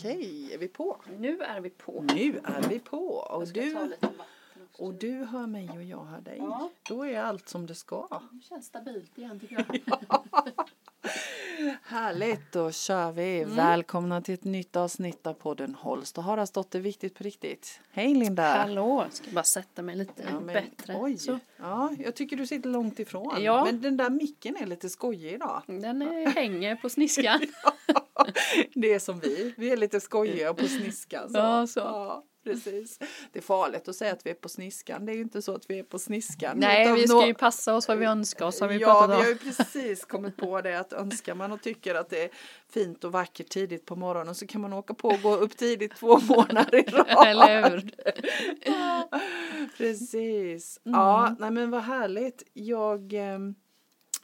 Okej, 0.00 0.50
är 0.54 0.58
vi 0.58 0.68
på? 0.68 0.96
Nu 1.18 1.40
är 1.40 1.60
vi 1.60 1.70
på. 1.70 2.04
Nu 2.14 2.40
är 2.44 2.68
vi 2.68 2.78
på. 2.78 3.06
Och 3.06 3.42
Jag 3.42 3.54
du, 3.54 3.96
och 4.78 4.94
du 4.94 5.24
hör 5.24 5.46
mig 5.46 5.70
och 5.70 5.82
jag 5.82 6.04
hör 6.04 6.20
dig. 6.20 6.36
Ja. 6.38 6.70
Då 6.88 7.06
är 7.06 7.20
allt 7.20 7.48
som 7.48 7.66
det 7.66 7.74
ska. 7.74 8.20
Det 8.30 8.44
känns 8.44 8.66
stabilt 8.66 9.18
igen 9.18 9.40
tycker 9.40 9.64
jag. 9.68 9.80
Härligt, 11.82 12.52
då 12.52 12.72
kör 12.72 13.12
vi. 13.12 13.40
Mm. 13.42 13.56
Välkomna 13.56 14.22
till 14.22 14.34
ett 14.34 14.44
nytt 14.44 14.76
avsnitt 14.76 15.26
av 15.26 15.34
podden 15.34 15.74
Holst 15.74 16.18
och 16.18 16.24
Haraldsdotter 16.24 16.80
Viktigt 16.80 17.14
på 17.14 17.24
riktigt. 17.24 17.80
Hej 17.90 18.14
Linda! 18.14 18.42
Hallå, 18.42 19.06
ska 19.10 19.30
bara 19.30 19.44
sätta 19.44 19.82
mig 19.82 19.96
lite 19.96 20.22
Ja, 20.30 20.40
men, 20.40 20.46
bättre. 20.46 20.96
Oj, 21.00 21.18
Så, 21.18 21.38
ja, 21.56 21.90
jag 21.98 22.14
tycker 22.14 22.36
du 22.36 22.46
sitter 22.46 22.68
långt 22.68 22.98
ifrån. 22.98 23.42
Ja. 23.42 23.64
Men 23.64 23.80
den 23.80 23.96
där 23.96 24.10
micken 24.10 24.56
är 24.56 24.66
lite 24.66 24.88
skojig 24.88 25.32
idag. 25.32 25.62
den 25.66 26.02
eh, 26.02 26.28
hänger 26.28 26.76
på 26.76 26.88
sniskan. 26.88 27.40
Det 28.74 28.92
är 28.92 28.98
som 28.98 29.20
vi, 29.20 29.54
vi 29.56 29.70
är 29.70 29.76
lite 29.76 30.00
skojiga 30.00 30.54
på 30.54 30.68
sniskan. 30.68 31.30
Så. 31.30 31.38
Ja, 31.38 31.66
så. 31.66 31.80
Ja, 31.80 32.24
precis. 32.44 32.98
Det 33.32 33.38
är 33.38 33.42
farligt 33.42 33.88
att 33.88 33.96
säga 33.96 34.12
att 34.12 34.26
vi 34.26 34.30
är 34.30 34.34
på 34.34 34.48
sniskan. 34.48 35.06
Det 35.06 35.12
är 35.12 35.16
ju 35.16 35.22
inte 35.22 35.42
så 35.42 35.54
att 35.54 35.70
vi 35.70 35.78
är 35.78 35.82
på 35.82 35.98
sniskan. 35.98 36.58
Nej, 36.58 36.92
vi 36.94 37.08
ska 37.08 37.26
ju 37.26 37.34
passa 37.34 37.74
oss 37.74 37.88
vad 37.88 37.98
vi 37.98 38.06
önskar 38.06 38.46
oss 38.46 38.60
har 38.60 38.68
vi 38.68 38.76
ja, 38.76 39.06
vi 39.06 39.14
har 39.14 39.26
ju 39.26 39.36
precis 39.36 40.04
kommit 40.04 40.36
på 40.36 40.60
det 40.60 40.78
att 40.80 40.92
önskar 40.92 41.34
man 41.34 41.52
och 41.52 41.62
tycker 41.62 41.94
att 41.94 42.10
det 42.10 42.24
är 42.24 42.30
fint 42.72 43.04
och 43.04 43.12
vackert 43.12 43.48
tidigt 43.48 43.86
på 43.86 43.96
morgonen 43.96 44.34
så 44.34 44.46
kan 44.46 44.60
man 44.60 44.72
åka 44.72 44.94
på 44.94 45.08
och 45.08 45.22
gå 45.22 45.36
upp 45.36 45.56
tidigt 45.56 45.96
två 45.96 46.18
månader 46.28 46.74
i 46.74 46.82
rad. 46.82 47.26
Eller 47.26 47.70
hur? 47.70 47.90
Precis. 49.76 50.80
Mm. 50.84 51.00
Ja, 51.00 51.36
nej 51.38 51.50
men 51.50 51.70
vad 51.70 51.82
härligt. 51.82 52.42
Jag, 52.52 53.12
ehm, 53.12 53.54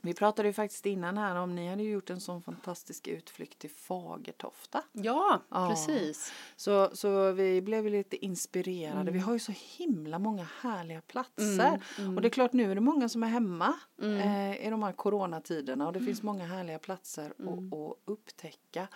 vi 0.07 0.15
pratade 0.15 0.49
ju 0.49 0.53
faktiskt 0.53 0.87
innan 0.87 1.19
här 1.19 1.37
om 1.37 1.55
ni 1.55 1.69
hade 1.71 1.83
gjort 1.83 2.11
en 2.11 2.21
sån 2.21 2.43
fantastisk 2.43 3.09
utflykt 3.09 3.59
till 3.59 3.71
Fagertofta. 3.71 4.83
Ja, 4.93 5.43
Ja. 5.51 5.69
precis. 5.71 6.33
Så, 6.57 6.91
så 6.97 7.33
vi 7.33 7.63
blev 7.63 7.87
lite 7.87 8.25
inspirerade. 8.25 9.01
Mm. 9.01 9.13
Vi 9.15 9.19
har 9.21 9.33
ju 9.33 9.39
så 9.39 9.53
himla 9.77 10.19
många 10.19 10.47
härliga 10.61 11.01
platser. 11.01 11.69
Mm, 11.69 11.81
mm. 11.99 12.17
Och 12.17 12.23
det 12.23 12.29
är 12.29 12.31
klart 12.31 12.53
nu 12.53 12.71
är 12.71 12.75
det 12.75 12.81
många 12.81 13.09
som 13.09 13.23
är 13.23 13.27
hemma 13.29 13.75
Mm. 14.03 14.19
eh, 14.21 14.67
i 14.67 14.71
de 14.71 14.83
här 14.83 14.93
coronatiderna 14.93 15.87
och 15.87 15.93
det 15.93 16.01
finns 16.01 16.23
många 16.23 16.45
härliga 16.47 16.79
platser 16.79 17.33
Mm. 17.39 17.53
att, 17.73 17.75
att 17.79 17.97
upptäcka. 18.05 18.89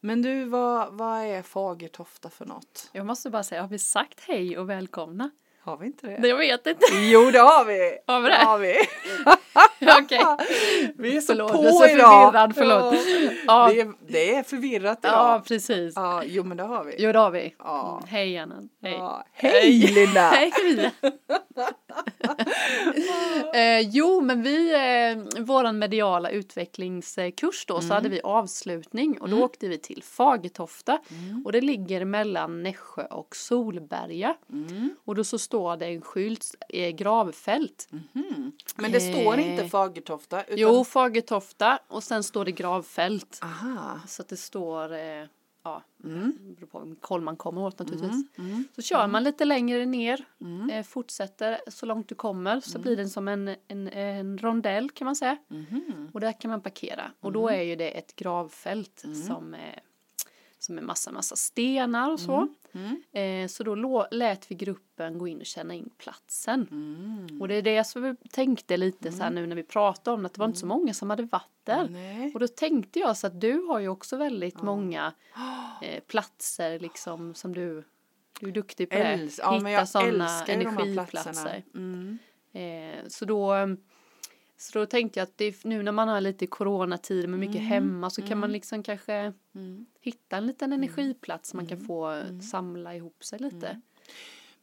Men 0.00 0.22
du, 0.22 0.44
vad, 0.44 0.94
vad 0.94 1.20
är 1.20 1.42
Fagertofta 1.42 2.30
för 2.30 2.44
något? 2.46 2.88
Jag 2.92 3.06
måste 3.06 3.30
bara 3.30 3.42
säga, 3.42 3.60
har 3.60 3.68
vi 3.68 3.78
sagt 3.78 4.20
hej 4.20 4.58
och 4.58 4.70
välkomna? 4.70 5.30
Har 5.60 5.76
vi 5.76 5.86
inte 5.86 6.06
det? 6.06 6.18
Nej, 6.18 6.30
Jag 6.30 6.36
vet 6.38 6.66
inte. 6.66 6.86
Jo, 6.92 7.30
det 7.30 7.38
har 7.38 7.64
vi! 7.64 7.98
Har 8.06 8.20
vi 8.22 8.28
det? 8.28 8.34
har 8.34 8.58
vi. 8.58 8.74
Okej. 10.02 10.20
Vi 10.96 11.16
är 11.16 11.20
så 11.20 11.26
Förlåt, 11.26 11.52
på 11.52 11.64
jag 11.64 11.66
är 11.66 11.72
så 11.72 11.86
idag. 11.94 12.32
förvirrad, 12.32 12.54
förlåt. 12.54 12.94
Ja, 13.46 13.68
det, 13.68 13.80
är, 13.80 13.92
det 14.08 14.34
är 14.34 14.42
förvirrat 14.42 14.98
idag. 15.02 15.12
Ja, 15.12 15.42
precis. 15.48 15.92
Ja, 15.96 16.22
jo 16.26 16.44
men 16.44 16.56
det 16.56 16.62
har 16.62 16.84
vi. 16.84 16.94
Jo, 16.98 17.12
det 17.12 17.18
har 17.18 17.30
vi. 17.30 17.54
Ja. 17.58 17.96
Mm, 17.98 18.08
Hej 18.08 18.38
Anna. 18.38 18.62
Hej. 18.82 18.92
Ja. 18.92 19.24
Hej 19.32 19.72
Linda! 19.72 20.20
Hej 20.30 20.52
eh, 23.54 23.80
Jo, 23.80 24.20
men 24.20 24.42
vi, 24.42 24.72
eh, 24.74 25.42
våran 25.44 25.78
mediala 25.78 26.30
utvecklingskurs 26.30 27.64
då, 27.66 27.80
så 27.80 27.94
hade 27.94 28.08
vi 28.08 28.20
avslutning 28.24 29.20
och 29.20 29.28
då 29.28 29.44
åkte 29.44 29.68
vi 29.68 29.78
till 29.78 30.02
Fagertofta 30.02 30.98
och 31.44 31.52
det 31.52 31.60
ligger 31.60 32.04
mellan 32.04 32.62
Nässjö 32.62 33.04
och 33.04 33.36
Solberga. 33.36 34.34
Mm. 34.52 34.90
Och 35.04 35.14
då 35.14 35.24
så 35.24 35.38
står 35.38 35.76
det 35.76 35.86
en 35.86 36.02
skylt, 36.02 36.54
eh, 36.68 36.90
gravfält. 36.90 37.88
Mhm. 37.90 38.52
Men 38.76 38.92
det 38.92 39.00
står 39.00 39.34
Eh, 39.34 39.43
inte 39.50 39.68
Fagertofta 39.68 40.42
utan... 40.44 40.58
Jo, 40.58 40.84
Fagertofta 40.84 41.78
och 41.88 42.02
sen 42.02 42.22
står 42.22 42.44
det 42.44 42.52
gravfält. 42.52 43.38
Aha. 43.42 44.00
Så 44.06 44.22
att 44.22 44.28
det 44.28 44.36
står, 44.36 44.92
eh, 44.92 45.24
ja, 45.64 45.82
Mm. 46.04 46.36
det 46.40 46.54
beror 46.54 46.66
på 46.66 46.78
vilken 46.80 46.96
koll 47.00 47.20
man 47.20 47.36
kommer 47.36 47.60
åt 47.60 47.78
naturligtvis. 47.78 48.12
Mm. 48.38 48.50
Mm. 48.50 48.64
Så 48.76 48.82
kör 48.82 49.06
man 49.06 49.24
lite 49.24 49.44
längre 49.44 49.86
ner, 49.86 50.24
Mm. 50.40 50.70
eh, 50.70 50.82
fortsätter 50.84 51.60
så 51.68 51.86
långt 51.86 52.08
du 52.08 52.14
kommer 52.14 52.60
så 52.60 52.78
blir 52.78 52.96
den 52.96 53.10
som 53.10 53.28
en, 53.28 53.56
en, 53.68 53.88
en 53.88 54.38
rondell 54.38 54.90
kan 54.90 55.04
man 55.04 55.16
säga. 55.16 55.36
Mhm. 55.48 56.10
Och 56.14 56.20
där 56.20 56.40
kan 56.40 56.50
man 56.50 56.60
parkera. 56.60 57.10
Och 57.20 57.32
då 57.32 57.48
är 57.48 57.62
ju 57.62 57.76
det 57.76 57.90
ett 57.90 58.16
gravfält 58.16 59.04
Mm. 59.04 59.22
som, 59.22 59.54
är, 59.54 59.80
som 60.64 60.78
är 60.78 60.82
massa, 60.82 61.12
massa 61.12 61.36
stenar 61.36 62.10
och 62.12 62.20
så. 62.20 62.48
Mm. 62.72 63.02
Eh, 63.12 63.48
så 63.48 63.62
då 63.64 64.06
lät 64.10 64.50
vi 64.50 64.54
gruppen 64.54 65.18
gå 65.18 65.28
in 65.28 65.40
och 65.40 65.46
känna 65.46 65.74
in 65.74 65.90
platsen. 65.98 66.66
Mm. 66.70 67.42
Och 67.42 67.48
det 67.48 67.54
är 67.54 67.62
det 67.62 67.84
som 67.84 68.02
vi 68.02 68.14
tänkte 68.30 68.76
lite 68.76 69.12
så 69.12 69.22
här 69.22 69.30
nu 69.30 69.46
när 69.46 69.56
vi 69.56 69.62
pratade 69.62 70.14
om 70.14 70.22
det, 70.22 70.26
att 70.26 70.34
det 70.34 70.38
var 70.40 70.46
inte 70.46 70.58
så 70.58 70.66
många 70.66 70.94
som 70.94 71.10
hade 71.10 71.22
varit 71.22 71.64
där. 71.64 71.88
Nej. 71.88 72.30
Och 72.34 72.40
då 72.40 72.48
tänkte 72.48 72.98
jag 72.98 73.16
så 73.16 73.26
att 73.26 73.40
du 73.40 73.58
har 73.58 73.78
ju 73.78 73.88
också 73.88 74.16
väldigt 74.16 74.62
många 74.62 75.12
eh, 75.82 76.00
platser 76.00 76.78
liksom 76.78 77.34
som 77.34 77.54
du, 77.54 77.84
du 78.40 78.48
är 78.48 78.52
duktig 78.52 78.90
på 78.90 78.96
det. 78.96 79.16
Äls- 79.16 79.40
ja, 79.42 79.60
men 79.60 79.72
Hitta 79.72 79.86
sådana 79.86 80.28
de 80.46 80.52
energiplatser. 80.52 81.22
platserna. 81.22 81.62
Mm. 81.74 82.18
Eh, 82.52 83.08
så 83.08 83.24
då 83.24 83.54
så 84.56 84.78
då 84.78 84.86
tänkte 84.86 85.20
jag 85.20 85.24
att 85.24 85.38
det, 85.38 85.64
nu 85.64 85.82
när 85.82 85.92
man 85.92 86.08
har 86.08 86.20
lite 86.20 86.46
coronatid 86.46 87.28
med 87.28 87.38
mycket 87.38 87.62
hemma 87.62 88.10
så 88.10 88.22
kan 88.22 88.38
man 88.38 88.52
liksom 88.52 88.82
kanske 88.82 89.32
Mm. 89.54 89.86
hitta 90.00 90.36
en 90.36 90.46
liten 90.46 90.72
energiplats 90.72 91.54
man 91.54 91.66
kan 91.66 91.80
få 91.80 92.22
samla 92.52 92.94
ihop 92.94 93.24
sig 93.24 93.38
lite. 93.38 93.80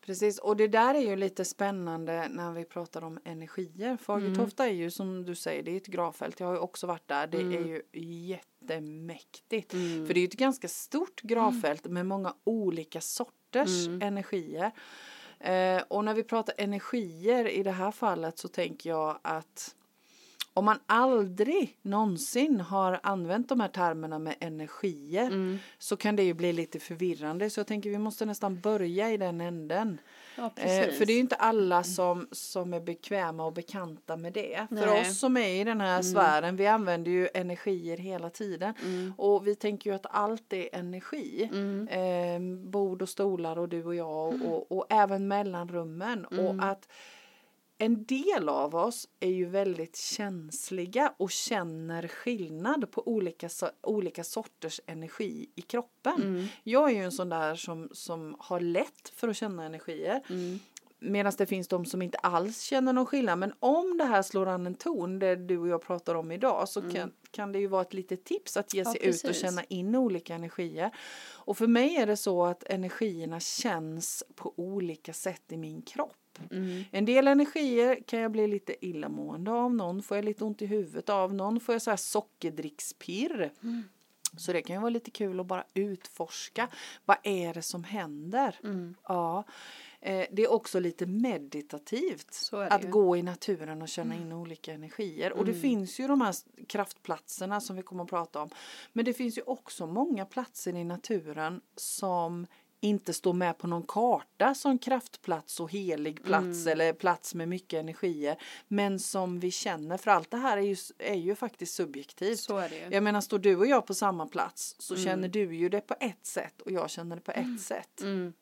Precis, 0.06 0.40
och 0.40 0.57
det 0.57 0.68
där 0.68 0.96
är 0.96 1.00
ju 1.00 1.16
lite 1.16 1.46
spännande 1.46 2.28
när 2.30 2.51
vi 2.51 2.66
pratar 2.66 3.03
om 3.03 3.19
energier. 3.24 3.97
Fagertofta 3.97 4.68
är 4.68 4.74
ju 4.74 4.91
som 4.91 5.25
du 5.25 5.35
säger, 5.35 5.63
det 5.63 5.72
är 5.72 5.78
ett 5.78 5.88
gravfält. 5.88 6.40
Jag 6.40 6.47
har 6.47 6.53
ju 6.53 6.59
också 6.59 6.88
varit 6.88 7.07
där. 7.07 7.28
Det 7.28 7.38
är 7.38 7.66
ju 7.66 7.81
jättemäktigt. 8.72 9.74
Mm. 9.74 10.07
För 10.07 10.13
det 10.13 10.19
är 10.19 10.22
ju 10.22 10.28
ett 10.28 10.34
ganska 10.34 10.68
stort 10.68 11.22
gravfält 11.22 11.85
med 11.85 12.06
många 12.06 12.34
olika 12.44 13.01
sorters 13.01 13.88
Mm. 13.88 14.01
energier. 14.01 14.72
Eh, 15.40 15.81
och 15.88 16.06
när 16.06 16.13
vi 16.13 16.24
pratar 16.24 16.53
energier 16.57 17.47
i 17.47 17.63
det 17.63 17.72
här 17.72 17.91
fallet 17.91 18.38
så 18.38 18.47
tänker 18.47 18.90
jag 18.90 19.19
att 19.22 19.75
om 20.53 20.66
man 20.66 20.79
aldrig 20.85 21.78
någonsin 21.81 22.62
har 22.62 23.00
använt 23.03 23.50
de 23.50 23.59
här 23.59 23.67
termerna 23.67 24.19
med 24.19 24.35
energier 24.39 25.28
Mm. 25.28 25.57
så 25.78 25.97
kan 25.97 26.16
det 26.16 26.23
ju 26.23 26.34
bli 26.34 26.53
lite 26.53 26.79
förvirrande. 26.79 27.50
Så 27.50 27.59
jag 27.59 27.67
tänker 27.67 27.89
vi 27.89 27.97
måste 27.97 28.25
nästan 28.25 28.59
börja 28.59 29.12
i 29.12 29.17
den 29.17 29.41
änden. 29.41 30.00
Ja, 30.38 30.51
Eh, 30.56 30.91
för 30.91 31.06
det 31.06 31.13
är 31.13 31.16
ju 31.16 31.19
inte 31.19 31.35
alla 31.35 31.84
som, 31.84 32.28
som 32.31 32.73
är 32.73 32.79
bekväma 32.79 33.45
och 33.45 33.53
bekanta 33.53 34.17
med 34.17 34.34
det. 34.34 34.67
För 34.69 34.75
Nej. 34.75 35.01
oss 35.01 35.19
som 35.19 35.38
är 35.38 35.62
i 35.62 35.63
den 35.63 35.81
här 35.81 36.01
sfären, 36.01 36.56
vi 36.56 36.68
använder 36.68 37.12
ju 37.12 37.29
energier 37.33 37.97
hela 37.97 38.29
tiden. 38.29 38.73
Mm. 38.83 39.13
Och 39.18 39.47
vi 39.47 39.56
tänker 39.56 39.89
ju 39.89 39.95
att 39.95 40.06
allt 40.09 40.53
är 40.53 40.69
energi. 40.75 41.50
Mm. 41.53 41.88
Eh, 41.88 42.69
bord 42.69 43.01
och 43.01 43.09
stolar 43.09 43.59
och 43.59 43.69
du 43.69 43.83
och 43.85 43.95
jag 43.95 44.28
och, 44.28 44.45
och, 44.45 44.72
och 44.78 44.85
även 44.89 45.28
mellanrummen. 45.28 46.25
Mm. 46.31 46.45
Och 46.45 46.66
att 46.66 46.88
en 47.81 48.06
del 48.06 48.50
av 48.50 48.75
oss 48.75 49.08
är 49.19 49.30
ju 49.30 49.46
väldigt 49.46 49.96
känsliga 49.96 51.14
och 51.18 51.31
känner 51.31 52.08
skillnad 52.08 52.92
på 52.92 53.08
olika, 53.08 53.50
olika 53.81 54.24
sorters 54.24 54.81
energi 54.86 55.50
i 55.56 55.62
kroppen. 55.62 56.22
Mm. 56.22 56.46
Jag 56.64 56.90
är 56.90 56.96
ju 56.96 57.03
en 57.03 57.12
sån 57.12 57.30
där 57.30 57.56
som, 57.56 57.90
som 57.92 58.36
har 58.40 58.59
lätt 58.59 59.09
för 59.16 59.28
att 59.28 59.38
känna 59.38 59.64
energier. 59.64 60.22
Mm. 60.30 60.59
Medan 61.00 61.34
det 61.38 61.46
finns 61.46 61.68
de 61.68 61.86
som 61.86 62.02
inte 62.02 62.18
alls 62.18 62.62
känner 62.62 62.94
någon 62.94 63.06
skillnad. 63.06 63.40
Men 63.40 63.53
om 63.59 63.98
det 63.98 64.06
här 64.06 64.22
slår 64.22 64.48
an 64.48 64.68
en 64.68 64.75
ton, 64.75 65.19
det 65.19 65.36
du 65.36 65.58
och 65.58 65.68
jag 65.68 65.81
pratar 65.81 66.16
om 66.16 66.31
idag, 66.31 66.69
så 66.69 66.81
kan, 66.81 67.12
kan 67.31 67.52
det 67.52 67.59
ju 67.59 67.68
vara 67.68 67.81
ett 67.81 67.94
litet 67.94 68.24
tips 68.24 68.58
att 68.58 68.74
ge 68.74 68.81
Mm. 68.81 68.94
Ja, 68.94 69.00
sig 69.00 69.09
ut 69.09 69.30
och 69.30 69.36
känna 69.36 69.63
in 69.63 69.96
olika 69.96 70.36
energier. 70.36 70.92
Och 71.30 71.58
för 71.58 71.68
mig 71.68 71.96
är 71.96 72.08
det 72.08 72.18
så 72.18 72.46
att 72.46 72.63
energierna 72.63 73.40
känns 73.40 74.24
på 74.36 74.53
olika 74.58 75.13
sätt 75.13 75.44
i 75.52 75.58
min 75.58 75.81
kropp. 75.81 76.21
Mm. 76.52 76.84
En 76.92 77.06
del 77.06 77.28
energier 77.28 78.00
kan 78.08 78.19
jag 78.19 78.31
bli 78.31 78.47
lite 78.47 78.86
illamående 78.86 79.52
av, 79.52 79.74
någon 79.75 80.03
får 80.03 80.18
jag 80.18 80.25
lite 80.25 80.44
ont 80.44 80.62
i 80.62 80.66
huvudet 80.66 81.09
av, 81.09 81.34
någon 81.34 81.59
får 81.59 81.75
jag 81.75 81.81
så 81.81 81.89
här 81.89 81.98
sockerdrickspirr. 81.98 83.51
Mm. 83.63 83.83
Så 84.38 84.54
det 84.54 84.62
kan 84.62 84.75
ju 84.75 84.80
vara 84.81 84.89
lite 84.89 85.12
kul 85.12 85.39
att 85.39 85.45
bara 85.45 85.63
utforska. 85.74 86.68
Vad 87.06 87.18
är 87.24 87.54
det 87.54 87.62
som 87.62 87.83
händer? 87.83 88.60
Mm. 88.63 88.95
Ja. 89.07 89.44
Eh, 90.00 90.25
Det 90.31 90.44
är 90.44 90.51
också 90.51 90.80
lite 90.80 91.06
meditativt 91.06 92.50
att 92.69 92.83
ju. 92.83 92.89
gå 92.89 93.18
i 93.18 93.24
naturen 93.24 93.81
och 93.81 93.89
känna 93.89 94.16
in 94.16 94.31
olika 94.31 94.74
energier. 94.74 95.33
Och 95.33 95.45
det 95.45 95.51
Mm. 95.51 95.62
finns 95.62 96.00
ju 96.00 96.07
de 96.07 96.22
här 96.22 96.36
kraftplatserna 96.68 97.62
som 97.62 97.75
vi 97.75 97.81
kommer 97.81 98.04
att 98.04 98.10
prata 98.10 98.42
om. 98.42 98.50
Men 98.94 99.06
det 99.06 99.13
finns 99.13 99.38
ju 99.38 99.42
också 99.42 99.88
många 99.88 100.25
platser 100.25 100.75
i 100.75 100.83
naturen 100.83 101.62
som 101.75 102.48
inte 102.83 103.13
står 103.13 103.33
med 103.33 103.57
på 103.57 103.68
någon 103.68 103.83
karta 103.88 104.56
som 104.56 104.78
kraftplats 104.78 105.60
och 105.60 105.72
helig 105.72 106.24
plats 106.24 106.45
Mm. 106.66 106.68
eller 106.72 106.94
plats 106.94 107.36
med 107.36 107.48
mycket 107.50 107.80
energier. 107.80 108.38
Men 108.68 109.00
som 109.00 109.39
vi 109.39 109.51
känner, 109.51 109.98
för 109.98 110.12
allt 110.12 110.31
det 110.31 110.38
här 110.38 110.57
är 110.57 110.62
ju, 110.62 110.75
är 110.98 111.16
ju 111.16 111.36
faktiskt 111.36 111.74
subjektivt. 111.75 112.39
Så 112.39 112.57
är 112.57 112.69
det. 112.69 112.88
Jag 112.92 113.04
menar, 113.04 113.22
står 113.22 113.39
du 113.39 113.56
och 113.56 113.68
jag 113.68 113.86
på 113.86 113.94
samma 113.94 114.28
plats 114.28 114.75
så 114.80 114.94
Mm. 114.94 115.06
känner 115.06 115.28
du 115.28 115.56
ju 115.56 115.69
det 115.69 115.81
på 115.81 115.95
ett 116.00 116.25
sätt 116.25 116.62
och 116.62 116.72
jag 116.72 116.89
känner 116.89 117.16
det 117.16 117.22
på 117.22 117.31
ett 117.31 117.62
sätt. 117.62 118.01
Mm. 118.01 118.33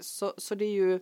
Så, 0.00 0.34
så 0.38 0.54
det 0.54 0.64
är 0.64 0.70
ju 0.72 1.00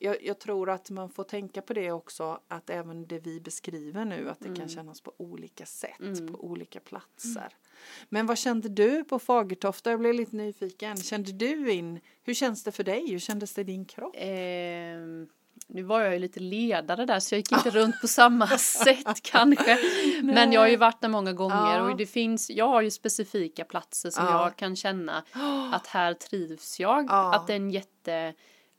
jag, 0.00 0.22
jag 0.22 0.38
tror 0.38 0.70
att 0.70 0.90
man 0.90 1.10
får 1.10 1.24
tänka 1.24 1.62
på 1.62 1.72
det 1.72 1.92
också 1.92 2.40
att 2.48 2.70
även 2.70 3.06
det 3.06 3.18
vi 3.18 3.40
beskriver 3.40 4.04
nu 4.04 4.30
att 4.30 4.40
det 4.40 4.56
kan 4.56 4.68
kännas 4.68 5.00
på 5.00 5.12
olika 5.16 5.66
sätt 5.66 6.26
på 6.32 6.44
olika 6.44 6.80
platser. 6.80 7.48
Men 8.08 8.26
vad 8.26 8.38
kände 8.38 8.68
du 8.68 9.04
på 9.04 9.18
Fagertofta? 9.18 9.90
Jag 9.90 10.00
blev 10.00 10.14
lite 10.14 10.36
nyfiken. 10.36 10.96
Kände 10.96 11.32
du 11.32 11.72
in, 11.72 12.00
hur 12.22 12.34
känns 12.34 12.64
det 12.64 12.72
för 12.72 12.84
dig? 12.84 13.10
Hur 13.10 13.18
kändes 13.18 13.54
det 13.54 13.60
i 13.60 13.64
din 13.64 13.84
kropp? 13.84 14.14
Ehm, 14.18 15.28
nu 15.66 15.82
var 15.82 16.00
jag 16.00 16.12
ju 16.12 16.18
lite 16.18 16.40
ledare 16.40 17.06
där 17.06 17.20
så 17.20 17.34
jag 17.34 17.38
gick 17.38 17.52
inte 17.52 17.70
runt 17.80 18.00
på 18.00 18.08
samma 18.08 18.46
sätt 18.58 19.22
kanske. 19.22 19.78
Men 20.22 20.52
jag 20.52 20.60
har 20.60 20.68
ju 20.68 20.76
varit 20.76 21.00
där 21.00 21.08
många 21.08 21.32
gånger 21.32 21.76
Ja. 21.76 21.82
och 21.90 21.96
det 21.96 22.06
finns, 22.06 22.50
jag 22.50 22.68
har 22.68 22.82
ju 22.82 22.90
specifika 22.90 23.64
platser 23.64 24.10
som 24.10 24.24
Ja. 24.24 24.42
jag 24.44 24.56
kan 24.56 24.76
känna 24.76 25.24
att 25.72 25.86
här 25.86 26.14
trivs 26.14 26.80
jag. 26.80 27.06
Ja. 27.08 27.34
Att 27.34 27.46
det 27.46 27.52
är 27.52 27.56
en 27.56 27.70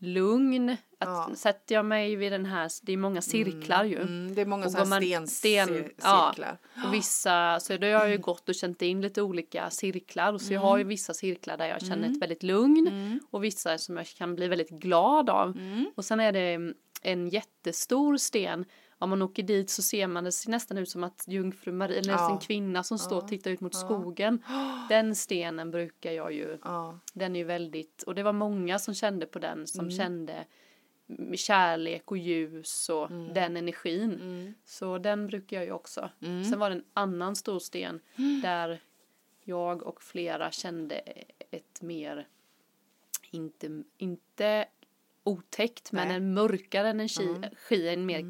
jättelugn, 0.02 0.70
att 0.70 0.78
Ja. 1.00 1.30
sätter 1.36 1.76
jag 1.76 1.86
mig 1.86 2.16
vid 2.16 2.32
den 2.32 2.46
här, 2.46 2.70
det 2.82 2.94
är 2.94 2.98
många 2.98 3.22
cirklar 3.22 3.84
ju. 3.84 3.98
Mm, 4.02 4.36
det 4.36 4.42
är 4.42 4.46
många 4.46 4.66
Och 4.66 4.72
sådana 4.72 5.00
går 5.00 5.18
man 5.18 5.28
sten, 5.28 5.68
sten- 5.68 5.70
cir- 5.76 5.92
ja. 6.04 6.32
cirklar. 6.36 6.58
Och 6.88 6.94
vissa, 6.94 7.60
så 7.60 7.78
då 7.78 7.86
har 7.88 7.92
jag 7.92 8.10
ju 8.10 8.18
gått 8.18 8.50
och 8.50 8.56
känt 8.56 8.82
in 8.82 9.02
lite 9.02 9.22
olika 9.22 9.70
cirklar. 9.70 10.38
Så 10.38 10.54
jag 10.54 10.62
har 10.62 10.78
ju 10.78 10.84
vissa 10.84 11.14
cirklar 11.14 11.58
där 11.58 11.66
jag 11.68 11.82
känner 11.82 12.10
ett 12.10 12.22
väldigt 12.22 12.44
lugn. 12.44 13.20
Och 13.32 13.44
vissa 13.44 13.78
som 13.78 13.98
jag 13.98 14.08
kan 14.08 14.36
bli 14.36 14.48
väldigt 14.48 14.70
glad 14.70 15.30
av. 15.30 15.58
Och 15.96 16.06
sen 16.06 16.20
är 16.20 16.32
det 16.32 16.74
en 17.02 17.30
jättestor 17.30 18.18
sten. 18.18 18.66
Om 19.02 19.10
man 19.10 19.22
åker 19.22 19.44
dit 19.44 19.70
så 19.70 19.82
ser 19.82 20.08
man 20.08 20.24
det 20.24 20.32
ser 20.32 20.50
nästan 20.52 20.78
ut 20.78 20.90
som 20.90 21.04
att 21.04 21.24
jungfru 21.28 21.72
Maria, 21.72 22.00
eller 22.00 22.14
Ja. 22.14 22.32
en 22.32 22.40
kvinna 22.40 22.84
som 22.84 22.98
står 22.98 23.18
och 23.18 23.28
tittar 23.28 23.52
ut 23.52 23.62
mot 23.62 23.76
skogen. 23.76 24.44
Den 24.90 25.16
stenen 25.16 25.72
brukar 25.72 26.12
jag 26.12 26.34
ju, 26.34 26.58
den 27.14 27.36
är 27.36 27.40
ju 27.40 27.46
väldigt, 27.46 28.04
och 28.04 28.16
det 28.16 28.24
var 28.24 28.34
många 28.34 28.80
som 28.80 28.94
kände 28.94 29.26
på 29.26 29.40
den 29.40 29.68
som 29.68 29.80
Mm. 29.86 29.92
kände 29.98 30.46
kärlek 31.36 32.12
och 32.12 32.18
ljus 32.18 32.90
och 32.90 33.12
Mm. 33.12 33.34
den 33.34 33.58
energin. 33.58 34.54
Så 34.66 34.98
den 34.98 35.28
brukar 35.28 35.58
jag 35.58 35.66
ju 35.66 35.72
också. 35.72 36.10
Sen 36.50 36.60
var 36.60 36.70
det 36.70 36.76
en 36.76 36.84
annan 36.94 37.36
stor 37.36 37.60
sten 37.60 38.00
Mm. 38.16 38.42
där 38.42 38.82
jag 39.44 39.84
och 39.84 40.02
flera 40.04 40.52
kände 40.52 40.96
ett 41.52 41.82
mer, 41.82 42.28
inte, 43.32 43.84
inte 43.98 44.66
otäckt, 45.24 45.92
men 45.92 46.08
Nej. 46.08 46.18
en 46.18 46.34
mörkare 46.34 46.90
energi, 46.90 47.88
en 47.88 48.06
mer 48.06 48.30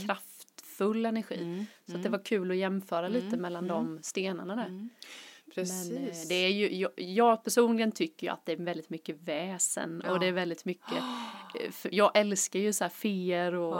kraftfull 0.82 1.06
energi. 1.06 1.42
Mm. 1.42 1.66
Så 1.86 1.98
det 1.98 2.10
var 2.10 2.26
kul 2.26 2.52
att 2.52 2.58
jämföra 2.58 3.08
lite 3.08 3.38
mellan 3.38 3.68
de 3.68 4.00
stenarna 4.02 4.56
där. 4.56 4.90
Precis. 5.56 5.92
Men 5.92 6.08
eh, 6.08 6.16
det 6.30 6.36
är 6.36 6.50
ju, 6.50 6.76
jag, 6.76 6.92
jag 6.96 7.44
personligen 7.44 7.92
tycker 7.92 8.28
ju 8.28 8.34
att 8.34 8.46
det 8.46 8.52
är 8.52 8.58
väldigt 8.58 8.90
mycket 8.90 9.16
väsen 9.24 10.02
Ja. 10.06 10.12
och 10.12 10.20
det 10.20 10.28
är 10.28 10.32
väldigt 10.32 10.66
mycket, 10.66 10.92
eh, 11.60 11.72
jag 11.92 12.12
älskar 12.18 12.60
ju 12.60 12.74
så 12.74 12.84
här 12.84 12.90
feer 12.90 13.54
och 13.54 13.80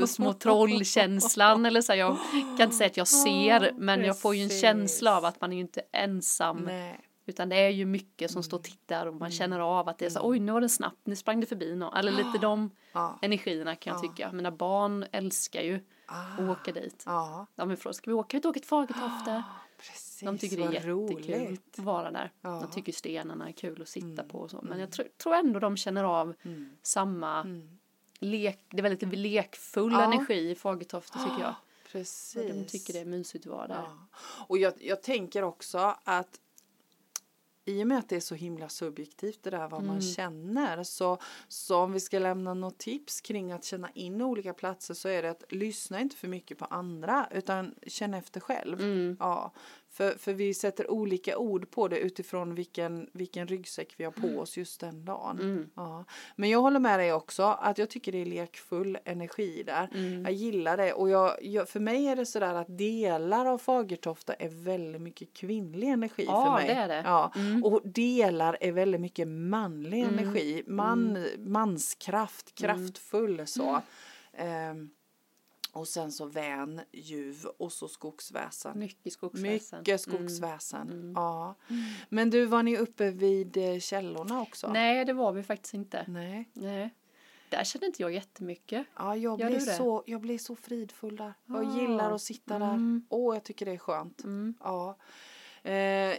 eh, 0.00 0.06
små 0.06 0.32
trollkänslan 0.32 1.66
eller 1.66 1.80
så 1.80 1.92
här, 1.92 1.98
jag 1.98 2.16
kan 2.32 2.60
inte 2.64 2.76
säga 2.76 2.86
att 2.86 2.96
jag 2.96 3.08
ser 3.24 3.72
men 3.76 4.04
jag 4.04 4.20
får 4.20 4.34
ju 4.34 4.42
en 4.42 4.50
känsla 4.60 5.16
av 5.16 5.24
att 5.24 5.40
man 5.40 5.52
är 5.52 5.56
ju 5.56 5.62
inte 5.62 5.82
ensam 5.92 6.56
Nej. 6.56 7.00
utan 7.26 7.48
det 7.48 7.56
är 7.56 7.70
ju 7.70 7.84
mycket 7.84 8.30
som 8.30 8.42
står 8.42 8.58
och 8.58 8.64
tittar 8.64 9.06
och 9.06 9.14
man 9.14 9.30
känner 9.30 9.60
av 9.60 9.88
att 9.88 9.98
det 9.98 10.06
är 10.06 10.10
så 10.10 10.20
oj 10.28 10.38
nu 10.40 10.52
var 10.52 10.60
det 10.60 10.68
snabbt, 10.68 11.06
nu 11.06 11.16
sprang 11.16 11.40
det 11.40 11.46
förbi 11.46 11.74
någon 11.76 11.94
eller 11.96 12.12
lite 12.12 12.38
de 12.40 12.70
Ja. 12.92 13.18
energierna 13.22 13.76
kan 13.76 13.92
jag 13.92 14.02
tycka. 14.02 14.32
Mina 14.32 14.50
barn 14.50 15.06
älskar 15.12 15.62
ju 15.62 15.80
att 16.08 16.40
åka 16.40 16.72
dit. 16.72 17.02
Ja. 17.06 17.46
De 17.54 17.76
fråga, 17.76 17.94
ska 17.94 18.10
vi 18.10 18.14
åka? 18.14 18.28
Kan 18.28 18.40
vi 18.40 18.48
åka 18.48 18.60
till 18.60 18.68
Fagertofta? 18.68 19.44
Precis. 19.78 20.20
De 20.20 20.38
tycker 20.38 20.56
det 20.56 20.62
är 20.62 20.72
jättekul 20.72 20.90
roligt. 20.90 21.78
att 21.78 21.84
vara 21.84 22.10
där. 22.10 22.32
Mm. 22.42 22.60
De 22.60 22.70
tycker 22.70 22.92
stenarna 22.92 23.48
är 23.48 23.52
kul 23.52 23.82
att 23.82 23.88
sitta 23.88 24.22
på 24.22 24.38
och 24.38 24.50
så. 24.50 24.60
Men 24.62 24.80
jag 24.80 24.90
tror, 24.90 25.08
tror 25.22 25.34
ändå 25.34 25.60
de 25.60 25.76
känner 25.76 26.04
av 26.04 26.34
samma 26.82 27.46
lek, 28.18 28.64
det 28.68 28.78
är 28.78 28.82
väldigt 28.82 29.18
lekfull 29.18 29.92
energi 29.92 30.50
i 30.50 30.54
Fagertofta 30.54 31.18
tycker 31.18 31.42
jag. 31.42 31.54
Precis. 31.92 32.36
Och 32.36 32.56
de 32.56 32.64
tycker 32.64 32.92
det 32.92 32.98
är 32.98 33.04
mysigt 33.04 33.46
att 33.46 33.52
vara 33.52 33.66
där. 33.66 33.84
Och 34.46 34.58
jag, 34.58 34.72
jag 34.78 35.02
tänker 35.02 35.42
också 35.42 35.96
att 36.04 36.40
i 37.68 37.82
och 37.82 37.86
med 37.86 37.98
att 37.98 38.08
det 38.08 38.16
är 38.16 38.20
så 38.20 38.34
himla 38.34 38.68
subjektivt 38.68 39.42
det 39.42 39.50
där 39.50 39.68
vad 39.68 39.84
man 39.84 40.00
känner 40.00 40.82
så, 40.82 41.18
så 41.48 41.76
om 41.76 41.92
vi 41.92 42.00
ska 42.00 42.18
lämna 42.18 42.54
något 42.54 42.78
tips 42.78 43.20
kring 43.20 43.52
att 43.52 43.64
känna 43.64 43.90
in 43.90 44.22
olika 44.22 44.54
platser 44.54 44.94
så 44.94 45.08
är 45.08 45.22
det 45.22 45.30
att 45.30 45.52
lyssna 45.52 46.00
inte 46.00 46.16
för 46.16 46.28
mycket 46.28 46.58
på 46.58 46.64
andra 46.64 47.28
utan 47.30 47.74
känn 47.86 48.14
efter 48.14 48.40
själv. 48.40 48.80
Mm. 48.80 49.16
Ja, 49.20 49.52
för, 49.90 50.10
för 50.18 50.32
vi 50.32 50.54
sätter 50.54 50.90
olika 50.90 51.38
ord 51.38 51.70
på 51.70 51.88
det 51.88 51.98
utifrån 51.98 52.54
vilken, 52.54 53.10
vilken 53.12 53.48
ryggsäck 53.48 53.94
vi 53.96 54.04
har 54.04 54.12
på 54.12 54.40
oss 54.40 54.56
just 54.56 54.80
den 54.80 55.04
dagen. 55.04 55.38
Mm. 55.40 55.70
Ja. 55.76 56.04
Men 56.36 56.50
jag 56.50 56.60
håller 56.60 56.80
med 56.80 56.98
dig 57.00 57.12
också 57.12 57.42
att 57.42 57.78
jag 57.78 57.90
tycker 57.90 58.12
det 58.12 58.18
är 58.18 58.26
lekfull 58.26 58.98
energi 59.04 59.62
där. 59.66 59.88
Mm. 59.94 60.22
Jag 60.22 60.32
gillar 60.32 60.76
det 60.76 60.92
och 60.92 61.10
jag, 61.10 61.36
jag, 61.42 61.68
för 61.68 61.80
mig 61.80 62.06
är 62.06 62.16
det 62.16 62.26
sådär 62.26 62.54
att 62.54 62.78
delar 62.78 63.46
av 63.46 63.58
Fagertofta 63.58 64.34
är 64.34 64.48
väldigt 64.48 65.02
mycket 65.02 65.34
kvinnlig 65.34 65.88
energi 65.88 66.24
Ja, 66.26 66.44
för 66.44 66.52
mig. 66.52 66.66
det 66.66 66.74
är 66.74 66.88
det. 66.88 67.02
Ja. 67.04 67.32
Mm. 67.36 67.64
Och 67.64 67.80
delar 67.84 68.56
är 68.60 68.72
väldigt 68.72 69.00
mycket 69.00 69.28
manlig 69.28 70.00
energi. 70.02 70.62
Man, 70.66 71.26
Manskraft, 71.38 72.54
kraftfull 72.54 73.46
så. 73.46 73.80
Ehm, 74.32 74.90
och 75.72 75.88
sen 75.88 76.12
så 76.12 76.26
vän, 76.26 76.80
ljuv 76.92 77.46
och 77.58 77.72
så 77.72 77.88
skogsväsen. 77.88 78.78
Mycket 78.78 79.12
skogsväsen. 79.12 79.78
Mycket 79.78 80.00
skogsväsen. 80.00 81.12
Ja. 81.16 81.54
Men 82.08 82.30
du, 82.30 82.44
var 82.46 82.62
ni 82.62 82.76
uppe 82.76 83.10
vid 83.10 83.56
eh, 83.56 83.78
källorna 83.78 84.40
också? 84.40 84.72
Nej, 84.72 85.04
det 85.04 85.12
var 85.12 85.32
vi 85.32 85.42
faktiskt 85.42 85.74
inte. 85.74 86.04
Nej. 86.08 86.50
Nej. 86.52 86.94
Där 87.50 87.64
kände 87.64 87.86
inte 87.86 88.02
jag 88.02 88.12
jättemycket. 88.12 88.86
Ja, 88.96 89.16
jag 89.16 89.40
Gör 89.40 89.48
blir, 89.48 89.60
så, 89.60 90.02
jag 90.06 90.20
blir 90.20 90.38
så 90.38 90.56
fridfull 90.56 91.16
där. 91.16 91.34
Jag 91.46 91.66
Ah. 91.66 91.80
gillar 91.80 92.12
att 92.12 92.22
sitta 92.22 92.58
där. 92.58 92.66
Mm. 92.70 93.06
Åh, 93.08 93.36
jag 93.36 93.44
tycker 93.44 93.66
det 93.66 93.72
är 93.72 93.78
skönt. 93.78 94.24
Mm. 94.24 94.54
Ja. 94.60 94.96
Eh, 95.62 95.72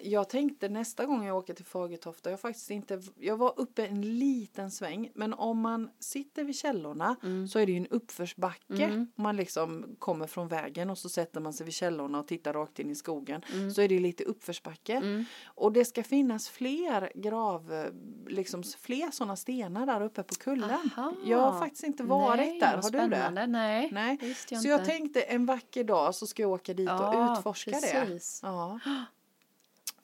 jag 0.08 0.30
tänkte 0.30 0.70
nästa 0.70 1.06
gång 1.06 1.26
jag 1.26 1.38
åker 1.38 1.54
till 1.54 1.66
Fagertofta, 1.66 2.30
jag 2.30 2.40
faktiskt 2.40 2.70
inte, 2.72 3.02
jag 3.20 3.38
var 3.38 3.54
uppe 3.60 3.86
en 3.86 4.20
liten 4.20 4.72
sväng, 4.72 5.12
men 5.16 5.34
om 5.34 5.60
man 5.62 5.90
sitter 6.00 6.44
vid 6.44 6.56
källorna 6.56 7.16
Mm. 7.24 7.48
så 7.48 7.60
är 7.60 7.66
det 7.66 7.72
ju 7.72 7.78
en 7.78 7.88
uppförsbacke. 7.88 8.84
Mm. 8.86 9.08
Man 9.16 9.36
liksom 9.36 9.96
kommer 10.00 10.28
från 10.28 10.48
vägen 10.48 10.90
och 10.90 10.98
så 10.98 11.10
sätter 11.10 11.40
man 11.42 11.54
sig 11.54 11.66
vid 11.66 11.74
källorna 11.74 12.20
och 12.20 12.28
tittar 12.28 12.54
rakt 12.54 12.80
in 12.80 12.90
i 12.92 12.96
skogen. 12.96 13.42
Mm. 13.54 13.72
Så 13.72 13.82
är 13.82 13.88
det 13.88 14.00
lite 14.00 14.24
uppförsbacke. 14.24 14.94
Mm. 14.96 15.26
Och 15.46 15.72
det 15.72 15.86
ska 15.86 16.04
finnas 16.04 16.50
fler 16.50 17.12
grav, 17.16 17.90
liksom 18.28 18.64
fler 18.80 19.12
sådana 19.12 19.36
stenar 19.36 19.86
där 19.86 20.02
uppe 20.02 20.24
på 20.24 20.36
kullen. 20.36 20.70
Aha. 20.72 21.14
Jag 21.26 21.38
har 21.52 21.60
faktiskt 21.60 21.84
inte 21.84 22.04
varit 22.04 22.38
Nej, 22.40 22.60
där, 22.60 22.68
har 22.68 22.76
du 22.76 22.82
det? 22.82 23.06
spännande. 23.08 23.48
Nej, 23.48 23.90
Nej. 23.92 24.18
det 24.20 24.28
jag 24.28 24.38
Så 24.48 24.56
inte. 24.56 24.68
jag 24.68 24.86
tänkte 24.86 25.22
en 25.22 25.46
vacker 25.46 25.84
dag 25.84 26.16
så 26.16 26.28
ska 26.28 26.42
jag 26.42 26.52
åka 26.52 26.74
dit 26.74 26.90
och 26.90 26.96
Ja, 26.96 27.38
utforska 27.38 27.72
det. 27.72 28.06
precis. 28.06 28.40
Ja. 28.44 28.80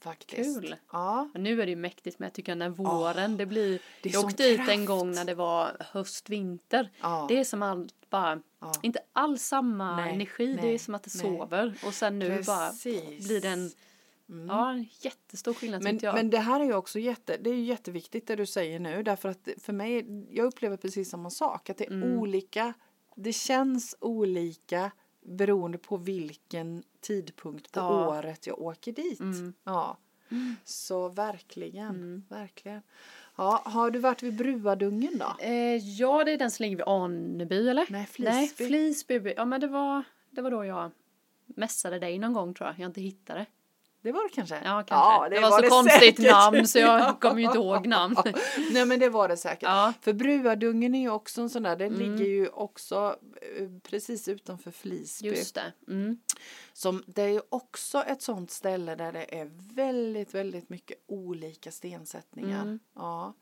Faktiskt. 0.06 0.62
Kul. 0.62 0.76
Ja. 0.92 1.30
Men 1.34 1.44
nu 1.44 1.62
är 1.62 1.66
det 1.66 1.70
ju 1.70 1.76
mäktigt 1.76 2.20
med 2.20 2.26
jag 2.28 2.34
tycker 2.34 2.56
den 2.56 2.74
våren, 2.74 3.38
det 3.38 3.46
blir, 3.46 3.80
det 4.02 4.10
jag 4.10 4.26
åkte 4.26 4.44
dit 4.44 4.70
en 4.70 4.86
gång 4.86 5.12
när 5.12 5.26
det 5.26 5.36
var 5.36 5.78
höst, 5.80 6.30
vinter. 6.30 6.90
Ja. 7.02 7.26
Det 7.30 7.40
är 7.40 7.44
som 7.44 7.64
allt 7.64 8.10
bara, 8.10 8.42
Ja. 8.60 8.72
inte 8.82 9.00
alls 9.14 9.42
samma 9.44 9.96
Nej, 9.96 10.14
energi, 10.14 10.54
det 10.54 10.62
nej, 10.62 10.74
är 10.74 10.80
som 10.80 10.96
att 10.96 11.04
det 11.04 11.12
nej. 11.16 11.38
sover. 11.38 11.74
Och 11.86 11.94
sen 11.94 12.20
nu 12.20 12.44
bara 12.44 12.70
Precis. 12.70 13.28
blir 13.28 13.42
det 13.42 13.48
en, 13.50 13.72
ja, 14.48 14.72
en 14.72 14.88
jättestor 15.02 15.54
skillnad 15.54 15.84
Men, 15.84 16.00
jag. 16.02 16.16
men 16.16 16.30
det 16.30 16.38
här 16.40 16.60
är 16.60 16.64
ju 16.66 16.74
också 16.74 17.00
jätte, 17.00 17.38
det 17.38 17.50
är 17.50 17.54
ju 17.54 17.64
jätteviktigt 17.64 18.28
det 18.28 18.36
du 18.36 18.46
säger 18.46 18.80
nu 18.80 19.04
därför 19.04 19.30
att 19.30 19.50
för 19.58 19.74
mig, 19.74 20.06
jag 20.36 20.46
upplever 20.46 20.78
precis 20.78 21.10
samma 21.10 21.30
sak 21.30 21.70
att 21.70 21.78
det 21.78 21.86
är 21.86 21.92
Mm. 21.92 22.20
olika, 22.20 22.74
det 23.16 23.34
känns 23.34 23.96
olika 24.00 24.92
beroende 25.26 25.78
på 25.78 25.98
vilken 25.98 26.84
tidpunkt 27.06 27.72
på 27.72 27.80
Ja. 27.80 28.08
året 28.18 28.48
jag 28.48 28.60
åker 28.62 28.92
dit. 28.92 29.20
Mm. 29.20 29.54
Ja. 29.64 29.98
Så 30.64 31.10
verkligen, 31.10 31.90
Mm. 31.90 32.24
verkligen. 32.30 32.82
Ja, 33.36 33.62
har 33.66 33.92
du 33.92 34.00
varit 34.00 34.24
vid 34.24 34.36
Bruadungen 34.36 35.18
då? 35.18 35.36
Eh, 35.46 35.76
ja, 35.76 36.24
det 36.24 36.32
är 36.32 36.38
den 36.38 36.52
som 36.52 36.64
ligger 36.64 36.76
vid 36.78 36.88
Aneby 36.88 37.70
eller? 37.70 37.86
Nej, 37.90 38.08
Nej, 38.18 38.48
Flisby. 38.48 38.68
Flisby. 38.68 39.34
Ja, 39.38 39.46
men 39.46 39.62
det 39.62 39.68
var, 39.68 40.04
det 40.32 40.42
var 40.42 40.52
då 40.52 40.66
jag 40.66 40.92
mässade 41.46 42.00
dig 42.00 42.20
någon 42.20 42.34
gång 42.34 42.54
tror 42.54 42.70
jag. 42.70 42.80
Jag 42.80 42.90
inte 42.90 43.02
hittade 43.02 43.46
det. 44.06 44.10
Det 44.10 44.12
var 44.12 44.24
det 44.24 44.30
kanske? 44.36 44.56
Ja, 44.64 44.84
kanske. 44.88 45.36
det, 45.36 45.42
var, 45.42 45.52
så 45.52 45.62
det 45.62 45.68
konstigt 45.70 46.16
säkert. 46.18 46.32
namn 46.32 46.68
så 46.68 46.80
jag 46.80 47.00
Ja. 47.00 47.18
kommer 47.22 47.40
ju 47.40 47.46
inte 47.46 47.58
ihåg 47.58 47.88
namn. 47.88 48.16
Nej 48.72 48.86
men 48.86 49.00
det 49.00 49.10
var 49.10 49.28
det 49.28 49.38
säkert. 49.38 49.64
Ja. 49.64 49.94
För 50.02 50.14
Bruadungen 50.14 50.96
är 50.96 51.00
ju 51.02 51.10
också 51.10 51.42
en 51.42 51.50
sån 51.50 51.64
där, 51.64 51.76
den 51.76 51.96
Mm. 51.96 52.00
ligger 52.00 52.26
ju 52.32 52.48
också 52.48 53.16
eh, 53.60 53.68
precis 53.90 54.28
utanför 54.28 54.72
Flisby. 54.72 55.28
Just 55.28 55.56
det. 55.56 55.74
Mm. 55.88 56.18
Som, 56.74 57.04
det 57.08 57.22
är 57.22 57.28
ju 57.28 57.42
också 57.50 58.02
ett 58.04 58.22
sånt 58.22 58.52
ställe 58.52 58.96
där 58.96 59.12
det 59.12 59.40
är 59.40 59.52
väldigt, 59.76 60.34
väldigt 60.34 60.70
mycket 60.70 60.98
olika 61.08 61.72
stensättningar. 61.72 62.62
Mm. 62.62 62.80
Ja. 62.96 63.34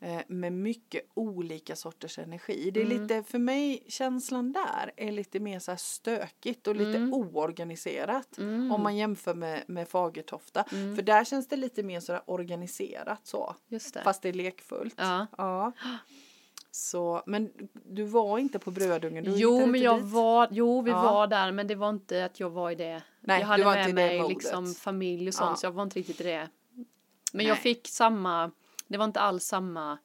Eh, 0.00 0.20
Med 0.28 0.52
mycket 0.52 1.02
olika 1.14 1.76
sorters 1.76 2.18
energi. 2.18 2.70
Det 2.70 2.80
är 2.80 2.84
Mm. 2.86 3.02
lite, 3.02 3.22
för 3.22 3.38
mig, 3.38 3.84
känslan 3.88 4.52
där 4.52 4.92
är 4.96 5.12
lite 5.12 5.40
mer 5.40 5.58
så 5.58 5.76
stökigt 5.76 6.66
och 6.66 6.76
lite 6.76 6.96
Mm. 6.98 7.14
oorganiserat. 7.14 8.38
Mm. 8.38 8.72
Om 8.72 8.82
man 8.82 8.96
jämför 8.96 9.34
med, 9.34 9.62
med 9.66 9.88
Fagertofta. 9.88 10.64
Mm. 10.72 10.96
För 10.96 11.02
där 11.02 11.24
känns 11.24 11.48
det 11.48 11.56
lite 11.56 11.82
mer 11.82 12.00
sådär 12.00 12.22
organiserat 12.26 13.26
så. 13.26 13.56
Just 13.68 13.94
det. 13.94 14.02
Fast 14.02 14.22
det 14.22 14.28
är 14.28 14.32
lekfullt. 14.32 14.94
Ja. 14.96 15.26
Ja. 15.38 15.72
Så, 16.70 17.22
men 17.26 17.50
du 17.84 18.04
var 18.04 18.38
inte 18.38 18.58
på 18.58 18.70
Brödungen? 18.70 19.24
Du 19.24 19.32
Jo, 19.36 19.66
men 19.66 19.80
jag 19.80 20.02
dit? 20.02 20.12
var, 20.12 20.48
jo 20.50 20.82
vi 20.82 20.90
Ja. 20.90 21.02
var 21.02 21.26
där 21.26 21.52
men 21.52 21.66
det 21.66 21.74
var 21.74 21.90
inte 21.90 22.24
att 22.24 22.40
jag 22.40 22.50
var 22.50 22.70
i 22.70 22.74
det. 22.74 23.02
Nej, 23.20 23.40
jag 23.40 23.46
hade 23.46 23.64
var 23.64 23.74
med 23.74 23.94
mig 23.94 24.22
liksom 24.28 24.74
familj 24.74 25.28
och 25.28 25.34
sånt 25.34 25.50
Ja. 25.50 25.56
så 25.56 25.66
jag 25.66 25.72
var 25.72 25.82
inte 25.82 25.98
riktigt 25.98 26.20
i 26.20 26.24
det. 26.24 26.48
Men 26.74 26.86
Nej. 27.32 27.46
jag 27.46 27.58
fick 27.58 27.88
samma, 27.88 28.50
det 28.88 28.98
var 28.98 29.04
inte 29.04 29.20
alls 29.20 29.44
samma 29.44 29.98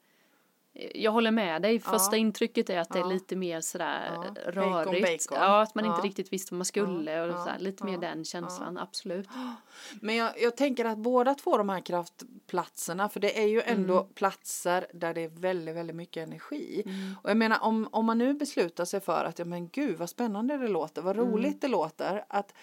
jag 0.94 1.12
håller 1.12 1.32
med 1.32 1.62
dig. 1.62 1.80
Första 1.80 2.16
Ja. 2.16 2.18
intrycket 2.18 2.70
är 2.70 2.80
att 2.80 2.90
det 2.90 3.00
är 3.00 3.04
lite 3.06 3.36
mer 3.36 3.62
sådär 3.62 4.12
Ja. 4.14 4.52
rörigt. 4.52 4.86
Bacon, 4.86 5.02
bacon. 5.02 5.38
Ja, 5.50 5.62
att 5.62 5.76
man 5.76 5.86
inte 5.86 6.02
riktigt 6.02 6.34
visste 6.34 6.54
vad 6.54 6.58
man 6.58 6.66
skulle 6.66 7.22
och 7.22 7.40
sådär, 7.40 7.60
lite 7.60 7.84
mer 7.84 7.98
den 7.98 8.26
känslan, 8.26 8.78
absolut. 8.78 9.28
Men 10.02 10.16
jag, 10.16 10.42
jag 10.42 10.58
tänker 10.58 10.86
att 10.86 10.98
båda 10.98 11.36
två 11.36 11.58
de 11.58 11.70
här 11.70 11.80
kraftplatserna, 11.82 13.10
för 13.10 13.20
det 13.20 13.40
är 13.44 13.48
ju 13.48 13.62
ändå 13.62 14.00
Mm. 14.00 14.14
platser 14.14 14.88
där 14.94 15.14
det 15.14 15.22
är 15.22 15.30
väldigt, 15.30 15.76
väldigt 15.76 15.96
mycket 15.96 16.28
energi. 16.28 16.84
Och 17.24 17.30
jag 17.30 17.38
menar 17.38 17.58
om, 17.62 17.90
om 17.92 18.06
man 18.06 18.18
nu 18.18 18.34
beslutar 18.34 18.86
sig 18.86 19.00
för 19.00 19.26
att, 19.26 19.40
ja 19.40 19.46
men 19.46 19.70
gud 19.70 19.98
vad 19.98 20.10
spännande 20.10 20.58
det 20.58 20.68
låter, 20.68 21.02
vad 21.02 21.18
Mm. 21.20 21.32
roligt 21.32 21.62
det 21.62 21.68
låter, 21.68 22.26
att 22.30 22.54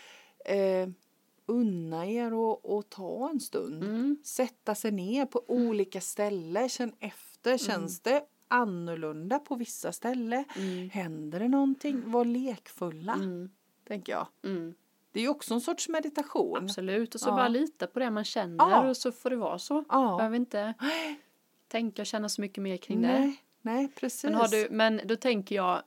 eh, 0.44 0.88
unna 1.48 2.06
er 2.06 2.34
och, 2.34 2.76
och 2.78 2.88
ta 2.90 3.30
en 3.30 3.40
stund. 3.40 3.82
Mm. 3.84 4.16
Sätta 4.24 4.74
sig 4.74 4.90
ner 4.92 5.26
på 5.26 5.44
olika 5.48 6.00
ställen, 6.00 6.68
känn 6.68 6.92
efter, 7.00 7.58
känns 7.58 8.00
det 8.00 8.22
annorlunda 8.48 9.38
på 9.38 9.54
vissa 9.54 9.92
ställen? 9.92 10.44
Mm. 10.56 10.90
Händer 10.90 11.38
det 11.38 11.48
någonting? 11.48 12.10
Var 12.10 12.24
lekfulla, 12.24 13.12
Mm. 13.14 13.50
tänker 13.88 14.12
jag. 14.12 14.26
Mm. 14.44 14.74
Det 15.12 15.20
är 15.20 15.22
ju 15.22 15.28
också 15.28 15.54
en 15.54 15.60
sorts 15.60 15.88
meditation. 15.88 16.56
Absolut, 16.64 17.14
och 17.14 17.20
så 17.20 17.28
Ja. 17.28 17.36
bara 17.36 17.48
lita 17.48 17.86
på 17.86 17.98
det 17.98 18.10
man 18.10 18.24
känner 18.24 18.70
Ja. 18.70 18.88
och 18.88 18.96
så 18.96 19.12
får 19.12 19.30
det 19.30 19.36
vara 19.36 19.58
så. 19.58 19.84
Ja. 19.88 20.16
Behöver 20.16 20.36
inte 20.36 20.74
tänka 21.68 22.02
och 22.02 22.06
känna 22.06 22.28
så 22.28 22.40
mycket 22.40 22.62
mer 22.62 22.76
kring 22.76 23.02
det. 23.02 23.08
Nej, 23.08 23.42
nej 23.62 23.88
precis. 23.88 24.24
Men, 24.24 24.34
har 24.34 24.48
du, 24.48 24.68
men 24.70 25.00
då 25.04 25.16
tänker 25.16 25.56
jag, 25.56 25.82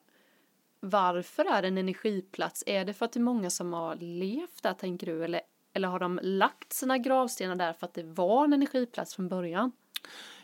varför 0.79 1.45
är 1.45 1.61
det 1.61 1.67
en 1.67 1.77
energiplats? 1.77 2.63
Är 2.67 2.85
det 2.85 2.93
för 2.93 3.05
att 3.05 3.11
det 3.11 3.19
är 3.19 3.21
många 3.21 3.49
som 3.49 3.73
har 3.73 3.95
levt 3.95 4.63
där 4.63 4.73
tänker 4.73 5.05
du? 5.07 5.23
Eller, 5.23 5.41
eller 5.73 5.87
har 5.87 5.99
de 5.99 6.19
lagt 6.23 6.73
sina 6.73 6.97
gravstenar 6.97 7.55
där 7.55 7.73
för 7.73 7.85
att 7.87 7.93
det 7.93 8.03
var 8.03 8.43
en 8.43 8.53
energiplats 8.53 9.15
från 9.15 9.27
början? 9.27 9.71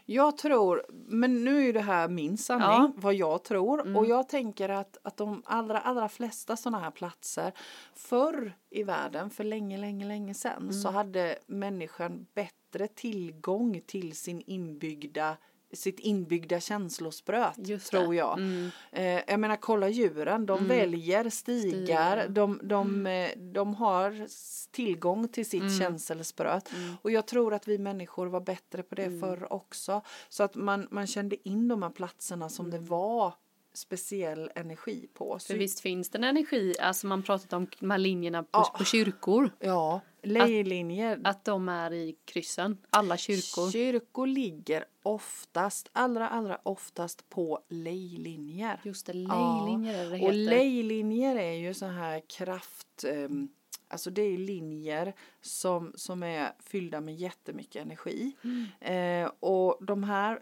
Jag 0.10 0.38
tror, 0.38 0.86
men 0.90 1.44
nu 1.44 1.58
är 1.58 1.62
ju 1.62 1.72
det 1.72 1.82
här 1.82 2.08
min 2.10 2.38
sanning, 2.38 2.68
Ja. 2.68 2.92
vad 2.96 3.14
jag 3.14 3.44
tror. 3.44 3.82
Mm. 3.82 3.96
Och 3.96 4.06
jag 4.06 4.30
tänker 4.30 4.70
att, 4.70 4.98
att 5.04 5.18
de 5.18 5.42
allra, 5.46 5.80
allra 5.80 6.10
flesta 6.10 6.56
sådana 6.58 6.80
här 6.84 6.92
platser 6.92 7.52
förr 7.96 8.54
i 8.70 8.84
världen, 8.84 9.30
för 9.30 9.44
länge, 9.44 9.78
länge, 9.78 10.06
länge 10.08 10.34
sedan, 10.34 10.58
Mm. 10.62 10.74
så 10.74 10.90
hade 10.90 11.38
människan 11.48 12.26
bättre 12.34 12.88
tillgång 12.88 13.82
till 13.88 14.16
sin 14.16 14.42
inbyggda 14.46 15.38
sitt 15.74 16.00
inbyggda 16.00 16.60
känslospröt, 16.60 17.86
tror 17.90 18.16
jag. 18.16 18.38
Mm. 18.38 18.70
Eh, 18.92 19.22
jag 19.28 19.40
menar, 19.40 19.56
kolla 19.56 19.90
djuren, 19.90 20.46
de 20.46 20.68
väljer 20.68 21.30
stigar, 21.30 22.28
de, 22.30 22.60
de, 22.64 23.08
eh, 23.08 23.30
de 23.38 23.76
har 23.76 24.28
tillgång 24.72 25.28
till 25.28 25.50
sitt 25.50 25.80
känselspröt. 25.80 26.70
Och 27.02 27.12
jag 27.12 27.28
tror 27.28 27.54
att 27.54 27.68
vi 27.68 27.78
människor 27.78 28.28
var 28.28 28.42
bättre 28.42 28.84
på 28.84 28.96
det 28.96 29.20
förr 29.20 29.54
också. 29.54 30.02
Så 30.30 30.44
att 30.44 30.56
man, 30.56 30.88
man 30.92 31.08
kände 31.08 31.50
in 31.50 31.68
de 31.68 31.84
här 31.84 31.90
platserna 31.90 32.50
som 32.50 32.70
det 32.72 32.80
var 32.80 33.34
speciell 33.74 34.52
energi 34.56 35.08
på. 35.14 35.40
Så, 35.40 35.48
För 35.48 35.60
visst 35.60 35.80
finns 35.80 36.10
det 36.10 36.18
en 36.18 36.24
energi, 36.24 36.76
alltså 36.80 37.08
man 37.08 37.24
pratat 37.24 37.54
om 37.54 37.68
de 37.80 37.92
här 37.92 37.98
linjerna 37.98 38.44
på, 38.44 38.50
Ja. 38.52 38.76
på 38.78 38.84
kyrkor, 38.84 39.50
Ja, 39.60 40.02
lejlinjer. 40.28 41.22
att 41.24 41.46
de 41.46 41.70
är 41.70 41.94
i 41.94 42.16
kryssen, 42.26 42.78
alla 42.90 43.18
kyrkor. 43.18 43.72
Kyrkor 43.72 44.28
ligger 44.28 44.86
oftast, 45.04 45.90
allra, 45.94 46.30
allra 46.30 46.60
oftast 46.64 47.30
på 47.30 47.60
lejlinjer. 47.70 48.80
Just 48.84 49.06
det, 49.06 49.14
Ja, 49.14 49.66
lejlinjer 49.66 49.94
är 49.94 50.04
det 50.04 50.10
det 50.10 50.16
Och 50.16 50.20
heter. 50.20 50.34
lejlinjer 50.34 51.36
är 51.36 51.52
ju 51.54 51.74
så 51.74 51.86
här 51.86 52.22
kraft, 52.30 53.04
ehm, 53.08 53.50
alltså 53.88 54.10
det 54.10 54.22
är 54.22 54.38
linjer 54.38 55.14
som, 55.42 55.92
som 55.96 56.24
är 56.24 56.52
fyllda 56.60 57.02
med 57.02 57.16
jättemycket 57.16 57.82
energi. 57.82 58.32
Mm. 58.44 59.24
Eh, 59.26 59.32
och 59.40 59.78
de 59.86 60.04
här 60.04 60.40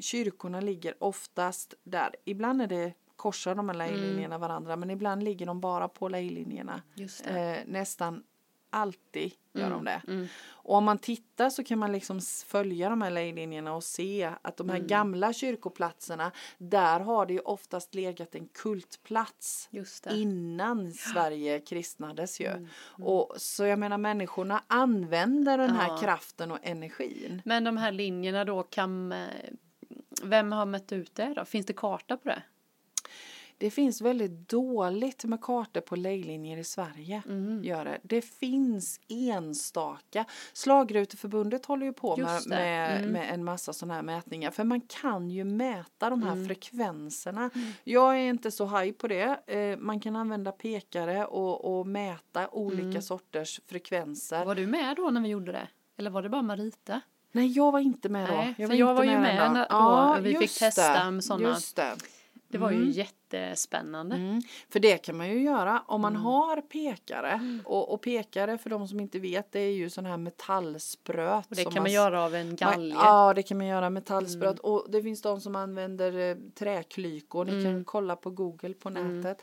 kyrkorna 0.00 0.60
ligger 0.60 0.94
oftast 1.04 1.74
där, 1.82 2.14
ibland 2.24 2.62
är 2.62 2.66
det 2.66 2.92
korsar 3.16 3.54
de 3.54 3.68
här 3.68 3.76
lejlinjerna 3.76 4.38
varandra 4.38 4.76
men 4.76 4.90
ibland 4.90 5.22
ligger 5.22 5.46
de 5.46 5.60
bara 5.60 5.88
på 5.88 6.08
lejlinjerna. 6.08 6.82
Eh, 7.26 7.58
nästan 7.66 8.22
alltid 8.70 9.32
gör 9.52 9.70
de 9.70 9.84
det. 9.84 10.02
Mm. 10.08 10.26
Och 10.48 10.74
om 10.76 10.84
man 10.84 10.98
tittar 10.98 11.50
så 11.50 11.64
kan 11.64 11.78
man 11.78 11.92
liksom 11.92 12.20
följa 12.46 12.88
de 12.90 13.02
här 13.02 13.10
lejlinjerna 13.10 13.74
och 13.74 13.84
se 13.84 14.32
att 14.42 14.56
de 14.56 14.68
här 14.68 14.76
Mm. 14.76 14.86
gamla 14.88 15.32
kyrkoplatserna, 15.32 16.32
där 16.58 17.00
har 17.00 17.26
det 17.26 17.32
ju 17.32 17.40
oftast 17.40 17.94
legat 17.94 18.34
en 18.34 18.48
kultplats 18.48 19.68
innan 20.10 20.92
Sverige 20.92 21.60
kristnades 21.60 22.40
ju. 22.40 22.46
Mm. 22.46 22.68
Och 23.02 23.34
så 23.36 23.64
jag 23.64 23.78
menar 23.78 23.98
människorna 23.98 24.62
använder 24.66 25.58
den 25.58 25.70
här 25.70 25.88
Ja. 25.88 25.98
kraften 25.98 26.50
och 26.50 26.58
energin. 26.62 27.42
Men 27.44 27.64
de 27.64 27.76
här 27.76 27.92
linjerna 27.92 28.44
då 28.44 28.62
kan, 28.62 29.12
eh, 29.12 29.28
vem 30.22 30.52
har 30.52 30.66
mätt 30.66 30.92
ut 30.92 31.14
det 31.14 31.34
då? 31.34 31.44
Finns 31.44 31.66
det 31.66 31.72
karta 31.72 32.16
på 32.16 32.28
det? 32.28 32.42
Det 33.60 33.70
finns 33.70 34.00
väldigt 34.00 34.48
dåligt 34.48 35.24
med 35.24 35.40
kartor 35.40 35.80
på 35.80 35.96
lejlinjer 35.96 36.56
i 36.56 36.64
Sverige. 36.64 37.22
Mm. 37.28 37.64
Gör 37.64 37.84
det. 37.84 37.98
det 38.02 38.22
finns 38.22 39.00
enstaka. 39.08 40.24
Slagruteförbundet 40.52 41.66
håller 41.66 41.86
ju 41.86 41.92
på 41.92 42.16
med, 42.16 42.42
med, 42.46 42.98
Mm. 43.00 43.12
med 43.12 43.34
en 43.34 43.44
massa 43.44 43.72
sådana 43.72 43.94
här 43.94 44.02
mätningar. 44.02 44.50
För 44.50 44.64
man 44.64 44.80
kan 44.80 45.30
ju 45.30 45.44
mäta 45.44 46.10
de 46.10 46.22
här 46.22 46.32
Mm. 46.32 46.46
frekvenserna. 46.48 47.50
Jag 47.84 48.14
är 48.18 48.28
inte 48.28 48.50
så 48.50 48.64
haj 48.64 48.92
på 48.92 49.08
det. 49.08 49.40
Eh, 49.46 49.76
man 49.78 50.00
kan 50.00 50.16
använda 50.16 50.52
pekare 50.52 51.26
och, 51.26 51.78
och 51.78 51.86
mäta 51.86 52.48
olika 52.48 52.82
Mm. 52.82 53.02
sorters 53.02 53.60
frekvenser. 53.66 54.44
Var 54.44 54.54
du 54.54 54.66
med 54.66 54.96
då 54.96 55.10
när 55.10 55.20
vi 55.20 55.28
gjorde 55.28 55.52
det? 55.52 55.68
Eller 55.96 56.10
var 56.10 56.22
det 56.22 56.28
bara 56.28 56.42
Marita? 56.42 57.00
Nej, 57.32 57.46
jag 57.52 57.72
var 57.72 57.80
inte 57.80 58.08
med 58.08 58.28
då. 58.28 58.34
Nej, 58.34 58.54
för 58.54 58.66
var 58.66 58.74
jag 58.74 58.94
var 58.94 59.04
ju 59.04 59.18
med 59.18 59.66
då 59.70 60.16
vi 60.22 60.34
fick 60.34 60.58
testa. 60.58 61.20
Just 61.40 61.76
det. 62.50 62.58
Var 62.58 62.70
ju 62.70 62.76
Mm. 62.76 62.90
jättespännande. 62.90 64.16
Mm. 64.16 64.40
För 64.68 64.80
det 64.80 64.98
kan 64.98 65.16
man 65.16 65.28
ju 65.28 65.42
göra 65.42 65.82
om 65.86 66.00
Mm. 66.04 66.12
man 66.12 66.22
har 66.22 66.60
pekare. 66.60 67.60
Och, 67.64 67.92
och 67.94 68.02
pekare 68.02 68.58
för 68.58 68.70
de 68.70 68.88
som 68.88 69.00
inte 69.00 69.18
vet 69.18 69.52
det 69.52 69.60
är 69.60 69.72
ju 69.72 69.90
sån 69.90 70.06
här 70.06 70.16
metallspröt. 70.16 71.46
Och 71.50 71.56
det 71.56 71.62
som 71.62 71.72
kan 71.72 71.82
man 71.82 71.92
göra 71.92 72.24
av 72.24 72.34
en 72.34 72.46
man- 72.46 72.56
galge. 72.56 72.94
Ja 72.94 73.34
det 73.34 73.42
kan 73.42 73.58
man 73.58 73.66
göra 73.66 73.90
metallspröt. 73.90 74.60
Mm. 74.64 74.72
Och 74.74 74.86
det 74.90 75.02
finns 75.02 75.22
de 75.22 75.40
som 75.40 75.56
använder 75.56 76.18
eh, 76.30 76.36
träklykor. 76.54 77.44
Ni 77.44 77.64
kan 77.64 77.84
kolla 77.84 78.16
på 78.16 78.30
google 78.30 78.74
på 78.74 78.88
Mm. 78.88 79.20
nätet. 79.20 79.42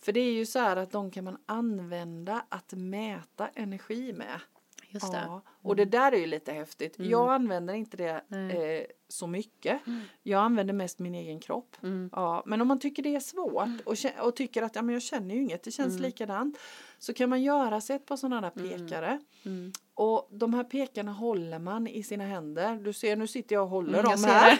För 0.00 0.12
det 0.12 0.20
är 0.20 0.32
ju 0.32 0.46
så 0.46 0.58
här 0.58 0.76
att 0.76 0.90
de 0.90 1.10
kan 1.10 1.24
man 1.24 1.36
använda 1.46 2.44
att 2.48 2.72
mäta 2.72 3.48
energi 3.54 4.12
med. 4.12 4.40
Just 4.88 5.12
det. 5.12 5.22
Ja, 5.26 5.42
och 5.62 5.76
det 5.76 5.84
där 5.84 6.12
är 6.12 6.16
ju 6.16 6.26
lite 6.26 6.52
häftigt. 6.52 6.94
Jag 6.98 7.32
använder 7.32 7.74
inte 7.74 7.96
det 7.96 8.10
eh, 8.10 8.86
så 9.08 9.26
mycket. 9.26 9.80
Jag 10.22 10.40
använder 10.42 10.74
mest 10.74 10.98
min 10.98 11.14
egen 11.14 11.40
kropp. 11.40 11.76
Mm. 11.82 12.10
Ja, 12.12 12.42
men 12.46 12.60
om 12.60 12.68
man 12.68 12.80
tycker 12.80 13.02
det 13.02 13.14
är 13.16 13.20
svårt 13.20 13.68
och, 13.84 13.94
kä- 13.94 14.18
och 14.20 14.36
tycker 14.36 14.62
att 14.62 14.74
ja, 14.76 14.82
men 14.82 14.92
jag 14.92 15.02
känner 15.02 15.34
ju 15.34 15.40
inget, 15.42 15.62
det 15.62 15.70
känns 15.70 16.00
likadant. 16.00 16.58
Så 16.98 17.14
kan 17.14 17.28
man 17.30 17.42
göra 17.42 17.80
sig 17.80 17.96
ett 17.96 18.06
par 18.06 18.16
sådana 18.16 18.40
där 18.40 18.50
pekare. 18.50 19.20
Mm. 19.44 19.72
Och 19.94 20.28
de 20.32 20.54
här 20.54 20.64
pekarna 20.64 21.12
håller 21.12 21.58
man 21.58 21.86
i 21.86 22.02
sina 22.02 22.24
händer. 22.24 22.76
Du 22.76 22.92
ser, 22.92 23.16
nu 23.16 23.26
sitter 23.26 23.54
jag 23.56 23.62
och 23.64 23.70
håller 23.70 23.98
Mm, 23.98 24.10
dem 24.10 24.24
här. 24.24 24.58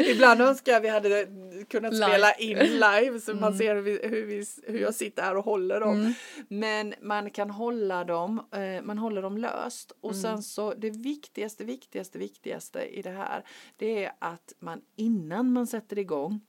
Ibland 0.10 0.40
önskar 0.42 0.72
jag 0.72 0.80
vi 0.80 0.88
hade 0.88 1.26
kunnat 1.68 1.92
Live. 1.94 2.06
spela 2.06 2.32
in 2.34 2.58
live 2.58 3.20
så 3.20 3.34
man 3.34 3.42
Mm. 3.44 3.58
ser 3.58 3.74
hur, 3.74 3.82
vi, 3.82 4.00
hur, 4.02 4.26
vi, 4.26 4.44
hur 4.66 4.78
jag 4.80 4.94
sitter 4.94 5.22
här 5.22 5.36
och 5.36 5.44
håller 5.44 5.80
dem. 5.80 5.94
Mm. 6.00 6.12
Men 6.48 6.94
man 7.02 7.30
kan 7.30 7.50
hålla 7.50 8.04
dem, 8.04 8.42
eh, 8.52 8.82
man 8.84 8.98
håller 8.98 9.22
dem 9.22 9.38
löst. 9.38 9.92
Och 10.00 10.10
Mm. 10.10 10.22
sen 10.22 10.42
så 10.42 10.74
det 10.74 10.90
viktigaste, 10.90 11.64
viktigaste, 11.64 12.18
viktigaste 12.18 12.82
i 12.82 13.02
det 13.02 13.10
här 13.16 13.44
det 13.76 14.04
är 14.04 14.12
att 14.18 14.52
man 14.58 14.82
innan 14.96 15.52
man 15.52 15.66
sätter 15.66 15.98
igång 15.98 16.40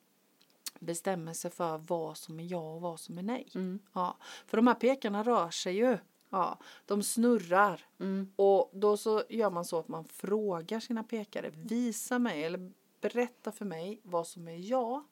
bestämmer 0.79 1.33
sig 1.33 1.51
för 1.51 1.77
vad 1.77 2.17
som 2.17 2.39
är 2.39 2.43
ja 2.43 2.73
och 2.73 2.81
vad 2.81 2.99
som 2.99 3.17
är 3.17 3.23
nej. 3.23 3.47
Mm. 3.55 3.79
Ja, 3.93 4.17
för 4.45 4.57
de 4.57 4.67
här 4.67 4.75
pekarna 4.75 5.23
rör 5.23 5.49
sig 5.49 5.75
ju. 5.75 5.97
Ja, 6.29 6.59
de 6.85 7.03
snurrar. 7.03 7.85
Mm. 7.99 8.33
Och 8.35 8.71
då 8.73 8.97
så 8.97 9.23
gör 9.29 9.49
man 9.49 9.65
så 9.65 9.79
att 9.79 9.87
man 9.87 10.05
frågar 10.05 10.79
sina 10.79 11.03
pekare, 11.03 11.49
visa 11.49 12.19
mig 12.19 12.43
eller 12.43 12.71
berätta 13.01 13.51
för 13.51 13.65
mig 13.65 13.99
vad 14.03 14.27
som 14.27 14.47
är 14.47 14.57
ja. 14.57 15.05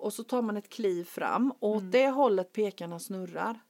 Och 0.00 0.12
så 0.12 0.24
tar 0.24 0.42
man 0.42 0.56
ett 0.56 0.68
kliv 0.68 1.04
fram 1.04 1.50
och 1.58 1.70
åt 1.70 1.92
det 1.92 2.08
hållet 2.08 2.52
pekarna 2.52 2.98
snurrar, 2.98 3.60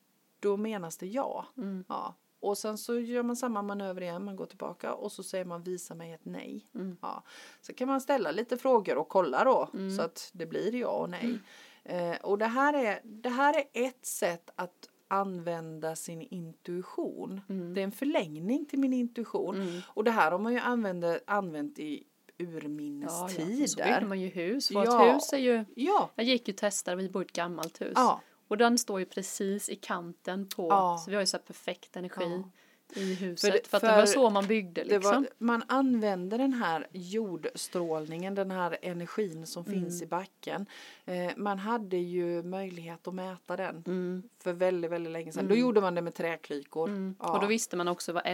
då 0.41 0.57
menas 0.57 0.97
det 0.97 1.07
ja. 1.07 1.47
Mm. 1.57 1.85
ja. 1.89 2.15
Och 2.41 2.59
sen 2.59 2.79
så 2.79 2.99
gör 2.99 3.23
man 3.23 3.37
samma 3.37 3.63
manöver 3.63 4.01
igen, 4.03 4.25
man 4.25 4.37
går 4.37 4.47
tillbaka 4.47 4.95
och 4.95 5.13
så 5.13 5.23
säger 5.23 5.45
man 5.45 5.63
visa 5.63 5.95
mig 5.95 6.13
ett 6.13 6.25
nej. 6.25 6.67
Mm. 6.75 6.97
Ja. 7.03 7.23
Så 7.61 7.73
kan 7.73 7.89
man 7.89 8.01
ställa 8.01 8.31
lite 8.31 8.57
frågor 8.57 8.99
och 8.99 9.09
kolla 9.09 9.45
då 9.45 9.69
så 9.97 10.03
att 10.03 10.31
det 10.33 10.47
blir 10.47 10.75
ja 10.75 10.89
och 10.89 11.11
nej. 11.11 11.39
Eh, 11.85 12.17
och 12.23 12.39
det 12.39 12.47
här, 12.47 12.75
är, 12.75 13.01
det 13.05 13.29
här 13.29 13.55
är 13.59 13.87
ett 13.89 14.07
sätt 14.07 14.51
att 14.57 14.89
använda 15.09 15.97
sin 15.97 16.23
intuition. 16.23 17.41
Det 17.75 17.81
är 17.81 17.85
en 17.85 17.93
förlängning 17.93 18.67
till 18.67 18.79
min 18.79 18.93
intuition. 18.93 19.83
Och 19.87 20.05
det 20.05 20.11
här 20.11 20.31
har 20.31 20.39
man 20.39 20.53
ju 20.53 20.59
använt, 20.59 21.05
använt 21.27 21.79
i 21.79 22.07
Ja, 22.43 22.47
ja, 22.47 22.51
för 22.53 22.57
urminnes 22.65 23.19
så 23.19 23.27
byggde 23.27 23.67
tider. 23.85 24.07
man 24.07 24.21
ju 24.21 24.29
hus. 24.29 24.71
Vårt 24.71 24.87
Ja. 24.87 25.13
hus 25.13 25.33
är 25.33 25.39
ju, 25.39 25.65
Ja, 25.75 26.11
jag 26.15 26.27
gick 26.27 26.49
ju 26.49 26.53
och 26.55 26.59
testade, 26.59 26.97
vi 26.97 27.09
bor 27.09 27.23
i 27.23 27.25
ett 27.27 27.33
gammalt 27.33 27.81
hus. 27.81 27.93
ja, 27.95 28.21
Och 28.51 28.57
den 28.59 28.79
står 28.79 28.99
ju 29.01 29.07
precis 29.07 29.69
i 29.69 29.77
kanten 29.77 30.49
på, 30.49 30.67
Ja. 30.71 30.99
så 31.05 31.11
vi 31.11 31.17
har 31.17 31.23
ju 31.23 31.27
så 31.27 31.37
här 31.37 31.45
perfekt 31.45 31.97
energi 31.97 32.43
i 32.95 33.15
huset. 33.15 33.41
För 33.41 33.49
För, 33.49 33.53
det- 33.53 33.77
att 33.77 33.81
det 33.83 33.89
var 34.01 34.07
för 34.07 34.13
så 34.13 34.31
man 34.31 34.47
byggde 34.47 34.85
liksom. 34.85 35.03
var, 35.15 35.29
man 35.39 35.63
använder 35.69 36.39
den 36.39 36.53
här 36.53 36.87
jordstrålningen, 36.93 38.35
den 38.35 38.51
här 38.51 38.79
energin 38.83 39.47
som 39.47 39.65
Mm. 39.67 39.81
finns 39.81 40.03
i 40.03 40.07
backen. 40.07 40.67
Eh, 41.05 41.33
man 41.37 41.59
hade 41.59 41.97
ju 41.97 42.43
möjlighet 42.43 43.07
att 43.09 43.15
mäta 43.15 43.57
den 43.57 43.83
Mm. 43.87 44.23
för 44.43 44.53
väldigt, 44.53 44.91
väldigt 44.91 45.13
länge 45.13 45.33
sedan. 45.33 45.49
Då 45.49 45.55
gjorde 45.55 45.81
man 45.81 45.95
det 45.95 46.03
med 46.03 46.15
träklykor. 46.15 46.89
Mm. 46.89 47.15
Ja. 47.19 47.33
Och 47.35 47.41
då 47.41 47.47
visste 47.47 47.77
man 47.77 47.89
också 47.89 48.13
vad 48.13 48.27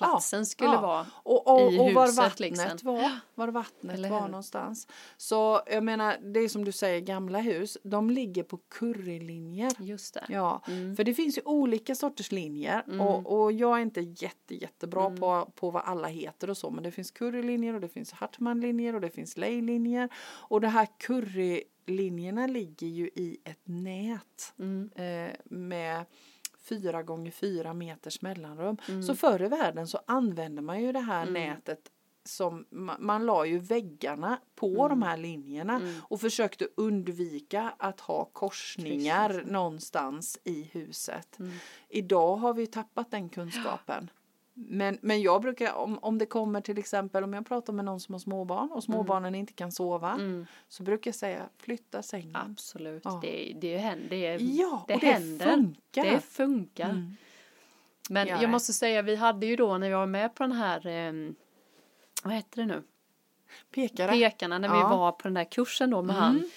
eldplatsen 0.00 0.46
skulle 0.46 0.72
ja. 0.72 0.80
vara. 0.80 1.06
Och, 1.12 1.48
och, 1.48 1.72
i 1.72 1.78
och 1.78 1.92
var 1.92 2.02
huset, 2.06 2.18
vattnet 2.18 2.40
liksom. 2.40 2.78
var, 2.82 3.10
var 3.34 3.48
vattnet 3.48 4.10
var 4.10 4.28
någonstans. 4.28 4.88
Så 5.16 5.60
jag 5.66 5.84
menar, 5.84 6.16
det 6.32 6.40
är 6.40 6.48
som 6.48 6.64
du 6.64 6.72
säger, 6.72 7.00
gamla 7.00 7.38
hus, 7.38 7.78
de 7.84 8.10
ligger 8.10 8.42
på 8.42 8.56
currylinjer. 8.68 9.72
Just 9.78 10.14
det. 10.14 10.24
Ja, 10.28 10.62
Mm. 10.68 10.96
för 10.96 11.04
det 11.04 11.14
finns 11.14 11.38
ju 11.38 11.42
olika 11.44 11.94
sorters 11.94 12.32
linjer 12.32 13.00
och, 13.00 13.42
och 13.42 13.52
jag 13.52 13.78
är 13.78 13.82
inte 13.82 14.00
jätte, 14.00 14.54
jättebra 14.54 15.06
Mm. 15.06 15.20
på, 15.20 15.52
på 15.54 15.70
vad 15.70 15.82
alla 15.84 16.08
heter 16.08 16.50
och 16.50 16.56
så 16.56 16.70
men 16.70 16.84
det 16.84 16.90
finns 16.90 17.10
currylinjer 17.10 17.74
och 17.74 17.80
det 17.80 17.88
finns 17.88 18.12
Hartmanlinjer 18.12 18.94
och 18.94 19.00
det 19.00 19.10
finns 19.10 19.36
lejlinjer 19.36 20.08
och 20.24 20.60
det 20.60 20.68
här 20.68 20.88
currylinjerna 20.98 22.46
ligger 22.46 22.86
ju 22.86 23.06
i 23.06 23.38
ett 23.44 23.60
nät 23.64 24.54
Mm. 24.58 24.90
eh, 24.94 25.34
med 25.44 26.04
fyra 26.62 27.02
gånger 27.02 27.30
fyra 27.30 27.74
meters 27.74 28.22
mellanrum. 28.22 28.76
Mm. 28.88 29.02
Så 29.02 29.14
förr 29.16 29.42
i 29.42 29.48
världen 29.48 29.86
så 29.86 30.00
använde 30.06 30.62
man 30.62 30.80
ju 30.82 30.92
det 30.92 31.00
här 31.00 31.26
nätet 31.30 31.80
som 32.24 32.66
man, 32.70 32.96
man 33.04 33.26
la 33.26 33.46
ju 33.46 33.58
väggarna 33.58 34.40
på 34.54 34.66
Mm. 34.66 34.88
de 34.88 35.02
här 35.02 35.16
linjerna 35.16 35.80
och 36.02 36.20
försökte 36.20 36.68
undvika 36.76 37.74
att 37.78 38.00
ha 38.00 38.24
korsningar 38.24 39.28
Precis. 39.28 39.50
någonstans 39.50 40.38
i 40.44 40.62
huset. 40.62 41.38
Mm. 41.38 41.52
Idag 41.88 42.36
har 42.36 42.54
vi 42.54 42.66
tappat 42.66 43.10
den 43.10 43.28
kunskapen. 43.28 44.10
Men, 44.54 44.98
men 45.02 45.22
jag 45.22 45.42
brukar, 45.42 45.72
om, 45.74 45.98
om 46.02 46.18
det 46.18 46.26
kommer 46.26 46.60
till 46.60 46.78
exempel 46.78 47.24
om 47.24 47.32
jag 47.32 47.46
pratar 47.46 47.72
med 47.72 47.84
någon 47.84 48.00
som 48.00 48.14
har 48.14 48.18
småbarn 48.18 48.72
och 48.72 48.84
småbarnen 48.84 49.34
inte 49.34 49.52
kan 49.52 49.72
sova 49.72 50.12
Mm. 50.12 50.46
så 50.68 50.82
brukar 50.82 51.08
jag 51.08 51.14
säga 51.14 51.48
flytta 51.58 52.02
sängen. 52.02 52.36
Absolut. 52.36 53.02
Ja. 53.04 53.18
Det, 53.22 53.56
det, 53.60 53.76
händer, 53.76 54.08
det, 54.08 54.36
Ja, 54.36 54.84
det 54.88 54.94
och 54.94 55.00
det 55.00 55.06
händer. 55.06 55.46
funkar. 55.56 56.04
Det 56.04 56.20
funkar. 56.20 56.90
Mm. 56.90 57.16
Men 58.10 58.26
Gör 58.28 58.42
jag 58.42 58.50
måste 58.50 58.72
säga, 58.72 59.02
vi 59.02 59.16
hade 59.16 59.46
ju 59.46 59.56
då 59.56 59.78
när 59.78 59.86
jag 59.90 59.98
var 59.98 60.06
med 60.06 60.34
på 60.34 60.42
den 60.42 60.52
här, 60.52 60.86
eh, 60.86 61.12
vad 62.24 62.34
heter 62.34 62.56
det 62.62 62.66
nu? 62.66 62.82
Pekare. 63.74 64.10
Pekarna 64.12 64.58
när 64.58 64.68
vi 64.68 64.74
Ja. 64.78 64.88
var 64.96 65.12
på 65.12 65.20
den 65.22 65.34
där 65.34 65.44
kursen 65.44 65.90
då 65.90 66.02
med 66.02 66.16
han. 66.16 66.50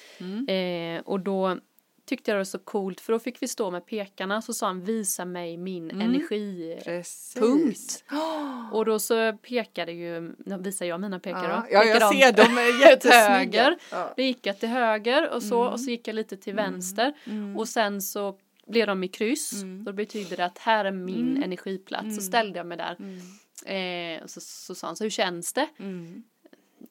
Eh, 0.47 1.01
och 1.05 1.19
då 1.19 1.57
tyckte 2.05 2.31
jag 2.31 2.35
det 2.35 2.39
var 2.39 2.43
så 2.45 2.59
coolt 2.59 3.01
för 3.01 3.13
då 3.13 3.19
fick 3.19 3.41
vi 3.41 3.47
stå 3.47 3.71
med 3.71 3.85
pekarna 3.85 4.41
så 4.41 4.53
sa 4.53 4.67
han 4.67 4.83
visa 4.85 5.25
mig 5.25 5.57
min 5.57 5.91
energi. 6.01 6.79
Precis. 6.83 7.35
Punkt. 7.39 8.03
Och 8.71 8.85
då 8.85 8.99
så 8.99 9.33
pekade 9.37 9.91
ju, 9.91 10.35
visar 10.59 10.85
jag 10.85 11.01
mina 11.01 11.19
pekare 11.19 11.47
Ja, 11.47 11.59
då. 11.61 11.67
ja, 11.71 11.83
jag 11.83 12.13
ser 12.15 12.31
dem 12.31 12.79
jättesnygga. 12.81 13.77
Ja. 13.91 14.13
Då 14.17 14.23
gick 14.23 14.45
jag 14.45 14.59
till 14.59 14.69
höger 14.69 15.29
och 15.33 15.43
så 15.43 15.61
och 15.61 15.79
så 15.79 15.89
gick 15.89 16.07
jag 16.07 16.15
lite 16.15 16.37
till 16.37 16.53
Mm. 16.53 16.65
vänster. 16.71 17.13
Och 17.57 17.67
sen 17.67 18.01
så 18.01 18.37
blev 18.67 18.87
de 18.87 19.03
i 19.03 19.07
kryss. 19.07 19.51
Då 19.85 19.93
betyder 19.93 20.37
det 20.37 20.45
att 20.45 20.57
här 20.57 20.85
är 20.85 20.91
min 20.91 21.31
Mm. 21.31 21.43
energiplats. 21.43 22.15
Så 22.15 22.21
ställde 22.21 22.59
jag 22.59 22.67
mig 22.67 22.77
där. 22.77 22.97
Eh, 23.65 24.23
och 24.23 24.29
så, 24.29 24.41
så 24.41 24.75
sa 24.75 24.87
han, 24.87 24.95
så 24.95 25.03
hur 25.03 25.11
känns 25.11 25.53
det? 25.53 25.67
Mm. 25.79 26.23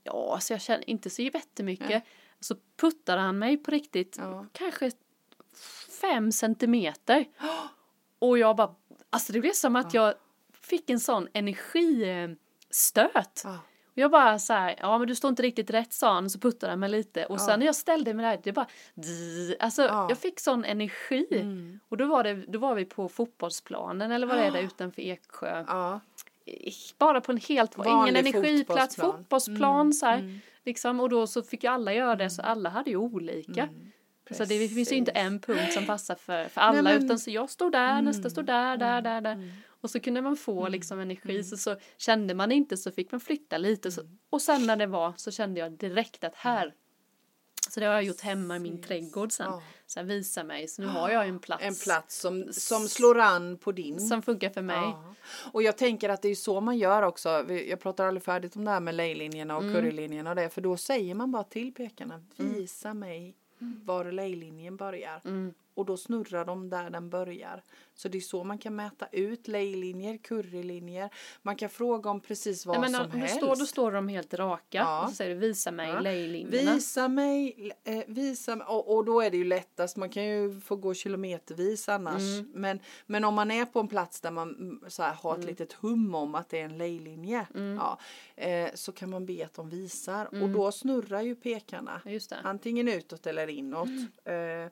Ja, 0.03 0.39
så 0.41 0.53
jag 0.53 0.61
känner 0.61 0.91
inte 0.91 1.11
så 1.11 1.23
jättemycket. 1.23 2.03
Så 2.41 2.55
puttade 2.81 3.21
han 3.21 3.39
mig 3.39 3.57
på 3.57 3.71
riktigt, 3.71 4.17
Ja. 4.21 4.47
kanske 4.53 4.91
fem 6.09 6.33
centimeter. 6.33 7.25
Och 8.19 8.39
jag 8.39 8.57
bara, 8.57 8.75
alltså 9.11 9.33
det 9.33 9.41
blev 9.41 9.53
som 9.53 9.77
att 9.77 9.95
jag 9.95 10.15
fick 10.53 10.91
en 10.91 11.01
sån 11.01 11.29
energistöt. 11.33 13.43
Och 13.93 13.99
jag 13.99 14.11
bara 14.11 14.39
så 14.39 14.53
här, 14.53 14.75
ja 14.81 14.99
men 14.99 15.09
du 15.09 15.15
står 15.15 15.29
inte 15.29 15.43
riktigt 15.43 15.71
rätt 15.71 15.93
sa 15.93 16.15
han, 16.15 16.31
så 16.31 16.39
puttade 16.39 16.73
han 16.73 16.81
mig 16.81 16.89
lite. 16.89 17.27
Och 17.27 17.41
sen 17.41 17.59
när 17.59 17.67
jag 17.67 17.75
ställde 17.75 18.15
mig 18.15 18.27
där, 18.27 18.41
det 18.43 18.53
bara, 18.53 18.67
alltså 19.61 19.83
Ja. 19.83 20.07
jag 20.09 20.19
fick 20.19 20.41
sån 20.41 20.65
energi. 20.65 21.27
Mm. 21.31 21.81
Och 21.89 21.97
då 21.97 22.07
var, 22.07 22.25
det, 22.25 22.35
då 22.35 22.59
var 22.59 22.75
vi 22.75 22.85
på 22.85 23.09
fotbollsplanen, 23.09 24.13
eller 24.13 24.27
vad 24.27 24.37
det 24.37 24.45
är 24.45 24.51
där 24.51 24.63
utanför 24.63 25.03
Eksjö 25.03 25.65
Ja. 25.69 26.01
bara 26.99 27.21
på 27.21 27.33
en 27.33 27.39
helt, 27.39 27.79
Vanlig 27.79 27.93
ingen 27.93 28.17
energiplats, 28.17 28.97
fotbollsplan. 28.97 29.13
fotbollsplan 29.23 29.93
så 29.93 30.07
här. 30.07 30.19
mm. 30.19 30.41
Liksom, 30.65 31.01
och 31.01 31.09
då 31.09 31.27
så 31.27 31.43
fick 31.43 31.65
ju 31.65 31.71
alla 31.71 31.93
göra 31.95 32.17
det, 32.17 32.31
så 32.31 32.43
alla 32.43 32.71
hade 32.71 32.91
ju 32.91 32.97
olika. 32.97 33.69
Så 34.31 34.45
det 34.45 34.69
finns 34.69 34.93
ju 34.93 34.97
inte 34.97 35.13
Precis. 35.13 35.27
en 35.27 35.41
punkt 35.41 35.73
som 35.73 35.87
passar 35.87 36.15
för, 36.15 36.49
för 36.49 36.61
alla, 36.61 36.83
Nej, 36.83 36.95
men- 36.95 37.05
utan 37.05 37.19
så 37.19 37.31
jag 37.31 37.51
stod 37.51 37.73
där, 37.73 38.03
nästa 38.03 38.31
stod 38.31 38.47
där, 38.47 38.77
där, 38.77 39.03
där, 39.03 39.21
där. 39.21 39.53
Och 39.67 39.91
så 39.91 40.01
kunde 40.01 40.23
man 40.23 40.37
få 40.37 40.69
liksom 40.69 41.01
energi, 41.01 41.45
så, 41.45 41.57
så 41.57 41.77
kände 41.97 42.35
man 42.35 42.53
inte 42.53 42.77
så 42.77 42.91
fick 42.93 43.13
man 43.13 43.21
flytta 43.21 43.59
lite. 43.59 43.93
Så, 43.93 44.03
och 44.31 44.43
sen 44.43 44.67
när 44.67 44.77
det 44.77 44.87
var 44.87 45.13
så 45.17 45.31
kände 45.31 45.61
jag 45.61 45.73
direkt 45.73 46.25
att 46.25 46.35
här, 46.35 46.75
så 47.71 47.81
det 47.81 47.87
har 47.87 47.95
jag 47.95 48.03
gjort 48.05 48.21
hemma 48.21 48.57
i 48.57 48.59
min 48.59 48.83
trädgård 48.83 49.33
sen. 49.33 49.47
Ja. 49.51 49.63
Så 49.87 50.01
här, 50.01 50.07
visa 50.07 50.45
mig, 50.45 50.69
så 50.69 50.83
nu 50.83 50.89
har 50.89 51.11
jag 51.11 51.29
en 51.29 51.39
plats, 51.39 51.65
En 51.65 51.75
plats 51.75 52.21
som, 52.21 52.53
som 52.53 52.89
slår 52.89 53.19
an 53.19 53.59
på 53.59 53.73
din. 53.73 54.01
som 54.01 54.23
funkar 54.23 54.51
för 54.51 54.63
mig. 54.63 54.77
Ja. 54.77 55.15
Och 55.53 55.63
jag 55.63 55.79
tänker 55.79 56.09
att 56.09 56.23
det 56.23 56.29
är 56.29 56.35
så 56.35 56.61
man 56.61 56.79
gör 56.79 57.03
också. 57.03 57.29
Jag 57.53 57.81
pratar 57.81 58.07
aldrig 58.07 58.23
färdigt 58.25 58.57
om 58.57 58.65
det 58.65 58.71
här 58.71 58.81
med 58.81 58.95
lejlinjerna 58.95 59.57
och 59.57 59.63
Mm. 59.63 59.75
currylinjerna 59.75 60.31
och 60.31 60.37
det. 60.37 60.49
För 60.51 60.61
då 60.61 60.77
säger 60.77 61.15
man 61.15 61.33
bara 61.33 61.45
till 61.45 61.75
pekarna. 61.75 62.25
Visa 62.37 62.95
mig 62.95 63.35
var 63.85 64.13
lejlinjen 64.13 64.77
börjar. 64.77 65.21
Mm. 65.25 65.55
Och 65.75 65.87
då 65.87 65.97
snurrar 65.97 66.45
de 66.45 66.71
där 66.71 66.91
den 66.91 67.11
börjar. 67.11 67.63
Så 67.95 68.09
det 68.09 68.19
är 68.19 68.21
så 68.21 68.45
man 68.45 68.59
kan 68.59 68.77
mäta 68.77 69.07
ut 69.13 69.49
lejlinjer, 69.49 70.17
currylinjer. 70.17 71.11
Man 71.43 71.57
kan 71.57 71.69
fråga 71.71 72.11
om 72.11 72.21
precis 72.21 72.67
vad 72.67 72.81
Nej, 72.81 72.91
men 72.91 73.01
som 73.11 73.21
helst. 73.21 73.37
står, 73.37 73.57
då 73.57 73.67
står 73.67 73.93
de 73.93 74.09
helt 74.09 74.35
raka 74.35 74.79
Ja. 74.79 75.03
och 75.03 75.09
så 75.09 75.15
säger 75.15 75.35
du 75.35 75.41
visa 75.41 75.71
mig 75.71 75.89
Ja. 75.89 76.01
lejlinjerna. 76.01 76.75
Visa 76.75 77.09
mig, 77.09 77.73
eh, 77.85 78.03
visa 78.07 78.57
mig. 78.57 78.67
Och, 78.67 78.95
och 78.97 79.05
då 79.05 79.21
är 79.21 79.31
det 79.31 79.37
ju 79.37 79.45
lättast, 79.45 79.97
man 79.97 80.09
kan 80.09 80.25
ju 80.25 80.61
få 80.61 80.77
gå 80.77 80.95
kilometervis 80.95 81.89
annars. 81.89 82.23
Mm. 82.23 82.51
Men, 82.55 82.81
men 83.07 83.25
om 83.25 83.35
man 83.35 83.51
är 83.51 83.65
på 83.65 83.81
en 83.81 83.89
plats 83.89 84.21
där 84.21 84.31
man 84.31 84.49
mm, 84.55 84.85
så 84.89 85.03
här, 85.03 85.15
har 85.15 85.39
ett 85.39 85.45
litet 85.45 85.73
hum 85.73 86.15
om 86.15 86.35
att 86.35 86.49
det 86.49 86.61
är 86.61 86.65
en 86.65 86.79
lejlinje. 86.79 87.47
Mm. 87.55 87.77
Ja, 87.77 87.99
eh, 88.37 88.71
så 88.75 88.93
kan 88.93 89.11
man 89.11 89.27
be 89.27 89.45
att 89.45 89.55
de 89.55 89.71
visar. 89.71 90.43
Och 90.43 90.49
då 90.51 90.73
snurrar 90.73 91.21
ju 91.23 91.35
pekarna. 91.35 92.01
Ja, 92.05 92.11
Just 92.11 92.31
det. 92.31 92.37
Antingen 92.43 92.89
utåt 92.89 93.27
eller 93.27 93.49
inåt. 93.49 93.89
Mm. 94.25 94.65
Eh, 94.65 94.71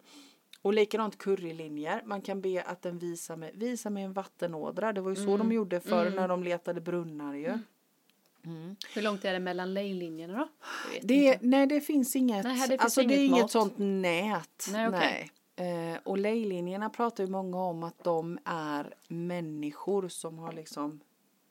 och 0.63 0.75
likadant 0.75 1.19
currylinjer. 1.19 2.03
Man 2.05 2.21
kan 2.23 2.41
be 2.41 2.63
att 2.63 2.83
den 2.83 2.99
visar 2.99 3.37
mig, 3.37 3.51
visa 3.55 3.91
mig 3.91 4.03
en 4.05 4.13
vattenådra. 4.13 4.93
Det 4.93 5.01
var 5.01 5.11
ju 5.11 5.17
så 5.17 5.23
Mm. 5.23 5.39
de 5.39 5.53
gjorde 5.53 5.81
förr 5.81 6.11
när 6.11 6.29
de 6.29 6.43
letade 6.43 6.81
brunnar 6.81 7.35
ju. 7.35 7.59
Hur 8.95 9.03
långt 9.03 9.25
är 9.25 9.33
det 9.33 9.41
mellan 9.41 9.75
lejlinjerna 9.75 10.39
då? 10.39 10.49
Det, 11.03 11.39
nej, 11.43 11.67
det 11.67 11.81
finns 11.81 12.17
inget. 12.17 12.45
Nej, 12.45 12.55
det 12.61 12.69
finns 12.69 12.81
alltså, 12.83 13.03
det 13.03 13.15
är 13.15 13.19
inget 13.19 13.29
inget 13.31 13.43
mått. 13.43 13.51
sånt 13.51 13.75
nät. 13.79 14.69
Nej, 14.73 14.89
okej. 14.89 15.31
Eh, 15.57 15.99
och 16.05 16.19
lejlinjerna 16.19 16.91
pratar 16.91 17.25
ju 17.25 17.31
många 17.31 17.59
om 17.59 17.83
att 17.83 18.05
de 18.05 18.39
är 18.45 18.95
människor 19.09 20.09
som 20.09 20.39
har 20.39 20.53
liksom 20.53 21.01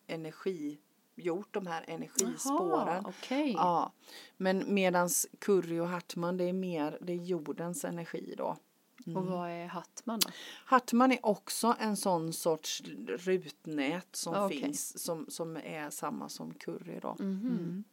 energi, 0.07 0.77
gjort 1.15 1.53
de 1.53 1.67
här 1.67 1.83
energispåren. 1.87 2.87
Jaha, 2.87 3.03
okej. 3.19 3.51
Ja, 3.53 3.91
men 4.37 4.73
medans 4.73 5.27
Curry 5.39 5.79
och 5.79 5.87
Hartman 5.87 6.37
det 6.37 6.43
är 6.43 6.53
mer, 6.53 6.97
det 7.01 7.13
är 7.13 7.17
jordens 7.17 7.85
energi 7.85 8.33
då. 8.37 8.57
Och 9.05 9.25
vad 9.25 9.49
är 9.49 9.65
Hattman 9.67 10.19
då? 10.19 10.29
Hartman 10.65 11.11
är 11.11 11.25
också 11.25 11.75
en 11.79 11.97
sån 11.97 12.33
sorts 12.33 12.81
rutnät 13.07 14.07
som 14.11 14.45
okej. 14.45 14.61
finns 14.61 15.03
som, 15.03 15.25
som 15.29 15.57
är 15.57 15.89
samma 15.89 16.29
som 16.29 16.53
curry 16.53 16.99
då. 17.01 17.15
Mhm. 17.19 17.47
Mm. 17.59 17.83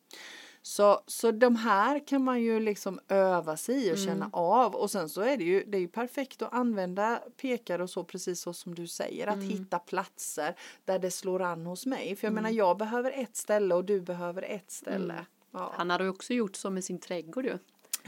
Så, 0.63 1.01
så 1.07 1.31
de 1.31 1.57
här 1.57 2.07
kan 2.07 2.25
man 2.25 2.41
ju 2.43 2.61
liksom 2.61 3.01
öva 3.09 3.57
sig 3.57 3.87
i 3.89 3.93
och 3.93 3.99
känna 3.99 4.13
Mm. 4.13 4.31
av 4.33 4.75
och 4.75 4.91
sen 4.91 5.09
så 5.09 5.21
är 5.21 5.37
det 5.37 5.45
ju, 5.45 5.65
det 5.65 5.77
är 5.79 5.81
ju 5.81 5.89
perfekt 5.89 6.43
att 6.43 6.53
använda 6.53 7.23
pekare 7.41 7.83
och 7.83 7.91
så 7.91 8.05
precis 8.05 8.41
så 8.41 8.53
som 8.53 8.75
du 8.75 8.87
säger 8.87 9.27
att 9.27 9.35
Mm. 9.35 9.49
hitta 9.49 9.79
platser 9.79 10.55
där 10.85 10.99
det 10.99 11.11
slår 11.11 11.43
an 11.43 11.67
hos 11.67 11.87
mig. 11.87 12.17
För 12.17 12.27
jag 12.27 12.33
Mm. 12.33 12.43
menar 12.43 12.57
jag 12.57 12.79
behöver 12.79 13.13
ett 13.13 13.37
ställe 13.37 13.75
och 13.75 13.85
du 13.85 14.01
behöver 14.01 14.43
ett 14.43 14.71
ställe. 14.71 15.27
Ja. 15.51 15.73
Han 15.77 15.91
hade 15.91 16.09
också 16.09 16.35
gjort 16.35 16.57
så 16.57 16.71
med 16.71 16.85
sin 16.85 16.99
trädgård 16.99 17.45
ju. 17.45 17.59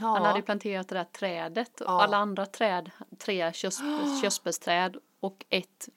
Ja. 0.01 0.07
Han 0.07 0.25
hade 0.25 0.41
planterat 0.41 0.87
det 0.87 0.95
där 0.95 1.03
trädet 1.03 1.81
och 1.81 1.87
Ja. 1.91 2.01
alla 2.03 2.17
andra 2.17 2.45
träd, 2.45 2.91
tre 3.19 3.53
körs, 3.53 3.77
körsbärsträd 4.23 4.97
och 5.19 5.45
ett 5.49 5.89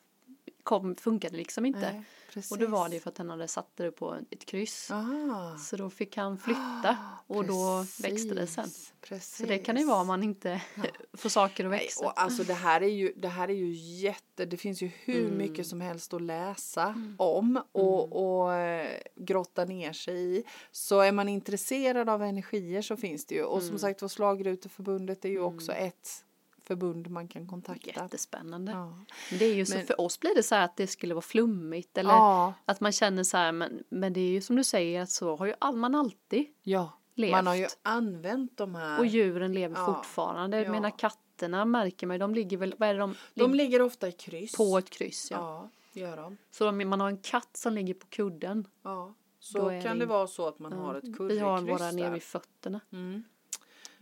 kom, 0.63 0.97
funkade 0.97 1.37
liksom 1.37 1.67
inte. 1.67 1.93
Nej, 1.93 2.05
precis. 2.35 2.53
och 2.53 2.59
då 2.59 2.67
var 2.67 2.89
det 2.89 2.95
ju 2.95 3.01
för 3.01 3.11
att 3.11 3.19
han 3.19 3.31
hade 3.31 3.49
satt 3.49 3.71
det 3.77 3.91
på 3.91 4.15
ett 4.31 4.45
kryss. 4.47 4.91
Ah, 4.91 5.57
Så 5.59 5.77
då 5.77 5.91
fick 5.91 6.17
han 6.17 6.39
flytta 6.39 6.97
och 7.27 7.45
då 7.47 7.87
växte 8.03 8.35
det 8.35 8.47
sen. 8.47 8.69
precis, 9.01 9.37
Så 9.37 9.45
det 9.47 9.59
kan 9.59 9.77
ju 9.77 9.85
vara 9.85 10.01
om 10.01 10.07
man 10.07 10.23
inte 10.23 10.63
få 11.13 11.31
saker 11.31 11.65
att 11.65 11.71
Nej, 11.71 11.79
växa. 11.81 12.05
och 12.07 12.21
alltså 12.23 12.45
det 12.45 12.55
här 12.55 12.81
är 12.81 12.89
ju, 12.89 13.13
det 13.17 13.29
här 13.29 13.49
är 13.49 13.55
ju 13.55 13.73
jätte, 13.75 14.45
det 14.45 14.57
finns 14.57 14.83
ju 14.83 14.91
hur 15.05 15.25
Mm. 15.27 15.39
mycket 15.39 15.67
som 15.67 15.81
helst 15.81 16.15
att 16.15 16.23
läsa 16.23 16.95
om 17.19 17.63
och, 17.73 18.13
och 18.45 18.53
eh, 18.55 19.01
grotta 19.17 19.65
ner 19.65 19.93
sig 19.93 20.37
i. 20.39 20.45
Så 20.71 21.01
är 21.01 21.13
man 21.13 21.29
intresserad 21.29 22.09
av 22.09 22.23
energier 22.23 22.83
så 22.83 22.97
finns 22.97 23.27
det 23.27 23.35
ju. 23.35 23.43
Och 23.45 23.59
Mm. 23.59 23.69
som 23.69 23.79
sagt 23.79 24.03
var 24.03 24.09
Slagruteförbundet 24.09 25.25
är 25.25 25.29
ju 25.29 25.41
också 25.41 25.73
ett 25.73 26.24
förbund 26.67 27.11
man 27.11 27.29
kan 27.29 27.47
kontakta. 27.47 27.91
Jättespännande. 28.03 28.73
Ja. 28.73 28.99
Men 29.31 29.39
det 29.39 29.45
är 29.45 29.55
ju 29.55 29.67
så, 29.67 29.77
Men- 29.77 29.87
för 29.87 30.01
oss 30.01 30.21
blir 30.21 30.35
det 30.35 30.43
så 30.43 30.55
här 30.55 30.65
att 30.65 30.77
det 30.77 30.87
skulle 30.87 31.15
vara 31.15 31.23
flummigt 31.23 31.99
eller 31.99 32.11
Ja, 32.11 32.55
att 32.65 32.81
man 32.81 32.93
känner 32.93 33.25
så 33.25 33.37
här, 33.37 33.53
men, 33.53 33.85
men 33.89 34.13
det 34.13 34.21
är 34.21 34.31
ju 34.31 34.41
som 34.41 34.57
du 34.57 34.65
säger 34.65 35.03
att 35.03 35.11
så 35.11 35.37
har 35.37 35.47
ju 35.47 35.55
all, 35.59 35.77
man 35.77 35.95
alltid 35.95 36.47
ja. 36.63 36.99
levt. 37.15 37.33
Man 37.33 37.47
har 37.47 37.55
ju 37.55 37.67
använt 37.83 38.57
de 38.57 38.75
här. 38.75 38.99
Och 38.99 39.07
djuren 39.07 39.53
lever 39.53 39.77
Ja, 39.77 39.87
fortfarande. 39.87 40.63
Ja. 40.63 40.71
menar 40.71 40.99
katterna 40.99 41.65
märker 41.65 42.07
man 42.07 42.19
de 42.19 42.35
ligger 42.35 42.57
väl, 42.57 42.75
vad 42.79 42.89
är 42.89 42.95
det 42.95 43.01
de, 43.01 43.15
de 43.35 43.55
ligger 43.55 43.83
ofta 43.83 44.09
i 44.09 44.13
kryss. 44.13 44.53
på 44.57 44.79
ett 44.79 44.91
kryss 44.91 45.31
ja. 45.31 45.71
Ja, 45.93 46.01
gör 46.01 46.17
de. 46.17 46.37
Så 46.51 46.69
om 46.69 46.89
man 46.89 47.01
har 47.01 47.09
en 47.09 47.19
katt 47.19 47.57
som 47.57 47.73
ligger 47.73 47.95
på 47.95 48.07
kudden. 48.07 48.67
Ja. 48.83 49.15
Så 49.39 49.59
kan 49.59 49.83
det 49.83 49.95
det 49.95 50.07
vara 50.07 50.27
så 50.27 50.49
att 50.49 50.59
man 50.59 50.73
har 50.73 50.95
ett 50.95 51.05
Vi 51.05 51.13
currykryss 51.13 51.43
har 51.43 51.61
våra 51.61 51.91
nere 51.91 52.11
vid 52.11 52.23
fötterna. 52.23 52.81
Mm. 52.93 53.25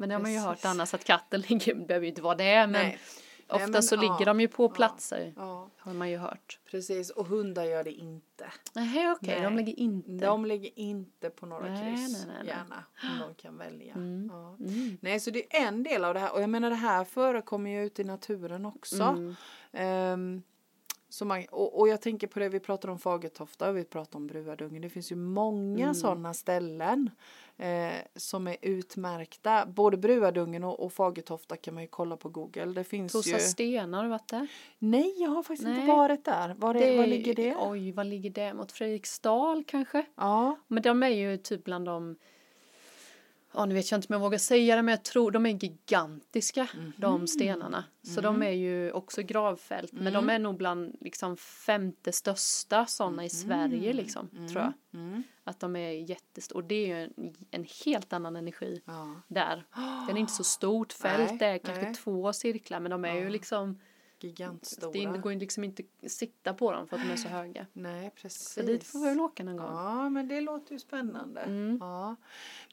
Men 0.03 0.09
det 0.09 0.15
har 0.15 0.23
man 0.23 0.33
ju 0.33 0.39
hört 0.39 0.65
annars 0.65 0.95
att 0.95 1.05
katten 1.05 1.41
ligger, 1.41 1.75
det 1.75 1.87
behöver 1.87 2.05
ju 2.05 2.09
inte 2.11 2.23
vara 2.23 2.35
det 2.35 2.67
men 2.67 2.73
Nej. 2.73 2.99
ofta 3.49 3.67
men, 3.69 3.83
så 3.83 3.95
ja, 3.95 4.01
ligger 4.01 4.27
de 4.27 4.41
ju 4.41 4.49
på 4.49 4.69
platser. 4.69 5.33
Ja, 5.37 5.71
Har 5.79 5.93
man 5.95 6.11
ju 6.11 6.17
hört. 6.17 6.59
precis. 6.71 7.11
Och 7.11 7.27
hundar 7.27 7.65
gör 7.65 7.85
det 7.85 7.93
inte. 7.93 8.47
Nej 8.75 9.13
okej, 9.13 9.41
de 9.43 9.55
Nej. 9.55 9.65
ligger 9.65 9.81
inte. 9.83 10.27
De 10.27 10.47
ligger 10.47 10.71
inte 10.79 11.31
på 11.31 11.47
några 11.47 11.69
Nej, 11.69 11.97
kryss. 11.97 12.13
nej, 12.13 12.27
nej, 12.27 12.37
nej. 12.39 12.47
Gärna. 12.49 12.85
Om 13.03 13.29
de 13.29 13.35
kan 13.43 13.57
välja. 13.59 13.95
Mm. 13.95 14.29
Ja. 14.33 14.57
Mm. 14.61 14.99
Nej, 15.01 15.21
så 15.21 15.31
det 15.31 15.57
är 15.57 15.67
en 15.69 15.83
del 15.83 16.05
av 16.05 16.15
det 16.15 16.21
här. 16.21 16.33
Och 16.35 16.43
jag 16.43 16.51
menar 16.51 16.71
det 16.71 16.77
här 16.77 17.05
förekommer 17.05 17.71
ju 17.71 17.85
ute 17.87 18.03
i 18.03 18.05
naturen 18.05 18.67
också. 18.67 19.03
Mm. 19.03 19.35
Ehm, 19.73 20.43
så 21.09 21.25
man, 21.25 21.45
och, 21.51 21.81
och 21.81 21.89
jag 21.89 22.01
tänker 22.03 22.27
på 22.27 22.39
det 22.39 22.49
vi 22.49 22.61
pratar 22.61 22.89
om 22.89 22.99
Fagertofta 22.99 23.69
och 23.69 23.77
vi 23.77 23.85
pratar 23.85 24.19
om 24.19 24.27
Bruadungen. 24.27 24.83
Det 24.83 24.89
finns 24.89 25.13
ju 25.13 25.17
många 25.17 25.83
Mm. 25.85 25.95
sådana 25.95 26.35
ställen 26.35 27.11
eh, 27.57 27.93
som 28.17 28.47
är 28.47 28.57
utmärkta. 28.63 29.67
Både 29.67 29.97
Bruadungen 29.97 30.65
och, 30.65 30.81
och 30.81 30.93
Fagertofta 30.93 31.57
kan 31.57 31.75
man 31.75 31.83
ju 31.83 31.89
kolla 31.89 32.17
på 32.17 32.29
Google. 32.29 32.67
Det 32.67 32.85
finns 32.85 33.13
Tosa 33.13 33.31
ju. 33.31 33.39
stenar, 33.39 33.99
har 33.99 34.05
du 34.05 34.11
varit 34.11 34.29
där? 34.29 34.47
Nej, 34.79 35.15
jag 35.23 35.31
har 35.31 35.43
faktiskt 35.43 35.69
inte 35.69 35.81
Nej. 35.81 35.89
varit 35.89 36.25
där. 36.25 36.55
Var, 36.59 36.75
är, 36.75 36.99
var 36.99 37.07
ligger 37.07 37.35
det? 37.35 37.57
Oj, 37.59 37.93
var 37.93 38.05
ligger 38.05 38.31
det? 38.31 38.55
Mot 38.55 38.73
Fredriksdal 38.73 39.65
kanske? 39.65 40.05
Ja. 40.15 40.57
Men 40.67 40.83
de 40.83 41.03
är 41.03 41.09
ju 41.09 41.37
typ 41.37 41.65
bland 41.65 41.85
de 41.85 42.17
Ja, 43.55 43.65
nu 43.67 43.75
vet 43.75 43.91
jag 43.91 43.99
inte 43.99 44.09
om 44.09 44.13
jag 44.13 44.21
vågar 44.21 44.39
säga 44.39 44.77
det, 44.77 44.83
men 44.83 44.93
jag 44.93 45.03
tror 45.05 45.31
de 45.31 45.47
är 45.47 45.51
gigantiska, 45.65 46.69
Mhm. 46.75 46.93
de 46.97 47.27
stenarna. 47.27 47.85
Så 48.03 48.21
Mm. 48.21 48.23
de 48.41 48.47
är 48.47 48.51
ju 48.51 48.93
också 48.93 49.23
gravfält, 49.23 49.93
men 49.93 50.13
de 50.13 50.31
är 50.31 50.39
nog 50.39 50.57
bland 50.57 50.97
liksom 51.01 51.37
femte 51.37 52.13
största 52.13 52.87
sådana 52.87 53.25
i 53.25 53.29
Sverige 53.31 53.93
liksom, 53.93 54.29
tror 54.29 54.63
jag. 54.63 54.73
Mm. 54.95 55.23
Att 55.45 55.61
de 55.61 55.77
är 55.77 55.91
jättestora, 56.11 56.57
och 56.59 56.65
det 56.65 56.75
är 56.75 56.87
ju 56.87 57.05
en, 57.05 57.35
en 57.51 57.67
helt 57.85 58.13
annan 58.13 58.37
energi 58.37 58.83
Ja. 58.85 59.15
där. 59.29 59.65
Den 60.07 60.17
är 60.17 60.21
inte 60.21 60.33
så 60.33 60.45
stort 60.45 60.93
fält, 60.93 61.29
Nej, 61.31 61.39
det 61.39 61.47
är 61.47 61.59
kanske 61.59 61.85
nej. 61.85 61.95
två 61.95 62.33
cirklar, 62.33 62.81
men 62.81 62.91
de 62.91 63.05
är 63.05 63.15
ju 63.15 63.23
Ja. 63.25 63.29
liksom, 63.29 63.81
Gigantstora. 64.25 64.93
det 65.13 65.19
går 65.19 65.33
ju 65.33 65.39
liksom 65.39 65.65
inte 65.65 65.83
att 66.05 66.11
sitta 66.11 66.55
på 66.55 66.73
dem 66.73 66.89
för 66.89 66.97
att 66.97 67.03
de 67.03 67.13
är 67.13 67.17
så 67.17 67.29
höga. 67.29 67.67
Nej, 67.73 68.11
precis. 68.11 68.49
Så 68.49 68.63
dit 68.63 68.85
får 68.85 68.99
vi 68.99 69.05
väl 69.09 69.21
åka 69.21 69.45
någon 69.45 69.57
gång. 69.57 69.67
Ja, 69.67 70.09
men 70.09 70.29
det 70.29 70.41
låter 70.41 70.73
ju 70.73 70.79
spännande. 70.79 71.41
Mm. 71.41 71.79
Ja. 71.81 72.17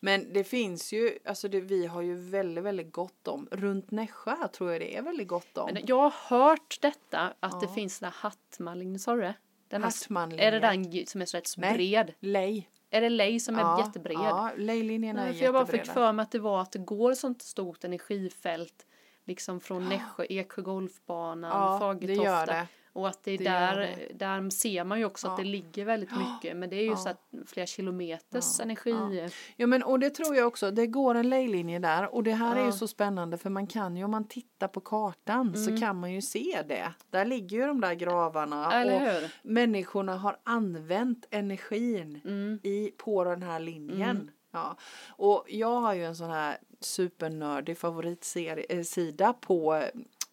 Men 0.01 0.33
det 0.33 0.43
finns 0.43 0.93
ju, 0.93 1.19
alltså 1.25 1.47
det, 1.47 1.62
vi 1.62 1.85
har 1.85 2.01
ju 2.01 2.15
väldigt, 2.15 2.63
väldigt 2.63 2.93
gott 2.93 3.27
om. 3.27 3.47
Runt 3.51 3.91
Nässjö 3.91 4.47
tror 4.47 4.71
jag 4.71 4.81
det 4.81 4.97
är 4.97 5.01
väldigt 5.01 5.27
gott 5.27 5.57
om. 5.57 5.69
Men 5.73 5.83
jag 5.85 6.09
har 6.09 6.38
hört 6.38 6.77
detta, 6.81 7.33
att 7.39 7.59
det 7.59 7.65
Ja. 7.65 7.73
finns 7.73 7.99
den 7.99 8.12
här 8.12 8.29
du 9.15 9.21
det? 10.38 10.43
Är 10.43 10.51
det 10.51 10.59
den 10.59 11.07
som 11.09 11.21
är 11.21 11.25
så 11.25 11.38
rätt 11.38 11.47
så 11.47 11.62
Nej. 11.62 11.73
bred? 11.73 12.13
Lej. 12.19 12.69
Är 12.89 13.01
det 13.01 13.09
lej 13.09 13.39
som 13.39 13.55
är 13.55 13.59
ja, 13.59 13.85
jättebred? 13.85 14.17
Ja, 14.17 14.51
lejlinjerna 14.57 15.21
är 15.21 15.25
Nej, 15.25 15.33
för 15.38 15.45
jag 15.45 15.53
bara 15.53 15.65
fick 15.65 15.85
för 15.85 16.13
mig 16.13 16.23
att 16.23 16.31
det 16.31 16.39
var 16.39 16.62
att 16.62 16.71
det 16.71 16.79
går 16.79 17.12
ett 17.12 17.17
sånt 17.17 17.41
stort 17.41 17.83
energifält 17.83 18.85
liksom 19.30 19.60
från 19.60 19.89
Nässjö, 19.89 20.24
Eksjö 20.30 20.62
golfbanan, 20.62 21.52
Ja, 21.52 21.80
Fagertofta. 21.80 22.68
Och 22.94 23.08
att 23.08 23.24
det 23.24 23.32
är 23.32 23.38
Det 23.38 23.44
där, 23.44 23.78
det. 23.78 24.13
där 24.26 24.50
ser 24.50 24.84
man 24.84 25.00
ju 25.00 25.06
också 25.06 25.28
att 25.28 25.34
Ja. 25.38 25.44
det 25.44 25.50
ligger 25.50 25.86
väldigt 25.86 26.10
mycket. 26.12 26.58
Men 26.58 26.70
det 26.70 26.76
är 26.76 26.82
ju 26.84 26.89
Ja. 26.89 26.96
så 26.98 27.10
att 27.10 27.30
flera 27.46 27.65
kilometers 27.65 28.56
Ja, 28.60 28.63
energi. 28.63 28.92
ja. 29.24 29.30
Ja 29.56 29.68
men 29.68 29.84
och 29.84 30.00
det 30.00 30.10
tror 30.10 30.36
jag 30.36 30.48
också, 30.48 30.72
det 30.72 30.88
går 30.88 31.15
en 31.15 31.30
lejlinje 31.30 31.80
där 31.80 32.15
och 32.15 32.24
det 32.24 32.32
här 32.34 32.56
är 32.56 32.65
ju 32.65 32.72
så 32.72 32.88
spännande 32.88 33.38
för 33.38 33.50
man 33.50 33.68
kan 33.68 33.98
ju 33.98 34.04
om 34.04 34.12
man 34.12 34.28
tittar 34.28 34.68
på 34.68 34.80
kartan 34.80 35.54
så 35.56 35.70
Mm. 35.70 35.82
kan 35.82 36.00
man 36.00 36.12
ju 36.13 36.22
se 36.22 36.63
det. 36.68 36.94
Där 37.10 37.26
ligger 37.26 37.58
ju 37.58 37.68
de 37.68 37.82
där 37.82 37.94
gravarna 37.94 38.68
och 38.68 39.30
människorna 39.44 40.15
har 40.18 40.38
använt 40.44 41.26
energin 41.32 42.22
Mm. 42.26 42.60
i, 42.63 42.92
på 42.98 43.24
den 43.24 43.44
här 43.44 43.60
linjen. 43.60 44.02
Mm. 44.10 44.30
Ja. 44.51 44.77
Och 45.09 45.45
jag 45.47 45.81
har 45.81 45.93
ju 45.93 46.05
en 46.05 46.15
sån 46.15 46.29
här 46.29 46.57
supernördig 46.79 47.77
favoritsida 47.77 49.33
på 49.33 49.73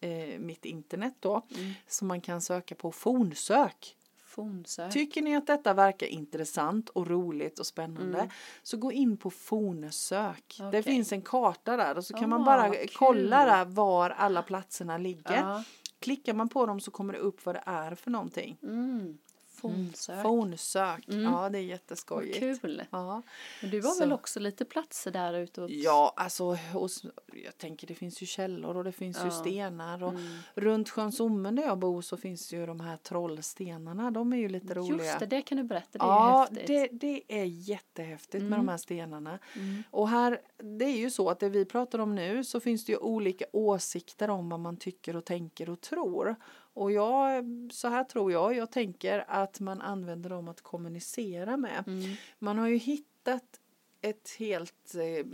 eh, 0.01 0.39
mitt 0.39 0.65
internet 0.65 1.13
då 1.19 1.41
Mm. 1.57 1.73
som 1.87 2.07
man 2.07 2.21
kan 2.21 2.41
söka 2.41 2.75
på 2.75 2.91
fornsök. 2.91 3.93
Fornsök. 4.25 4.93
Tycker 4.93 5.21
ni 5.21 5.35
att 5.35 5.47
detta 5.47 5.73
verkar 5.73 6.07
intressant 6.07 6.89
och 6.89 7.07
roligt 7.07 7.59
och 7.59 7.65
spännande 7.65 8.17
Mm. 8.17 8.29
så 8.63 8.77
gå 8.77 8.91
in 8.91 9.17
på 9.17 9.29
fornsök. 9.29 10.55
Det 10.57 10.67
Okej. 10.67 10.83
finns 10.83 11.11
en 11.11 11.21
karta 11.21 11.77
där 11.77 11.97
och 11.97 12.05
så 12.05 12.13
kan 12.13 12.23
Ah, 12.23 12.27
man 12.27 12.43
bara 12.45 12.73
kolla 12.95 13.45
där 13.45 13.65
var 13.65 14.09
alla 14.09 14.41
platserna 14.41 14.97
ligger. 14.97 15.35
Ja. 15.37 15.63
Klickar 15.99 16.33
man 16.33 16.49
på 16.49 16.65
dem 16.65 16.79
så 16.79 16.91
kommer 16.91 17.13
det 17.13 17.19
upp 17.19 17.45
vad 17.45 17.55
det 17.55 17.63
är 17.65 17.95
för 17.95 18.11
någonting. 18.11 18.57
Mm. 18.63 19.17
Fornsök. 19.57 20.21
Fornsök. 20.23 21.07
Mm. 21.07 21.23
Ja, 21.23 21.29
det 21.49 21.57
är 21.57 21.61
Vad 21.61 21.69
jätteskojigt. 21.69 22.39
kul. 22.39 22.83
Ja. 22.91 23.21
Men 23.61 23.71
du 23.71 23.79
var 23.79 23.91
Så. 23.91 23.99
väl 23.99 24.13
också 24.13 24.39
lite 24.39 24.65
platser 24.65 25.11
där 25.11 25.33
ute? 25.33 25.61
åt- 25.63 25.69
ja, 25.71 26.13
alltså 26.17 26.53
hos, 26.73 27.03
jag 27.45 27.57
tänker 27.57 27.87
det 27.87 27.95
finns 27.95 28.21
ju 28.21 28.25
källor 28.25 28.77
och 28.77 28.83
det 28.83 28.91
finns 28.91 29.17
ju 29.17 29.23
Ja. 29.25 29.31
stenar 29.31 30.03
och 30.03 30.09
Mm. 30.13 30.37
runt 30.55 30.89
sjön 30.89 31.11
Sommen 31.11 31.55
där 31.55 31.63
jag 31.63 31.77
bor 31.77 32.01
så 32.01 32.17
finns 32.17 32.53
ju 32.53 32.65
de 32.65 32.79
här 32.79 32.97
trollstenarna. 32.97 34.11
De 34.11 34.33
är 34.33 34.37
ju 34.37 34.49
lite 34.49 34.73
roliga. 34.73 35.05
Just 35.05 35.19
det, 35.19 35.25
det 35.25 35.41
kan 35.41 35.57
du 35.57 35.63
berätta. 35.63 35.97
Det 35.97 36.03
är 36.03 36.07
Ja, 36.07 36.47
häftigt. 36.49 36.67
det, 36.67 36.87
det 36.91 37.23
är 37.41 37.45
jättehäftigt 37.45 38.43
med 38.43 38.53
Mm. 38.53 38.65
de 38.65 38.67
här 38.71 38.77
stenarna. 38.77 39.39
Mm. 39.55 39.83
Och 39.91 40.09
här, 40.09 40.41
det 40.77 40.85
är 40.85 40.97
ju 40.97 41.09
så 41.11 41.29
att 41.29 41.39
det 41.39 41.49
vi 41.49 41.65
pratar 41.65 41.99
om 41.99 42.15
nu 42.15 42.43
så 42.43 42.59
finns 42.59 42.85
det 42.85 42.91
ju 42.91 42.97
olika 42.97 43.45
åsikter 43.53 44.29
om 44.29 44.49
vad 44.49 44.59
man 44.59 44.77
tycker 44.77 45.15
och 45.15 45.25
tänker 45.25 45.69
och 45.69 45.81
tror. 45.81 46.35
Och 46.77 46.91
jag, 46.91 47.45
så 47.73 47.87
här 47.87 48.03
tror 48.03 48.31
jag, 48.31 48.55
jag 48.55 48.71
tänker 48.71 49.25
att 49.27 49.59
man 49.59 49.81
använder 49.81 50.29
dem 50.29 50.47
att 50.47 50.61
kommunicera 50.61 51.57
med. 51.57 51.83
Mm. 51.87 52.15
Man 52.39 52.57
har 52.57 52.67
ju 52.67 52.77
hittat 52.77 53.59
ett 54.01 54.35
helt, 54.39 54.95
eh, 54.95 55.25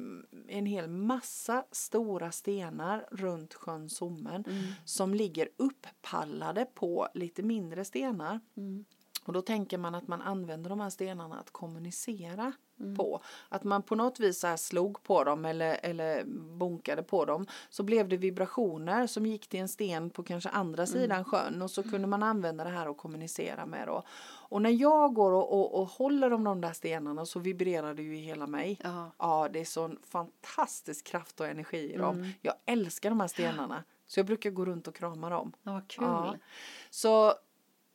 en 0.48 0.66
hel 0.66 0.88
massa 0.88 1.66
stora 1.72 2.32
stenar 2.32 3.08
runt 3.12 3.54
sjön 3.54 3.90
Sommen 3.90 4.44
Mm. 4.48 4.64
som 4.86 5.14
ligger 5.14 5.50
upppallade 5.58 6.66
på 6.66 7.08
lite 7.14 7.44
mindre 7.44 7.86
stenar. 7.86 8.40
Mm. 8.58 8.86
Och 9.26 9.34
då 9.34 9.42
tänker 9.42 9.78
man 9.78 9.96
att 9.96 10.08
man 10.08 10.22
använder 10.22 10.70
de 10.70 10.80
här 10.80 10.90
stenarna 10.90 11.40
att 11.40 11.52
kommunicera 11.52 12.54
Mm. 12.80 12.96
på. 12.96 13.22
Att 13.50 13.64
man 13.64 13.84
på 13.84 13.96
något 13.96 14.20
vis 14.20 14.40
så 14.40 14.58
slog 14.58 15.04
på 15.04 15.24
dem 15.24 15.46
eller, 15.46 15.80
eller 15.84 16.24
bonkade 16.58 17.04
på 17.04 17.26
dem. 17.26 17.46
Så 17.70 17.84
blev 17.84 18.08
det 18.10 18.18
vibrationer 18.18 19.08
som 19.08 19.26
gick 19.26 19.48
till 19.48 19.60
en 19.60 19.68
sten 19.68 20.10
på 20.10 20.24
kanske 20.24 20.50
andra 20.50 20.84
Mm. 20.84 20.88
sidan 20.94 21.26
sjön. 21.26 21.62
Och 21.62 21.72
så 21.72 21.84
kunde 21.84 22.08
man 22.08 22.24
använda 22.24 22.64
det 22.64 22.70
här 22.70 22.88
och 22.88 22.98
kommunicera 22.98 23.66
med 23.66 23.88
då. 23.88 24.04
Och 24.50 24.62
när 24.62 24.70
jag 24.70 25.14
går 25.14 25.32
och, 25.32 25.54
och, 25.60 25.82
och 25.82 25.88
håller 25.88 26.34
om 26.34 26.44
de 26.44 26.62
där 26.62 26.74
stenarna 26.74 27.26
så 27.26 27.40
vibrerar 27.40 27.94
det 27.94 28.04
ju 28.04 28.18
i 28.18 28.22
hela 28.22 28.48
mig. 28.48 28.80
Ja. 28.84 29.12
Ja, 29.18 29.50
det 29.54 29.60
är 29.60 29.66
sån 29.66 30.00
fantastisk 30.04 31.06
kraft 31.06 31.40
och 31.40 31.48
energi 31.48 31.94
i 31.94 31.98
dem. 31.98 32.16
Mm. 32.18 32.30
Jag 32.42 32.54
älskar 32.66 33.10
de 33.10 33.20
här 33.20 33.28
stenarna. 33.28 33.84
Så 34.08 34.20
jag 34.20 34.26
brukar 34.26 34.50
gå 34.50 34.66
runt 34.66 34.88
och 34.88 34.96
krama 34.96 35.30
dem. 35.30 35.54
ja, 35.64 35.72
vad 35.74 35.88
kul. 35.88 36.04
Ja. 36.08 36.36
Så 36.90 37.34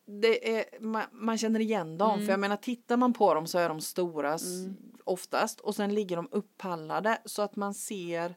det 0.09 0.59
är, 0.59 0.65
man, 0.81 1.03
man 1.13 1.39
känner 1.39 1.61
igen 1.61 1.99
dem. 1.99 2.11
Mm. 2.15 2.25
För 2.27 2.33
jag 2.33 2.41
menar 2.41 2.57
tittar 2.57 2.97
man 2.97 3.13
på 3.13 3.35
dem 3.35 3.47
så 3.47 3.59
är 3.59 3.69
de 3.69 3.81
stora 3.81 4.29
Mm. 4.35 4.77
oftast. 5.05 5.61
Och 5.61 5.75
sen 5.75 5.95
ligger 5.95 6.17
de 6.17 6.29
upppallade 6.31 7.19
så 7.25 7.43
att 7.43 7.57
man 7.57 7.75
ser, 7.75 8.35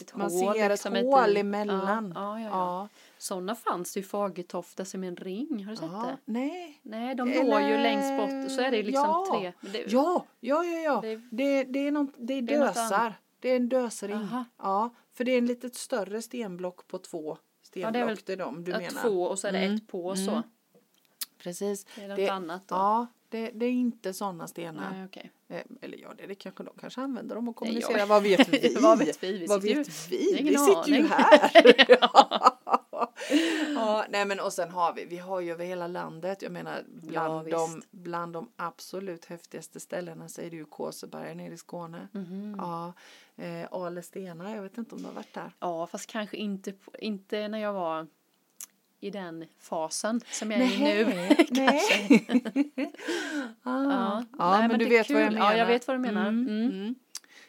Ett 0.00 0.16
man 0.16 0.32
hål 0.32 0.54
ser 0.54 0.68
liksom, 0.70 0.94
ett 0.94 1.04
ett 1.04 1.12
hål 1.12 1.36
i- 1.36 1.40
emellan. 1.40 2.12
Ja, 2.14 2.38
ja, 2.40 2.44
ja, 2.44 2.48
ja. 2.50 2.50
Ja. 2.50 2.88
Sådana 3.18 3.54
fanns 3.54 3.94
det 3.94 4.00
i 4.00 4.02
Fagertofta 4.02 4.84
som 4.84 5.04
en 5.04 5.16
ring. 5.16 5.64
Har 5.64 5.70
du 5.70 5.76
sett 5.76 5.88
Ja, 5.92 6.06
det? 6.06 6.32
nej. 6.32 6.80
Nej, 6.82 7.14
de 7.14 7.28
Eller- 7.32 7.44
låg 7.50 7.60
ju 7.70 7.76
längst 7.82 8.16
bort 8.18 8.56
så 8.56 8.60
är 8.62 8.70
det 8.70 8.82
liksom 8.82 9.04
Ja. 9.08 9.26
tre. 9.40 9.52
Det, 9.72 9.92
Ja, 9.92 10.24
ja, 10.40 10.64
ja, 10.64 10.78
ja. 10.80 11.00
Det- 11.02 11.20
Det, 11.30 11.64
det, 11.64 11.78
är, 11.78 11.90
något, 11.92 12.10
det 12.18 12.34
är 12.34 12.42
Det 12.42 12.54
är 12.54 12.58
dösar. 12.58 13.14
Det 13.40 13.48
är 13.50 13.56
en 13.56 13.68
dösring. 13.68 14.14
Aha. 14.16 14.44
Ja, 14.58 14.94
för 15.12 15.24
det 15.24 15.32
är 15.32 15.38
en 15.38 15.46
lite 15.46 15.70
större 15.70 16.22
stenblock 16.22 16.86
på 16.88 16.98
två 16.98 17.38
stenblock. 17.62 17.92
det 17.92 17.98
är 17.98 18.06
väl 18.06 18.16
det 18.26 18.32
är 18.32 18.36
de 18.36 18.64
du 18.64 18.72
menar. 18.72 19.02
två 19.02 19.22
och 19.22 19.38
så 19.38 19.46
är 19.48 19.52
det 19.52 19.58
Mm. 19.58 19.76
ett 19.76 19.88
på 19.88 20.16
så. 20.16 20.30
Mm. 20.30 20.42
Precis. 21.44 21.84
Det 21.96 22.02
är 22.02 22.08
något 22.08 22.16
Det- 22.16 22.28
annat 22.28 22.68
då. 22.68 22.74
Ja, 22.74 23.06
det, 23.28 23.50
det 23.50 23.66
är 23.66 23.70
inte 23.72 24.12
sådana 24.14 24.46
stenar. 24.48 24.90
Nej, 24.92 25.04
okej. 25.04 25.30
Eh, 25.48 25.62
Eller 25.80 25.98
ja, 25.98 26.08
det, 26.18 26.26
det 26.26 26.34
kanske 26.34 26.62
de 26.62 26.74
kanske 26.80 27.00
använder 27.00 27.34
dem 27.34 27.48
och 27.48 27.62
Nej, 27.62 27.70
kommunicerar. 27.70 28.06
Vad 28.06 28.22
vet 28.22 28.48
vi? 28.48 28.76
Vad 28.80 28.98
vet 28.98 29.22
vi? 29.22 29.38
Vi 29.38 29.46
Vad 29.46 29.62
sitter 29.62 29.74
ju- 29.74 29.82
vet 29.82 30.08
vi? 30.10 30.32
har 30.32 30.40
ingen 30.40 30.52
Vi 30.52 30.58
sitter 30.58 30.98
ju 30.98 31.06
här. 31.06 32.50
ja, 33.74 34.04
nej 34.08 34.24
men 34.26 34.40
och 34.40 34.52
sen 34.52 34.70
har 34.70 34.94
vi, 34.94 35.04
vi 35.04 35.18
har 35.18 35.40
ju 35.40 35.52
över 35.52 35.64
hela 35.64 35.86
landet, 35.86 36.42
jag 36.42 36.52
menar 36.52 36.82
bland, 36.86 37.48
Ja, 37.48 37.58
de, 37.58 37.82
bland 37.90 38.32
de 38.32 38.50
absolut 38.56 39.24
häftigaste 39.24 39.80
ställena 39.80 40.28
så 40.28 40.40
är 40.40 40.50
det 40.50 40.56
ju 40.56 40.64
Kåseberga 40.64 41.34
nere 41.34 41.54
i 41.54 41.58
Skåne. 41.58 42.08
Mhm. 42.12 42.54
Ja, 42.58 42.92
eh, 43.36 43.66
Ale 43.70 44.02
Stena, 44.02 44.54
jag 44.56 44.62
vet 44.62 44.78
inte 44.78 44.94
om 44.94 45.00
du 45.02 45.06
har 45.08 45.14
varit 45.14 45.34
där. 45.34 45.52
Ja, 45.60 45.86
fast 45.86 46.06
kanske 46.06 46.36
inte, 46.36 46.72
inte 46.98 47.48
när 47.48 47.58
jag 47.58 47.72
var 47.72 48.06
i 49.06 49.10
den 49.10 49.44
fasen 49.58 50.20
som 50.30 50.50
jag 50.50 50.60
är 50.60 50.64
i 50.64 51.04
nu. 51.04 51.44
nej. 51.50 51.80
ah. 53.62 53.82
Ja. 53.82 54.24
ja, 54.38 54.58
Nej, 54.58 54.68
men, 54.68 54.78
det 54.78 54.84
du 54.84 54.90
vet 54.90 55.10
vad 55.10 55.22
jag 55.22 55.28
kul. 55.28 55.34
menar. 55.38 55.52
Ja, 55.52 55.58
jag 55.58 55.66
vet 55.66 55.86
vad 55.88 55.96
du 55.96 56.00
menar. 56.00 56.28
Mm, 56.28 56.48
Mm. 56.48 56.70
mm. 56.70 56.94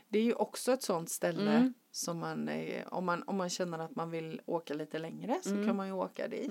Det 0.10 0.20
är 0.20 0.24
ju 0.24 0.34
också 0.34 0.72
ett 0.74 0.84
sånt 0.84 1.10
ställe 1.10 1.52
Mm. 1.52 1.74
som 1.92 2.20
man, 2.20 2.50
eh, 2.50 2.88
om 2.88 3.06
man, 3.06 3.24
om 3.24 3.38
man 3.38 3.50
känner 3.50 3.80
att 3.80 3.96
man 3.96 4.12
vill 4.12 4.42
åka 4.46 4.74
lite 4.74 5.00
längre 5.00 5.40
så 5.42 5.50
Mm. 5.50 5.66
kan 5.68 5.76
man 5.76 5.88
ju 5.88 5.94
åka 5.94 6.28
dit. 6.28 6.50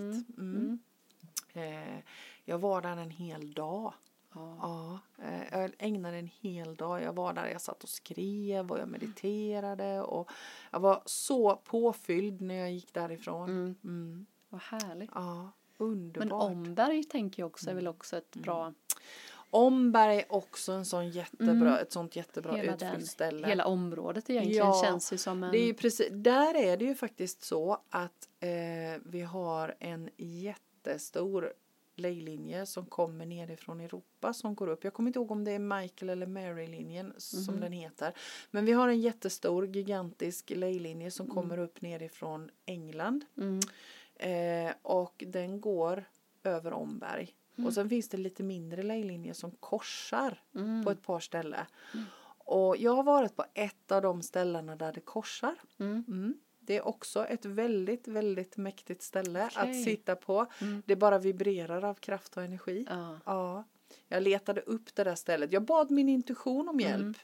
Eh, 1.54 1.98
jag 2.44 2.58
var 2.58 2.80
där 2.82 2.96
en 2.96 3.10
hel 3.10 3.52
dag. 3.52 3.94
Ja. 4.34 4.58
Ja, 4.62 4.98
eh, 5.24 5.60
jag 5.60 5.70
ägnade 5.78 6.16
en 6.16 6.30
hel 6.40 6.74
dag. 6.76 7.02
Jag 7.02 7.12
var 7.12 7.32
där, 7.32 7.46
jag 7.46 7.60
satt 7.60 7.82
och 7.82 7.88
skrev 7.88 8.70
och 8.70 8.78
jag 8.78 8.88
mediterade 8.88 10.00
och 10.00 10.30
jag 10.70 10.80
var 10.80 11.02
så 11.06 11.56
påfylld 11.56 12.40
när 12.40 12.54
jag 12.54 12.72
gick 12.72 12.94
därifrån. 12.94 13.48
Mm. 13.50 13.74
Mm. 13.84 14.26
Vad 14.54 14.80
härligt. 14.80 15.10
Ja, 15.14 15.50
Men 15.78 15.88
underbart. 15.88 16.42
Omberg 16.42 17.04
tänker 17.04 17.42
jag 17.42 17.46
också 17.46 17.70
är 17.70 17.74
väl 17.74 17.88
också 17.88 18.16
ett 18.16 18.36
bra, 18.36 18.72
Omberg 19.50 20.16
är 20.18 20.32
också 20.32 20.72
en 20.72 20.84
sån 20.84 21.10
jättebra, 21.10 21.50
Mm. 21.68 21.74
ett 21.74 21.92
sånt 21.92 22.16
jättebra 22.16 22.52
hela 22.56 22.76
den, 22.76 22.88
utflyktsställe. 22.92 23.46
hela 23.46 23.64
området 23.66 24.30
egentligen 24.30 24.66
Ja, 24.66 24.82
känns 24.84 25.12
ju 25.12 25.18
som 25.18 25.42
en, 25.44 25.52
Det 25.52 25.58
är 25.58 25.72
precis, 25.74 26.08
där 26.12 26.54
är 26.56 26.76
det 26.76 26.84
ju 26.84 26.94
faktiskt 26.94 27.42
så 27.42 27.78
att 27.90 28.28
eh, 28.40 28.48
vi 29.04 29.20
har 29.22 29.74
en 29.78 30.10
jättestor 30.16 31.52
lejlinje 31.96 32.66
som 32.66 32.86
kommer 32.86 33.26
nerifrån 33.26 33.80
Europa 33.80 34.32
som 34.32 34.54
går 34.54 34.68
upp. 34.68 34.84
Jag 34.84 34.94
kommer 34.94 35.08
inte 35.08 35.18
ihåg 35.18 35.30
om 35.30 35.44
det 35.44 35.50
är 35.52 35.58
Michael 35.58 36.10
eller 36.10 36.26
Mary-linjen 36.26 37.12
som 37.16 37.54
Mhm. 37.54 37.60
den 37.62 37.72
heter. 37.72 38.12
Men 38.50 38.64
vi 38.64 38.72
har 38.72 38.88
en 38.88 39.00
jättestor 39.00 39.66
gigantisk 39.66 40.50
lejlinje 40.50 41.10
som 41.10 41.26
kommer 41.28 41.58
upp 41.58 41.80
nerifrån 41.80 42.50
England. 42.66 43.24
Mm, 44.18 44.66
Eh, 44.66 44.74
och 44.82 45.24
den 45.26 45.60
går 45.60 46.04
över 46.42 46.72
Omberg. 46.72 47.34
Mm. 47.56 47.66
Och 47.66 47.74
sen 47.74 47.88
finns 47.88 48.08
det 48.08 48.16
lite 48.16 48.42
mindre 48.42 48.82
lejlinjer 48.82 49.34
som 49.34 49.50
korsar 49.50 50.42
mm, 50.54 50.84
på 50.84 50.90
ett 50.90 51.02
par 51.02 51.20
ställen. 51.20 51.64
Och 52.38 52.76
jag 52.76 52.92
har 52.94 53.02
varit 53.02 53.36
på 53.36 53.44
ett 53.54 53.92
av 53.92 54.02
de 54.02 54.22
ställena 54.22 54.76
där 54.76 54.92
det 54.92 55.00
korsar. 55.00 55.54
mm, 55.78 56.04
Mm. 56.08 56.34
Det 56.60 56.76
är 56.76 56.86
också 56.86 57.26
ett 57.26 57.44
väldigt, 57.44 58.08
väldigt 58.08 58.56
mäktigt 58.56 59.02
ställe 59.02 59.44
att 59.44 59.56
Okej. 59.56 59.84
sitta 59.84 60.16
på. 60.16 60.46
Mm. 60.60 60.82
Det 60.86 60.96
bara 60.96 61.18
vibrerar 61.18 61.84
av 61.84 61.94
kraft 61.94 62.36
och 62.36 62.42
energi. 62.42 62.86
ja. 62.90 63.18
Ja. 63.26 63.64
Jag 64.08 64.22
letade 64.22 64.60
upp 64.60 64.94
det 64.94 65.04
där 65.04 65.14
stället. 65.14 65.52
Jag 65.52 65.62
bad 65.64 65.90
min 65.90 66.08
intuition 66.08 66.68
om 66.68 66.80
hjälp. 66.80 67.16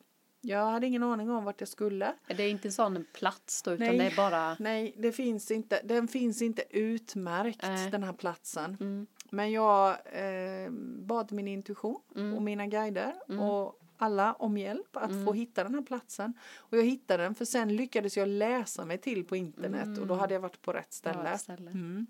Mm. 0.42 0.56
Jag 0.56 0.66
hade 0.70 0.86
ingen 0.86 1.02
aning 1.02 1.30
om 1.30 1.44
vart 1.44 1.60
jag 1.60 1.68
skulle. 1.68 2.14
Det 2.26 2.42
är 2.42 2.50
inte 2.50 2.68
en 2.68 2.72
sån 2.72 3.04
plats 3.12 3.62
då 3.62 3.70
utan 3.72 3.86
Nej. 3.86 3.98
det 3.98 4.04
är 4.04 4.16
bara, 4.16 4.56
Nej, 4.58 4.94
det 4.98 5.12
finns 5.12 5.50
inte, 5.50 5.80
den 5.84 6.08
finns 6.08 6.42
inte 6.42 6.62
utmärkt 6.70 7.62
Nej. 7.62 7.90
den 7.90 8.02
här 8.02 8.12
platsen. 8.12 8.76
mm, 8.80 9.06
Men 9.30 9.50
jag 9.52 9.88
eh, 10.12 10.70
bad 10.98 11.32
min 11.32 11.48
intuition 11.48 12.00
Mm. 12.16 12.34
och 12.34 12.42
mina 12.42 12.66
guider 12.66 13.14
Mm. 13.28 13.40
och 13.40 13.76
alla 13.96 14.32
om 14.32 14.58
hjälp 14.58 14.96
att 14.96 15.10
Mm. 15.10 15.24
få 15.26 15.32
hitta 15.32 15.64
den 15.64 15.74
här 15.74 15.82
platsen. 15.82 16.32
Och 16.58 16.78
jag 16.78 16.84
hittade 16.84 17.22
den 17.22 17.34
för 17.34 17.44
sen 17.44 17.76
lyckades 17.76 18.16
jag 18.16 18.28
läsa 18.28 18.84
mig 18.84 18.98
till 18.98 19.24
på 19.24 19.36
internet 19.36 19.86
och 19.88 19.94
då 20.06 20.14
Mm. 20.14 20.18
hade 20.18 20.34
jag 20.34 20.40
varit 20.40 20.62
på 20.62 20.72
rätt 20.72 20.92
ställe. 20.92 21.32
rätt 21.32 21.40
ställe. 21.40 21.70
Mm. 21.70 22.06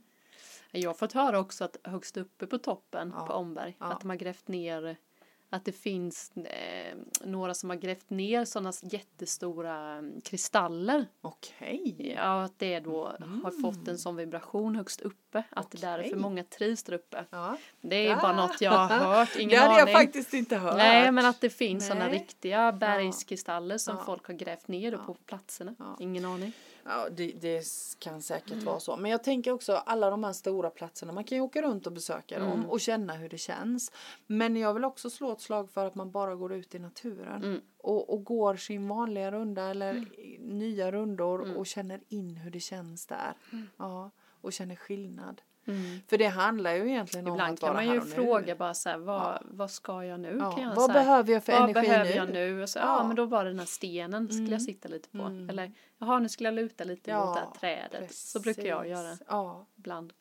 Jag 0.73 0.89
har 0.91 0.95
fått 0.95 1.13
höra 1.13 1.39
också 1.39 1.65
att 1.65 1.77
högst 1.85 2.17
uppe 2.17 2.47
på 2.47 2.59
toppen 2.59 3.13
Ja. 3.17 3.27
på 3.27 3.33
Omberg 3.33 3.77
Ja. 3.81 3.87
att 3.87 4.01
de 4.01 4.11
har 4.11 4.17
grävt 4.17 4.49
ner 4.49 4.97
att 5.53 5.65
det 5.65 5.73
finns 5.73 6.33
eh, 6.37 6.97
några 7.25 7.55
som 7.55 7.71
har 7.71 7.77
grävt 7.77 8.11
ner 8.11 8.45
sådana 8.45 8.73
jättestora 8.83 9.77
mm, 9.93 10.21
kristaller. 10.21 11.07
Okej. 11.21 12.15
Ja, 12.17 12.43
att 12.45 12.59
det 12.59 12.81
då 12.81 13.05
har 13.45 13.63
fått 13.63 13.89
en 13.89 13.99
sån 13.99 14.17
vibration 14.17 14.77
högst 14.77 15.01
uppe. 15.01 15.43
Att 15.51 15.71
det 15.71 15.79
där 15.81 15.99
är 15.99 16.03
för 16.03 16.09
Okej. 16.11 16.19
många 16.19 16.45
trivs 16.45 16.83
där 16.83 16.93
uppe. 16.93 17.25
Ja. 17.31 17.57
Det 17.81 18.07
är 18.09 18.17
bara 18.17 18.33
Ah. 18.33 18.47
något 18.47 18.61
jag 18.61 18.71
har 18.71 18.89
hört, 19.17 19.37
ingen 19.37 19.49
det 19.51 19.57
hade 19.57 19.73
jag 19.73 19.83
aning. 19.83 19.95
faktiskt 19.95 20.35
inte 20.35 20.57
hört. 20.57 20.77
Nej, 20.77 21.13
men 21.13 21.27
att 21.27 21.41
det 21.41 21.51
finns 21.51 21.87
sådana 21.87 22.09
riktiga 22.09 22.73
bergskristaller 22.73 23.79
som 23.79 23.97
Ja. 23.97 24.03
folk 24.05 24.27
har 24.27 24.35
grävt 24.35 24.69
ner 24.69 24.93
Ja. 24.93 24.99
på 25.07 25.15
platserna. 25.15 25.75
Ja. 25.79 25.97
Ingen 26.01 26.25
aning. 26.25 26.53
Ja, 26.85 27.09
det, 27.11 27.33
det 27.41 27.65
kan 27.99 28.23
säkert 28.23 28.63
vara 28.63 28.81
så. 28.81 28.97
Men 28.97 29.11
jag 29.11 29.25
tänker 29.25 29.53
också 29.53 29.73
alla 29.73 30.11
de 30.11 30.25
här 30.25 30.33
stora 30.33 30.71
platserna. 30.71 31.13
Man 31.13 31.25
kan 31.25 31.39
ju 31.39 31.43
åka 31.43 31.63
runt 31.63 31.87
och 31.87 31.93
besöka 31.93 32.39
dem 32.39 32.53
Mm. 32.53 32.71
och 32.71 32.81
känna 32.81 33.13
hur 33.15 33.29
det 33.29 33.39
känns. 33.39 33.93
Men 34.27 34.57
jag 34.57 34.75
vill 34.75 34.85
också 34.85 35.11
slå 35.11 35.33
ett 35.33 35.41
slag 35.41 35.71
för 35.71 35.87
att 35.87 35.95
man 35.95 36.11
bara 36.11 36.35
går 36.35 36.53
ut 36.53 36.75
i 36.75 36.79
naturen. 36.79 37.45
Mm. 37.45 37.61
Och, 37.79 38.13
och 38.13 38.25
går 38.25 38.57
sin 38.57 38.89
vanliga 38.89 39.31
runda 39.33 39.63
eller 39.63 39.95
i- 40.21 40.39
nya 40.41 40.93
rundor 40.93 41.45
Mm. 41.45 41.57
och 41.57 41.67
känner 41.67 42.01
in 42.09 42.37
hur 42.37 42.51
det 42.51 42.61
känns 42.61 43.07
där. 43.07 43.35
Ja, 43.77 44.11
och 44.41 44.53
känner 44.53 44.77
skillnad. 44.77 45.43
Mm. 45.71 46.01
För 46.09 46.19
det 46.19 46.27
handlar 46.27 46.75
ju 46.75 46.89
egentligen 46.91 47.27
om 47.27 47.33
Ibland 47.35 47.55
att 47.55 47.61
kan 47.61 47.67
vara 47.69 47.77
man 47.77 47.87
här 47.87 47.95
ju 47.95 48.01
och 48.01 48.07
nu. 48.07 48.13
fråga 48.15 48.57
bara 48.57 48.75
så 48.75 48.89
här, 48.89 48.99
vad, 48.99 49.39
vad 49.51 49.71
ska 49.71 50.05
jag 50.05 50.21
nu? 50.21 50.37
Ja, 50.41 50.53
Kan 50.53 50.63
jag 50.63 50.75
vad 50.75 50.91
här, 50.91 50.99
behöver 51.05 51.33
jag 51.33 51.45
för 51.45 51.53
vad 51.53 51.63
energi 51.63 51.89
behöver 51.89 52.11
nu? 52.11 52.17
jag 52.17 52.31
nu? 52.33 52.63
Och 52.63 52.69
så, 52.69 52.79
ja. 52.79 52.85
Ja. 52.99 53.07
men 53.07 53.17
då 53.17 53.25
var 53.25 53.45
det 53.45 53.51
den 53.51 53.59
här 53.59 53.67
stenen 53.67 54.27
skulle 54.29 54.41
Mm. 54.41 54.53
jag 54.53 54.63
sitta 54.63 54.89
lite 54.89 55.09
på. 55.09 55.23
Mm. 55.23 55.51
Eller 55.51 55.73
jaha 55.99 56.19
nu 56.19 56.29
skulle 56.29 56.47
jag 56.49 56.55
luta 56.55 56.85
lite 56.85 57.17
mot 57.17 57.35
det 57.35 57.41
här 57.41 57.47
Ja, 57.55 57.57
trädet. 57.61 58.15
Så 58.15 58.41
brukar 58.41 58.63
jag 58.63 58.83
Precis. 58.83 58.93
göra 58.93 59.17
Ja. 59.29 59.67
ibland. 59.77 60.13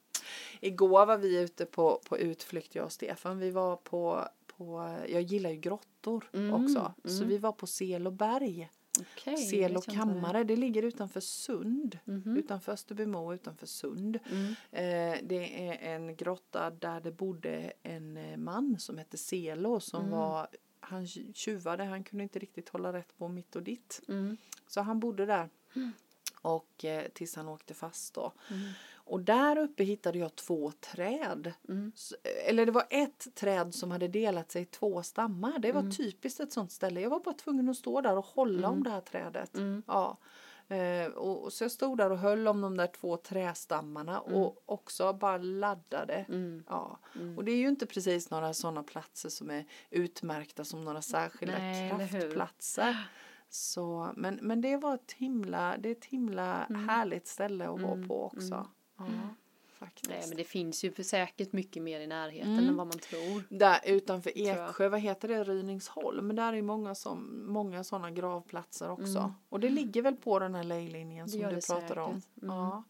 Igår 0.59 1.05
var 1.05 1.17
vi 1.17 1.41
ute 1.41 1.65
på, 1.65 2.01
på 2.09 2.17
utflykt 2.17 2.75
jag 2.75 2.85
och 2.85 2.91
Stefan. 2.91 3.39
Vi 3.39 3.51
var 3.51 3.75
på, 3.75 4.27
på 4.57 4.95
jag 5.09 5.21
gillar 5.21 5.49
ju 5.49 5.55
grottor 5.55 6.29
Mm, 6.33 6.53
också. 6.63 6.93
Så 7.05 7.17
mm. 7.17 7.27
vi 7.29 7.37
var 7.37 7.51
på 7.51 7.67
Seloberg. 7.67 8.69
Okej. 8.99 9.37
Sel 9.37 9.77
och 9.77 9.85
kammare. 9.85 10.43
Det 10.43 10.55
ligger 10.55 10.83
utanför 10.83 11.19
Sund. 11.19 11.99
Mhm. 12.05 12.37
Utanför 12.37 12.71
Österbymo, 12.71 13.33
utanför 13.33 13.65
Sund. 13.65 14.19
Mm. 14.31 14.45
Eh, 14.71 15.19
det 15.23 15.67
är 15.69 15.95
en 15.95 16.15
grotta 16.15 16.69
där 16.69 17.01
det 17.01 17.11
bodde 17.11 17.73
en 17.83 18.17
eh, 18.17 18.37
man 18.37 18.79
som 18.79 18.97
hette 18.97 19.17
Selo 19.17 19.79
som 19.79 19.99
Mm. 19.99 20.11
var 20.11 20.47
han 20.79 21.07
tjuvade, 21.07 21.83
han 21.83 22.03
kunde 22.03 22.23
inte 22.23 22.39
riktigt 22.39 22.69
hålla 22.69 22.93
rätt 22.93 23.17
på 23.17 23.27
mitt 23.27 23.55
och 23.55 23.63
ditt. 23.63 24.01
Mm. 24.07 24.37
Så 24.67 24.81
han 24.81 24.99
bodde 24.99 25.25
där. 25.25 25.49
Och 26.41 26.85
eh, 26.85 27.07
tills 27.13 27.35
han 27.35 27.47
åkte 27.47 27.73
fast 27.73 28.13
då. 28.13 28.31
Mm. 29.09 29.13
Och 29.13 29.21
där 29.25 29.57
uppe 29.57 29.83
hittade 29.83 30.17
jag 30.19 30.35
två 30.35 30.71
träd. 30.71 31.53
Mm. 31.69 31.91
Eller 32.47 32.65
det 32.65 32.71
var 32.71 32.85
ett 32.89 33.35
träd 33.35 33.73
som 33.75 33.91
hade 33.91 34.07
delat 34.07 34.51
sig 34.51 34.61
i 34.61 34.65
två 34.65 35.03
stammar. 35.03 35.59
Det 35.59 35.71
var 35.71 35.81
Mm. 35.81 35.91
typiskt 35.91 36.39
ett 36.39 36.51
sånt 36.53 36.71
ställe. 36.71 37.01
Jag 37.01 37.09
var 37.09 37.19
bara 37.19 37.33
tvungen 37.35 37.69
att 37.69 37.77
stå 37.77 38.01
där 38.01 38.17
och 38.17 38.25
hålla 38.25 38.67
Mm. 38.67 38.71
om 38.77 38.83
det 38.83 38.89
här 38.89 39.01
trädet. 39.01 39.55
Mm. 39.57 39.83
Ja. 39.87 40.17
Eh, 40.67 41.05
och, 41.11 41.43
och 41.43 41.53
så 41.53 41.63
jag 41.63 41.71
stod 41.71 41.97
där 41.97 42.11
och 42.11 42.17
höll 42.17 42.47
om 42.47 42.61
de 42.61 42.77
där 42.77 42.87
två 42.87 43.17
trästammarna 43.17 44.19
och 44.19 44.63
också 44.65 45.13
bara 45.13 45.37
laddade. 45.37 46.25
Mm. 46.29 46.63
Ja. 46.67 46.99
Mm. 47.15 47.37
Och 47.37 47.43
det 47.45 47.51
är 47.51 47.55
ju 47.57 47.67
inte 47.67 47.85
precis 47.85 48.29
några 48.29 48.53
sådana 48.53 48.83
platser 48.83 49.29
som 49.29 49.49
är 49.51 49.65
utmärkta 49.89 50.63
som 50.63 50.83
några 50.85 51.01
särskilda 51.01 51.57
Nej, 51.57 51.89
kraftplatser. 52.09 52.97
Så, 53.49 54.09
men, 54.15 54.39
men 54.41 54.61
det 54.61 54.77
var 54.77 54.95
ett 54.95 55.11
himla, 55.11 55.77
det 55.77 55.89
är 55.89 55.95
ett 55.95 56.05
himla 56.05 56.65
Mm. 56.65 56.89
härligt 56.89 57.27
ställe 57.27 57.69
att 57.69 57.81
vara 57.81 57.93
Mm, 57.93 58.07
på 58.07 58.25
också. 58.25 58.67
Mm. 58.99 59.19
Ja, 59.21 59.35
faktiskt. 59.73 60.09
Nej 60.09 60.23
men 60.27 60.37
det 60.37 60.43
finns 60.43 60.83
ju 60.83 60.91
för 60.91 61.03
säkert 61.03 61.53
mycket 61.53 61.83
mer 61.83 61.99
i 61.99 62.07
närheten 62.07 62.51
Mm. 62.53 62.67
än 62.69 62.77
vad 62.77 62.87
man 62.87 62.99
tror. 62.99 63.43
Där 63.49 63.79
utanför. 63.85 64.31
Eksjö, 64.37 64.89
vad 64.89 64.99
heter 64.99 65.27
det, 65.27 65.43
Ryningsholm, 65.43 66.35
där 66.35 66.53
är 66.53 66.61
många, 66.61 66.95
som, 66.95 67.43
många 67.47 67.83
sådana 67.83 68.11
gravplatser 68.11 68.89
också. 68.91 69.19
Mm. 69.19 69.31
Och 69.49 69.59
det 69.59 69.69
ligger 69.69 70.01
väl 70.01 70.15
på 70.15 70.39
den 70.39 70.55
här 70.55 70.63
lejlinjen 70.63 71.29
som 71.29 71.39
du 71.39 71.47
pratar 71.61 71.97
om. 71.97 72.21
säkert. 72.21 72.43
Mm. 72.43 72.55
Ja. 72.55 72.83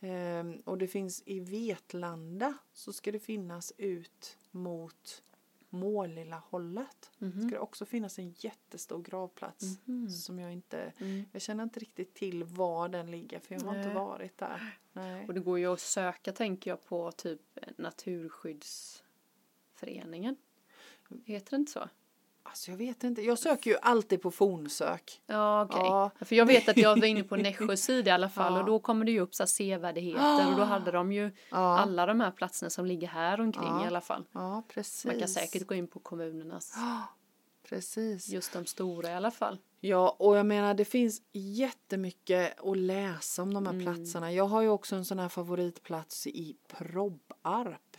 Ehm, 0.00 0.56
och 0.64 0.78
det 0.78 0.86
finns 0.88 1.22
i 1.26 1.40
Vetlanda 1.40 2.54
så 2.72 2.92
ska 2.92 3.12
det 3.12 3.18
finnas 3.20 3.72
ut 3.78 4.36
mot 4.50 5.22
Målilla 5.70 6.42
hållet. 6.48 7.10
Mhm. 7.18 7.40
Ska 7.40 7.50
det 7.50 7.58
också 7.58 7.86
finnas 7.86 8.18
en 8.18 8.34
jättestor 8.38 9.02
gravplats 9.02 9.64
Mhm. 9.84 10.10
som 10.10 10.38
jag 10.38 10.52
inte, 10.52 10.92
Mm. 10.98 11.24
jag 11.32 11.42
känner 11.42 11.64
inte 11.64 11.80
riktigt 11.80 12.14
till 12.14 12.44
var 12.44 12.88
den 12.88 13.10
ligger 13.10 13.38
för 13.40 13.54
jag 13.54 13.60
har 13.60 13.74
inte 13.76 13.86
Nej. 13.86 13.94
varit 13.94 14.38
där. 14.38 14.78
Nej. 14.92 15.26
Och 15.26 15.34
det 15.34 15.40
går 15.40 15.58
ju 15.58 15.66
att 15.72 15.80
söka 15.80 16.32
tänker 16.32 16.70
jag 16.70 16.84
på 16.84 17.12
typ 17.12 17.40
Naturskyddsföreningen. 17.76 20.36
Heter 21.24 21.50
det 21.50 21.56
inte 21.56 21.72
så? 21.72 21.88
Alltså 22.42 22.70
jag 22.70 22.78
vet 22.78 23.04
inte, 23.04 23.22
jag 23.22 23.38
söker 23.38 23.70
ju 23.70 23.76
alltid 23.82 24.22
på 24.22 24.30
fornsök. 24.30 25.20
Ja, 25.26 25.62
okej. 25.64 25.80
Ja. 25.80 26.10
För 26.20 26.36
jag 26.36 26.46
vet 26.46 26.68
att 26.68 26.76
jag 26.76 27.00
var 27.00 27.06
inne 27.06 27.22
på 27.22 27.36
Nässjö 27.36 27.76
sida 27.76 28.10
i 28.10 28.14
alla 28.14 28.28
fall 28.28 28.52
Ja. 28.54 28.60
och 28.60 28.66
då 28.66 28.78
kommer 28.78 29.04
det 29.04 29.12
ju 29.12 29.20
upp 29.20 29.34
så 29.34 29.42
här 29.42 29.46
sevärdheter 29.48 30.50
och 30.50 30.56
då 30.56 30.64
hade 30.64 30.90
de 30.90 31.12
ju 31.12 31.30
alla 31.50 32.06
de 32.06 32.20
här 32.20 32.30
platserna 32.30 32.70
som 32.70 32.86
ligger 32.86 33.08
här 33.08 33.40
omkring 33.40 33.82
i 33.84 33.86
alla 33.86 34.00
fall. 34.00 34.24
Ja, 34.32 34.62
precis. 34.68 35.04
Man 35.04 35.18
kan 35.18 35.28
säkert 35.28 35.66
gå 35.66 35.74
in 35.74 35.86
på 35.86 35.98
kommunernas, 36.00 36.74
Precis. 37.68 38.28
just 38.28 38.52
de 38.52 38.66
stora 38.66 39.10
i 39.10 39.14
alla 39.14 39.30
fall. 39.30 39.58
Ja, 39.80 40.16
och 40.18 40.36
jag 40.36 40.46
menar 40.46 40.74
det 40.74 40.84
finns 40.84 41.22
jättemycket 41.32 42.60
att 42.60 42.76
läsa 42.76 43.42
om 43.42 43.54
de 43.54 43.66
Mm. 43.66 43.86
här 43.86 43.94
platserna. 43.94 44.32
Jag 44.32 44.44
har 44.44 44.62
ju 44.62 44.68
också 44.68 44.96
en 44.96 45.04
sån 45.04 45.18
här 45.18 45.28
favoritplats 45.28 46.26
i 46.26 46.56
Probbarp. 46.68 47.89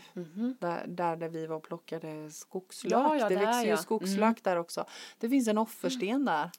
Där, 0.60 0.88
där, 0.88 1.16
där 1.16 1.30
vi 1.30 1.48
var 1.48 1.56
och 1.56 1.64
plockade 1.64 2.32
skogslök. 2.32 2.94
Ja, 2.94 3.18
ja, 3.18 3.30
det 3.30 3.36
där, 3.36 3.46
växer 3.46 3.64
ju 3.64 3.70
ja. 3.70 3.78
skogslök 3.78 4.44
där 4.44 4.58
också. 4.58 4.86
Det 5.20 5.30
finns 5.30 5.48
en 5.48 5.58
offersten 5.58 6.26
där. 6.26 6.50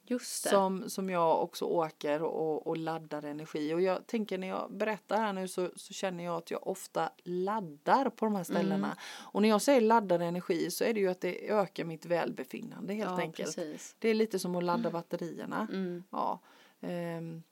Som, 0.50 0.90
som 0.90 1.10
jag 1.10 1.42
också 1.42 1.64
åker 1.64 2.22
och, 2.22 2.66
och 2.66 2.76
laddar 2.76 3.24
energi. 3.24 3.74
Och 3.74 3.80
jag 3.80 4.06
tänker 4.06 4.38
när 4.38 4.48
jag 4.48 4.72
berättar 4.72 5.16
här 5.16 5.32
nu 5.32 5.48
så, 5.48 5.70
så 5.76 5.94
känner 5.94 6.24
jag 6.24 6.36
att 6.36 6.50
jag 6.50 6.66
ofta 6.66 7.10
laddar 7.24 8.10
på 8.10 8.24
de 8.24 8.34
här 8.34 8.44
ställena. 8.44 8.86
Mm. 8.86 8.96
Och 9.32 9.42
när 9.42 9.48
jag 9.48 9.62
säger 9.62 9.80
laddar 9.80 10.20
energi 10.20 10.70
så 10.70 10.84
är 10.84 10.94
det 10.94 11.00
ju 11.00 11.08
att 11.08 11.20
det 11.20 11.50
ökar 11.50 11.84
mitt 11.84 12.06
välbefinnande 12.06 12.94
helt 12.94 13.20
enkelt. 13.20 13.56
precis. 13.56 13.96
Det 13.98 14.08
är 14.08 14.14
lite 14.14 14.38
som 14.38 14.56
att 14.56 14.64
ladda 14.64 14.90
batterierna. 14.90 15.68
Mm. 15.72 16.04
Ja. 16.10 16.40
Ehm, 16.80 17.42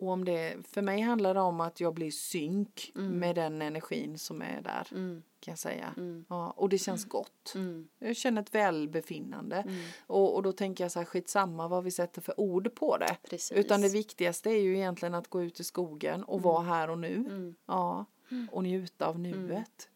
och 0.00 0.08
om 0.08 0.24
det, 0.24 0.56
för 0.68 0.82
mig 0.82 1.00
handlar 1.00 1.34
det 1.34 1.40
om 1.40 1.60
att 1.60 1.80
jag 1.80 1.94
blir 1.94 2.10
synk 2.10 2.90
med 2.94 3.34
den 3.34 3.62
energin 3.62 4.18
som 4.18 4.42
är 4.42 4.62
där. 4.62 4.88
Mm. 4.90 5.22
Kan 5.40 5.52
jag 5.52 5.58
säga. 5.58 5.94
Mm. 5.96 6.24
Ja, 6.28 6.50
och 6.50 6.68
det 6.68 6.78
känns 6.78 7.04
gott. 7.04 7.52
Mm. 7.54 7.88
Jag 7.98 8.16
känner 8.16 8.42
ett 8.42 8.54
välbefinnande. 8.54 9.56
Mm. 9.56 9.84
Och, 10.06 10.34
och 10.34 10.42
då 10.42 10.52
tänker 10.52 10.84
jag 10.84 10.92
så 10.92 10.98
här, 10.98 11.06
skitsamma 11.06 11.68
vad 11.68 11.84
vi 11.84 11.90
sätter 11.90 12.20
för 12.20 12.40
ord 12.40 12.74
på 12.74 12.96
det. 12.96 13.16
Precis. 13.30 13.58
Utan 13.58 13.80
det 13.80 13.88
viktigaste 13.88 14.50
är 14.50 14.60
ju 14.60 14.76
egentligen 14.76 15.14
att 15.14 15.28
gå 15.28 15.42
ut 15.42 15.60
i 15.60 15.64
skogen 15.64 16.24
och 16.24 16.42
vara 16.42 16.62
här 16.62 16.90
och 16.90 16.98
nu. 16.98 17.14
Mm. 17.14 17.54
Ja. 17.66 18.04
Och 18.50 18.62
njuta 18.62 19.06
av 19.06 19.18
nuet. 19.18 19.88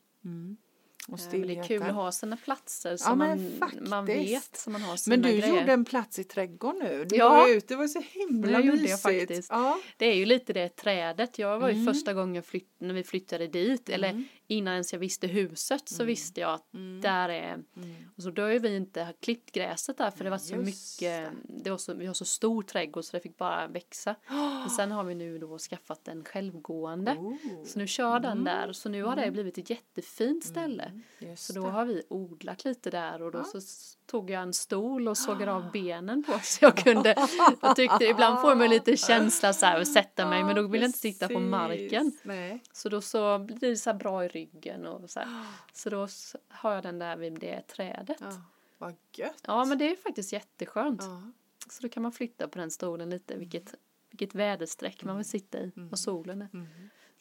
Mm. 1.09 1.15
Och 1.15 1.21
Ja, 1.33 1.39
men 1.39 1.47
det 1.49 1.59
är 1.59 1.63
kul 1.65 1.83
att 1.83 1.95
ha 1.95 2.13
sina 2.13 2.37
platser 2.37 2.91
Ja, 2.91 2.97
som 2.97 3.19
men 3.19 3.59
man, 3.59 3.71
man 3.91 4.05
vet, 4.07 4.57
som 4.57 4.73
man 4.73 4.83
har 4.83 4.97
sina 4.97 5.17
Men 5.17 5.23
du 5.23 5.29
grejer. 5.29 5.61
gjorde 5.61 5.73
en 5.73 5.85
plats 5.85 6.19
i 6.19 6.25
trädgården 6.25 6.79
nu. 6.83 7.05
Du 7.05 7.17
Ja. 7.17 7.29
var 7.29 7.49
ute, 7.51 7.67
det 7.75 7.77
var 7.77 7.89
så 7.89 8.03
himla 8.11 8.59
Det 8.59 8.65
gjorde 8.65 8.77
jag 8.77 8.83
mysigt. 8.83 9.03
faktiskt. 9.03 9.51
Ja. 9.51 9.79
Det 9.97 10.07
är 10.07 10.15
ju 10.15 10.25
lite 10.25 10.53
det 10.53 10.69
trädet. 10.77 11.39
Jag 11.39 11.59
var 11.61 11.69
ju 11.69 11.75
Mm. 11.75 11.95
första 11.95 12.15
gången 12.15 12.43
flytt, 12.43 12.75
när 12.79 12.95
vi 12.95 13.05
flyttade 13.05 13.47
dit, 13.47 13.89
eller 13.89 14.25
innan 14.47 14.73
ens 14.75 14.93
jag 14.93 15.01
visste 15.01 15.27
huset 15.27 15.89
så 15.89 16.05
visste 16.05 16.41
jag 16.41 16.55
att 16.55 16.67
där 17.03 17.29
är, 17.29 17.53
Mm. 17.55 17.95
och 18.17 18.23
så 18.23 18.31
då 18.31 18.43
har 18.43 18.49
ju 18.49 18.59
vi 18.59 18.77
inte 18.77 19.15
klippt 19.21 19.53
gräset 19.53 19.99
där 19.99 20.11
för 20.11 20.25
det 20.25 20.31
var 20.31 20.39
så 20.39 20.55
Just 20.55 20.65
mycket, 21.01 21.29
det 21.65 21.71
var 21.71 21.79
så, 21.79 21.95
vi 21.95 22.07
har 22.07 22.15
så 22.15 22.25
stor 22.25 22.63
trädgård 22.63 23.05
så 23.05 23.17
det 23.17 23.21
fick 23.21 23.37
bara 23.37 23.67
växa. 23.67 24.15
Men 24.61 24.71
sen 24.71 24.93
har 24.93 25.05
vi 25.05 25.15
nu 25.15 25.39
då 25.39 25.59
skaffat 25.59 26.09
en 26.09 26.25
självgående. 26.25 27.13
Oh, 27.13 27.35
Så 27.65 27.79
nu 27.79 27.87
kör 27.87 28.21
den 28.21 28.45
där, 28.45 28.73
så 28.73 28.89
nu 28.89 29.03
har 29.03 29.17
det 29.17 29.31
blivit 29.31 29.59
ett 29.59 29.71
jättefint 29.71 30.45
ställe. 30.45 30.92
Just 31.19 31.45
Så 31.47 31.53
då 31.53 31.63
har 31.63 31.85
vi 31.85 32.03
odlat 32.09 32.65
lite 32.65 32.91
där 32.91 33.23
och 33.23 33.33
då 33.33 33.45
så 33.45 33.59
s- 33.59 33.99
tog 34.07 34.31
jag 34.31 34.43
en 34.43 34.53
stol 34.53 35.09
och 35.09 35.19
sågade 35.19 35.53
av 35.53 35.71
benen 35.73 36.25
på 36.25 36.39
så 36.43 36.65
jag 36.65 36.77
kunde, 36.77 37.29
jag 37.63 37.77
tyckte 37.77 38.05
ibland 38.05 38.41
får 38.41 38.55
man 38.55 38.69
lite 38.71 38.97
känsla 38.97 39.53
så 39.53 39.67
här 39.67 39.81
att 39.81 39.89
sätta 39.93 40.29
mig 40.29 40.45
men 40.45 40.57
då 40.57 40.67
vill 40.69 40.81
jag 40.81 40.89
inte 40.89 40.99
sitta 40.99 41.29
på 41.29 41.41
marken. 41.41 42.13
Nej. 42.23 42.63
Så 42.73 42.89
då 42.89 43.01
så 43.01 43.39
blir 43.39 43.59
det 43.59 43.77
så 43.77 43.91
här 43.91 43.99
bra 43.99 44.25
i 44.25 44.29
ryggen 44.29 44.87
och 44.87 45.11
så 45.11 45.21
här. 45.21 45.47
Så 45.73 45.91
då 45.91 46.09
har 46.49 46.73
jag 46.75 46.83
den 46.83 46.99
där 46.99 47.17
vid 47.17 47.33
det 47.33 47.63
trädet. 47.67 48.17
Ja, 48.21 48.43
vad 48.79 48.95
gött. 49.13 49.43
Ja 49.47 49.65
men 49.65 49.79
det 49.79 49.91
är 49.93 49.97
faktiskt 49.97 50.33
jätteskönt. 50.33 51.03
Ja. 51.03 51.23
Så 51.71 51.83
då 51.83 51.89
kan 51.89 52.03
man 52.03 52.13
flytta 52.13 52.49
på 52.49 52.59
den 52.59 52.71
stolen 52.71 53.11
lite 53.11 53.37
vilket, 53.37 53.75
vilket 54.11 54.35
väderstreck 54.35 55.05
man 55.05 55.17
vill 55.17 55.25
sitta 55.29 55.59
i 55.59 55.73
och 55.93 55.99
solen 55.99 56.43
är. 56.43 56.49
Mm. 56.53 56.67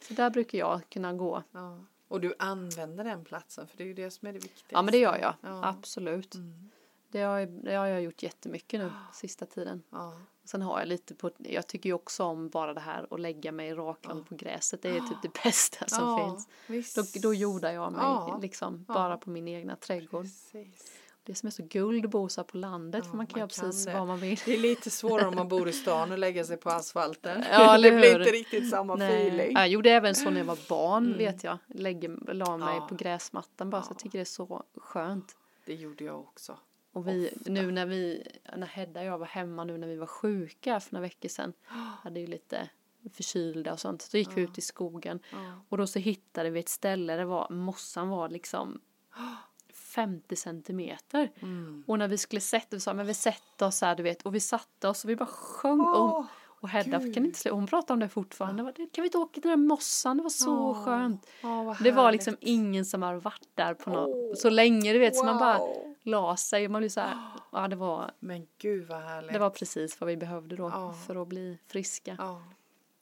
Så 0.01 0.13
där 0.13 0.29
brukar 0.29 0.57
jag 0.57 0.81
kunna 0.89 1.13
gå. 1.13 1.43
Ja. 1.51 1.79
Och 2.11 2.21
du 2.21 2.33
använder 2.39 3.03
den 3.03 3.23
platsen 3.25 3.67
för 3.67 3.77
det 3.77 3.83
är 3.83 3.87
ju 3.87 3.93
det 3.93 4.11
som 4.11 4.27
är 4.27 4.33
det 4.33 4.39
viktigaste. 4.39 4.67
Ja 4.75 4.81
men 4.81 4.91
det 4.91 4.97
gör 4.97 5.17
jag, 5.17 5.33
Ja. 5.41 5.67
absolut. 5.67 6.35
Mm. 6.35 6.69
Det 7.11 7.21
har, 7.21 7.39
jag, 7.39 7.49
det 7.49 7.75
har 7.75 7.85
jag 7.87 8.01
gjort 8.01 8.23
jättemycket 8.23 8.79
nu 8.79 8.91
sista 9.13 9.45
tiden. 9.45 9.83
Ja. 9.89 10.13
Sen 10.43 10.61
har 10.61 10.79
jag 10.79 10.87
lite 10.87 11.15
på, 11.15 11.31
jag 11.37 11.67
tycker 11.67 11.89
ju 11.89 11.93
också 11.93 12.23
om 12.23 12.49
bara 12.49 12.73
det 12.73 12.79
här 12.79 13.07
att 13.11 13.19
lägga 13.19 13.51
mig 13.51 13.73
raklång 13.73 14.23
på 14.23 14.35
gräset. 14.35 14.81
Det 14.81 14.89
är 14.89 14.99
typ 14.99 15.21
det 15.21 15.43
bästa 15.43 15.87
som 15.87 16.07
ja, 16.07 16.29
finns. 16.29 16.47
Visst. 16.67 16.95
Då, 16.95 17.03
då 17.21 17.33
jordar 17.33 17.71
jag 17.71 17.91
mig 17.91 18.01
Ja. 18.03 18.39
liksom 18.41 18.85
Ja. 18.87 18.93
bara 18.93 19.17
på 19.17 19.29
min 19.29 19.47
egna 19.47 19.75
trädgård. 19.75 20.23
Precis. 20.23 20.91
Det 21.23 21.35
som 21.35 21.47
är 21.47 21.51
så 21.51 21.63
guld 21.63 22.05
att 22.05 22.11
bo 22.11 22.29
så 22.29 22.41
här 22.41 22.45
på 22.45 22.57
landet 22.57 23.05
för 23.05 23.11
Ja, 23.11 23.15
man 23.17 23.27
kan 23.27 23.33
man 23.33 23.39
göra 23.39 23.47
precis 23.47 23.85
det. 23.85 23.93
vad 23.93 24.07
man 24.07 24.19
vill. 24.19 24.39
Det 24.45 24.53
är 24.53 24.57
lite 24.57 24.89
svårare 24.89 25.27
om 25.27 25.35
man 25.35 25.47
bor 25.47 25.69
i 25.69 25.73
stan 25.73 26.11
och 26.11 26.17
lägga 26.17 26.43
sig 26.43 26.57
på 26.57 26.69
asfalten. 26.69 27.43
Ja, 27.51 27.77
det 27.77 27.91
blir 27.91 28.19
inte 28.19 28.31
riktigt 28.31 28.69
samma 28.69 28.93
feeling. 28.95 29.51
Jag 29.53 29.67
gjorde 29.67 29.91
även 29.91 30.15
så 30.15 30.29
när 30.29 30.37
jag 30.37 30.45
var 30.45 30.59
barn 30.69 31.17
vet 31.17 31.43
jag. 31.43 31.57
Lägger, 31.67 32.33
la 32.33 32.57
mig 32.57 32.75
Ja. 32.75 32.85
på 32.89 32.95
gräsmattan 32.95 33.69
bara 33.69 33.81
så 33.81 33.91
jag 33.91 33.99
tycker 33.99 34.17
det 34.17 34.23
är 34.23 34.25
så 34.25 34.63
skönt. 34.77 35.35
Det 35.65 35.73
gjorde 35.75 36.03
jag 36.03 36.19
också. 36.19 36.57
Och 36.93 37.07
vi, 37.07 37.33
nu 37.45 37.71
när 37.71 37.85
vi, 37.85 38.27
när 38.57 38.67
Hedda 38.67 38.99
och 38.99 39.05
jag 39.05 39.17
var 39.17 39.25
hemma 39.25 39.63
nu 39.63 39.77
när 39.77 39.87
vi 39.87 39.95
var 39.95 40.07
sjuka 40.07 40.79
för 40.79 40.93
några 40.93 41.01
veckor 41.01 41.29
sedan. 41.29 41.53
Hade 42.03 42.19
ju 42.19 42.27
lite 42.27 42.69
förkylda 43.13 43.73
och 43.73 43.79
sånt. 43.79 44.01
Så 44.01 44.17
gick 44.17 44.37
vi 44.37 44.41
ut 44.41 44.57
i 44.57 44.61
skogen. 44.61 45.19
Ja. 45.31 45.37
Och 45.69 45.77
då 45.77 45.87
så 45.87 45.99
hittade 45.99 46.49
vi 46.49 46.59
ett 46.59 46.69
ställe 46.69 47.15
där 47.15 47.23
var, 47.25 47.47
mossan 47.49 48.09
var 48.09 48.29
liksom 48.29 48.81
50 49.95 50.35
centimeter. 50.35 51.31
Mm. 51.41 51.83
Och 51.87 51.99
när 51.99 52.07
vi 52.07 52.17
skulle 52.17 52.41
sätta 52.41 52.75
oss, 52.75 52.87
men 52.87 53.05
vi 53.07 53.13
sätter 53.13 53.65
oss 53.67 53.81
här 53.81 53.95
du 53.95 54.03
vet. 54.03 54.21
Och 54.21 54.35
vi 54.35 54.39
satte 54.39 54.87
oss 54.87 55.03
och 55.03 55.09
vi 55.09 55.15
bara 55.15 55.25
sjöng 55.25 55.81
om. 55.81 56.27
Och 56.63 56.69
Hedda 56.69 56.99
gud. 56.99 57.13
kan 57.13 57.25
inte 57.25 57.49
hon 57.49 57.67
pratar 57.67 57.93
om 57.93 57.99
det 57.99 58.09
fortfarande. 58.09 58.63
Vad- 58.63 58.75
Kan 58.75 58.87
vi 58.95 59.03
inte 59.03 59.17
åka 59.17 59.33
till 59.33 59.41
den 59.41 59.59
där 59.59 59.67
mossan? 59.67 60.17
Det 60.17 60.23
var 60.23 60.29
så 60.29 60.49
Ja. 60.77 60.85
skönt. 60.85 61.27
Ja, 61.41 61.63
vad 61.63 61.83
Det 61.83 61.91
var 61.91 62.11
liksom 62.11 62.37
ingen 62.39 62.85
som 62.85 63.01
har 63.01 63.15
varit 63.15 63.47
där 63.55 63.73
på 63.73 63.89
någon, 63.89 64.35
så 64.35 64.49
länge 64.49 64.93
du 64.93 64.99
vet. 64.99 65.15
Så 65.15 65.25
man 65.25 65.37
bara 65.39 65.57
Wow. 65.57 65.95
la 66.03 66.37
sig 66.37 66.65
och 66.65 66.71
man 66.71 66.79
blir 66.81 66.89
så 66.89 67.01
här, 67.01 67.17
ja 67.51 67.67
det 67.67 67.75
var, 67.75 68.11
Men 68.19 68.47
gud 68.57 68.87
vad 68.87 69.01
härligt. 69.01 69.33
det 69.33 69.39
var 69.39 69.49
precis 69.49 69.99
vad 70.01 70.07
vi 70.07 70.17
behövde 70.17 70.55
då 70.55 70.63
Ja. 70.69 70.93
för 71.07 71.21
att 71.21 71.27
bli 71.27 71.57
friska. 71.67 72.15
Ja. 72.19 72.41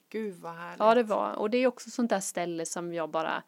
Gud 0.10 0.36
vad 0.36 0.54
härligt. 0.54 0.80
Ja 0.80 0.96
det 0.96 1.04
var, 1.04 1.34
och 1.34 1.50
det 1.50 1.58
är 1.58 1.68
också 1.68 1.90
sånt 1.90 2.10
där 2.10 2.20
ställe 2.20 2.66
som 2.66 2.94
jag 2.94 3.10
bara 3.10 3.44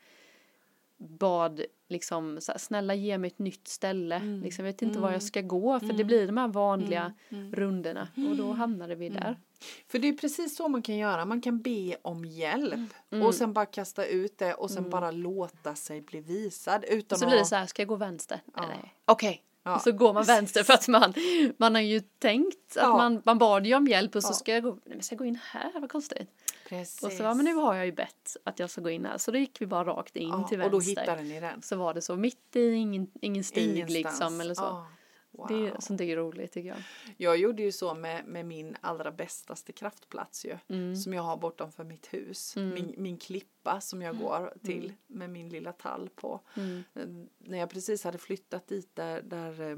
bad 1.01 1.61
liksom 1.89 2.37
så 2.41 2.51
här, 2.51 2.59
snälla 2.59 2.93
ge 2.95 3.17
mig 3.17 3.27
ett 3.27 3.39
nytt 3.39 3.67
ställe. 3.67 4.15
Mm. 4.15 4.41
Liksom, 4.41 4.65
jag 4.65 4.73
vet 4.73 4.81
inte 4.81 4.99
var 4.99 5.11
jag 5.11 5.23
ska 5.23 5.41
gå 5.41 5.79
för 5.79 5.93
det 5.93 6.03
blir 6.03 6.27
de 6.27 6.37
här 6.37 6.47
vanliga 6.47 7.13
Mm. 7.29 7.53
rundorna 7.55 8.07
och 8.29 8.35
då 8.35 8.51
hamnade 8.51 8.95
vi 8.95 9.09
där. 9.09 9.39
För 9.87 9.99
det 9.99 10.07
är 10.07 10.13
precis 10.13 10.55
så 10.55 10.67
man 10.67 10.81
kan 10.81 10.97
göra. 10.97 11.25
Man 11.25 11.41
kan 11.41 11.61
be 11.61 11.97
om 12.01 12.25
hjälp 12.25 12.93
Mm. 13.11 13.25
och 13.27 13.35
sen 13.35 13.53
bara 13.53 13.65
kasta 13.65 14.05
ut 14.05 14.37
det 14.37 14.53
och 14.53 14.71
sen 14.71 14.89
bara 14.89 15.11
låta 15.11 15.75
sig 15.75 16.01
bli 16.01 16.21
visad 16.21 16.85
utan 16.87 17.15
Och 17.15 17.19
så 17.19 17.25
blir 17.25 17.35
det 17.35 17.41
att... 17.41 17.47
så 17.47 17.55
här, 17.55 17.65
ska 17.65 17.81
jag 17.81 17.87
gå 17.89 17.95
vänster? 17.95 18.39
Ja. 18.55 18.65
Okej. 19.05 19.43
Ja. 19.63 19.75
Och 19.75 19.81
så 19.81 19.91
går 19.91 20.13
man 20.13 20.23
vänster 20.23 20.63
för 20.63 20.73
att 20.73 20.87
man, 20.87 21.13
man 21.57 21.75
har 21.75 21.81
ju 21.81 21.99
tänkt 21.99 22.57
att 22.77 22.83
Ja. 22.83 22.97
man, 22.97 23.21
man 23.25 23.37
bad 23.37 23.65
ju 23.67 23.75
om 23.75 23.87
hjälp 23.87 24.15
och 24.15 24.23
så 24.23 24.29
Ja. 24.29 24.33
ska 24.33 24.51
jag 24.53 24.63
gå, 24.63 24.69
nej, 24.69 24.81
men 24.85 25.03
ska 25.03 25.13
jag 25.13 25.17
gå 25.19 25.25
in 25.25 25.39
här, 25.51 25.71
vad 25.79 25.91
konstigt. 25.91 26.29
Precis. 26.69 27.03
Och 27.03 27.11
så, 27.11 27.23
ja 27.23 27.33
men 27.33 27.45
nu 27.45 27.53
har 27.53 27.75
jag 27.75 27.85
ju 27.85 27.91
bett 27.91 28.37
att 28.43 28.59
jag 28.59 28.69
ska 28.69 28.81
gå 28.81 28.89
in 28.89 29.05
här. 29.05 29.17
Så 29.17 29.31
då 29.31 29.37
gick 29.37 29.61
vi 29.61 29.65
bara 29.65 29.83
rakt 29.83 30.15
in 30.15 30.29
till 30.29 30.33
Och 30.35 30.51
vänster. 30.51 30.69
då 30.69 30.79
hittade 30.79 31.21
ni 31.23 31.39
den. 31.39 31.61
Så 31.61 31.75
var 31.75 31.93
det 31.93 32.01
så, 32.01 32.15
mitt 32.15 32.55
i 32.55 32.73
ingen, 32.73 33.07
ingen 33.21 33.43
stig 33.43 33.63
Ingenstans. 33.63 33.91
liksom 33.93 34.41
eller 34.41 34.53
så. 34.53 34.85
Wow. 35.31 35.47
Det 35.47 35.67
är 35.67 35.79
sånt 35.79 36.01
är 36.01 36.15
roligt 36.15 36.51
tycker 36.51 36.69
jag. 36.69 36.77
Jag 37.17 37.37
gjorde 37.37 37.63
ju 37.63 37.71
så 37.71 37.93
med, 37.93 38.25
med 38.25 38.45
min 38.45 38.77
allra 38.81 39.11
bästaste 39.11 39.71
kraftplats 39.73 40.45
ju. 40.45 40.57
Mm. 40.67 40.95
Som 40.95 41.13
jag 41.13 41.23
har 41.23 41.37
bortom 41.37 41.71
för 41.71 41.83
mitt 41.83 42.13
hus. 42.13 42.55
Min, 42.55 42.93
min 42.97 43.17
klippa 43.17 43.81
som 43.81 44.01
jag 44.01 44.17
går 44.17 44.53
till 44.63 44.93
med 45.07 45.29
min 45.29 45.49
lilla 45.49 45.71
tall 45.73 46.09
på. 46.15 46.41
Mm. 46.53 46.83
Eh, 46.93 47.07
När 47.37 47.57
jag 47.57 47.69
precis 47.69 48.03
hade 48.03 48.17
flyttat 48.17 48.67
dit 48.67 48.95
där, 48.95 49.21
där, 49.21 49.71
eh, 49.71 49.77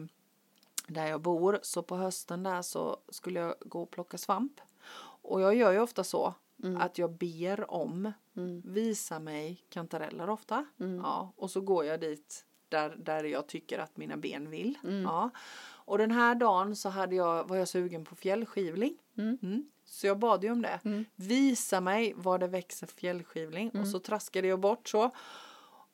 där 0.87 1.07
jag 1.07 1.21
bor 1.21 1.59
så 1.61 1.83
på 1.83 1.95
hösten 1.95 2.43
där 2.43 2.61
så 2.61 2.97
skulle 3.09 3.39
jag 3.39 3.55
gå 3.59 3.81
och 3.81 3.91
plocka 3.91 4.17
svamp. 4.17 4.61
Och 5.21 5.41
jag 5.41 5.55
gör 5.55 5.71
ju 5.71 5.79
ofta 5.79 6.03
så 6.03 6.33
att 6.79 6.97
jag 6.97 7.11
ber 7.11 7.71
om, 7.71 8.11
visa 8.63 9.19
mig 9.19 9.65
kantareller 9.69 10.29
ofta. 10.29 10.65
Ja, 11.03 11.33
och 11.35 11.51
så 11.51 11.61
går 11.61 11.85
jag 11.85 11.99
dit 11.99 12.45
där, 12.73 12.95
där 12.97 13.23
jag 13.23 13.47
tycker 13.47 13.79
att 13.79 13.97
mina 13.97 14.17
ben 14.17 14.49
vill. 14.49 14.77
Ja. 15.03 15.29
Och 15.85 15.97
den 15.97 16.11
här 16.11 16.35
dagen 16.35 16.75
så 16.75 16.89
hade 16.89 17.15
jag, 17.15 17.47
var 17.47 17.57
jag 17.57 17.67
sugen 17.67 18.05
på 18.05 18.15
fjällskivling. 18.15 18.97
Mm. 19.17 19.69
Så 19.85 20.07
jag 20.07 20.19
bad 20.19 20.43
ju 20.43 20.51
om 20.51 20.61
det. 20.61 20.79
Visa 21.15 21.81
mig 21.81 22.13
var 22.15 22.39
det 22.39 22.47
växer 22.47 22.87
fjällskivling. 22.87 23.69
Och 23.69 23.87
så 23.87 23.99
traskade 23.99 24.47
jag 24.47 24.59
bort 24.59 24.89
så. 24.89 25.11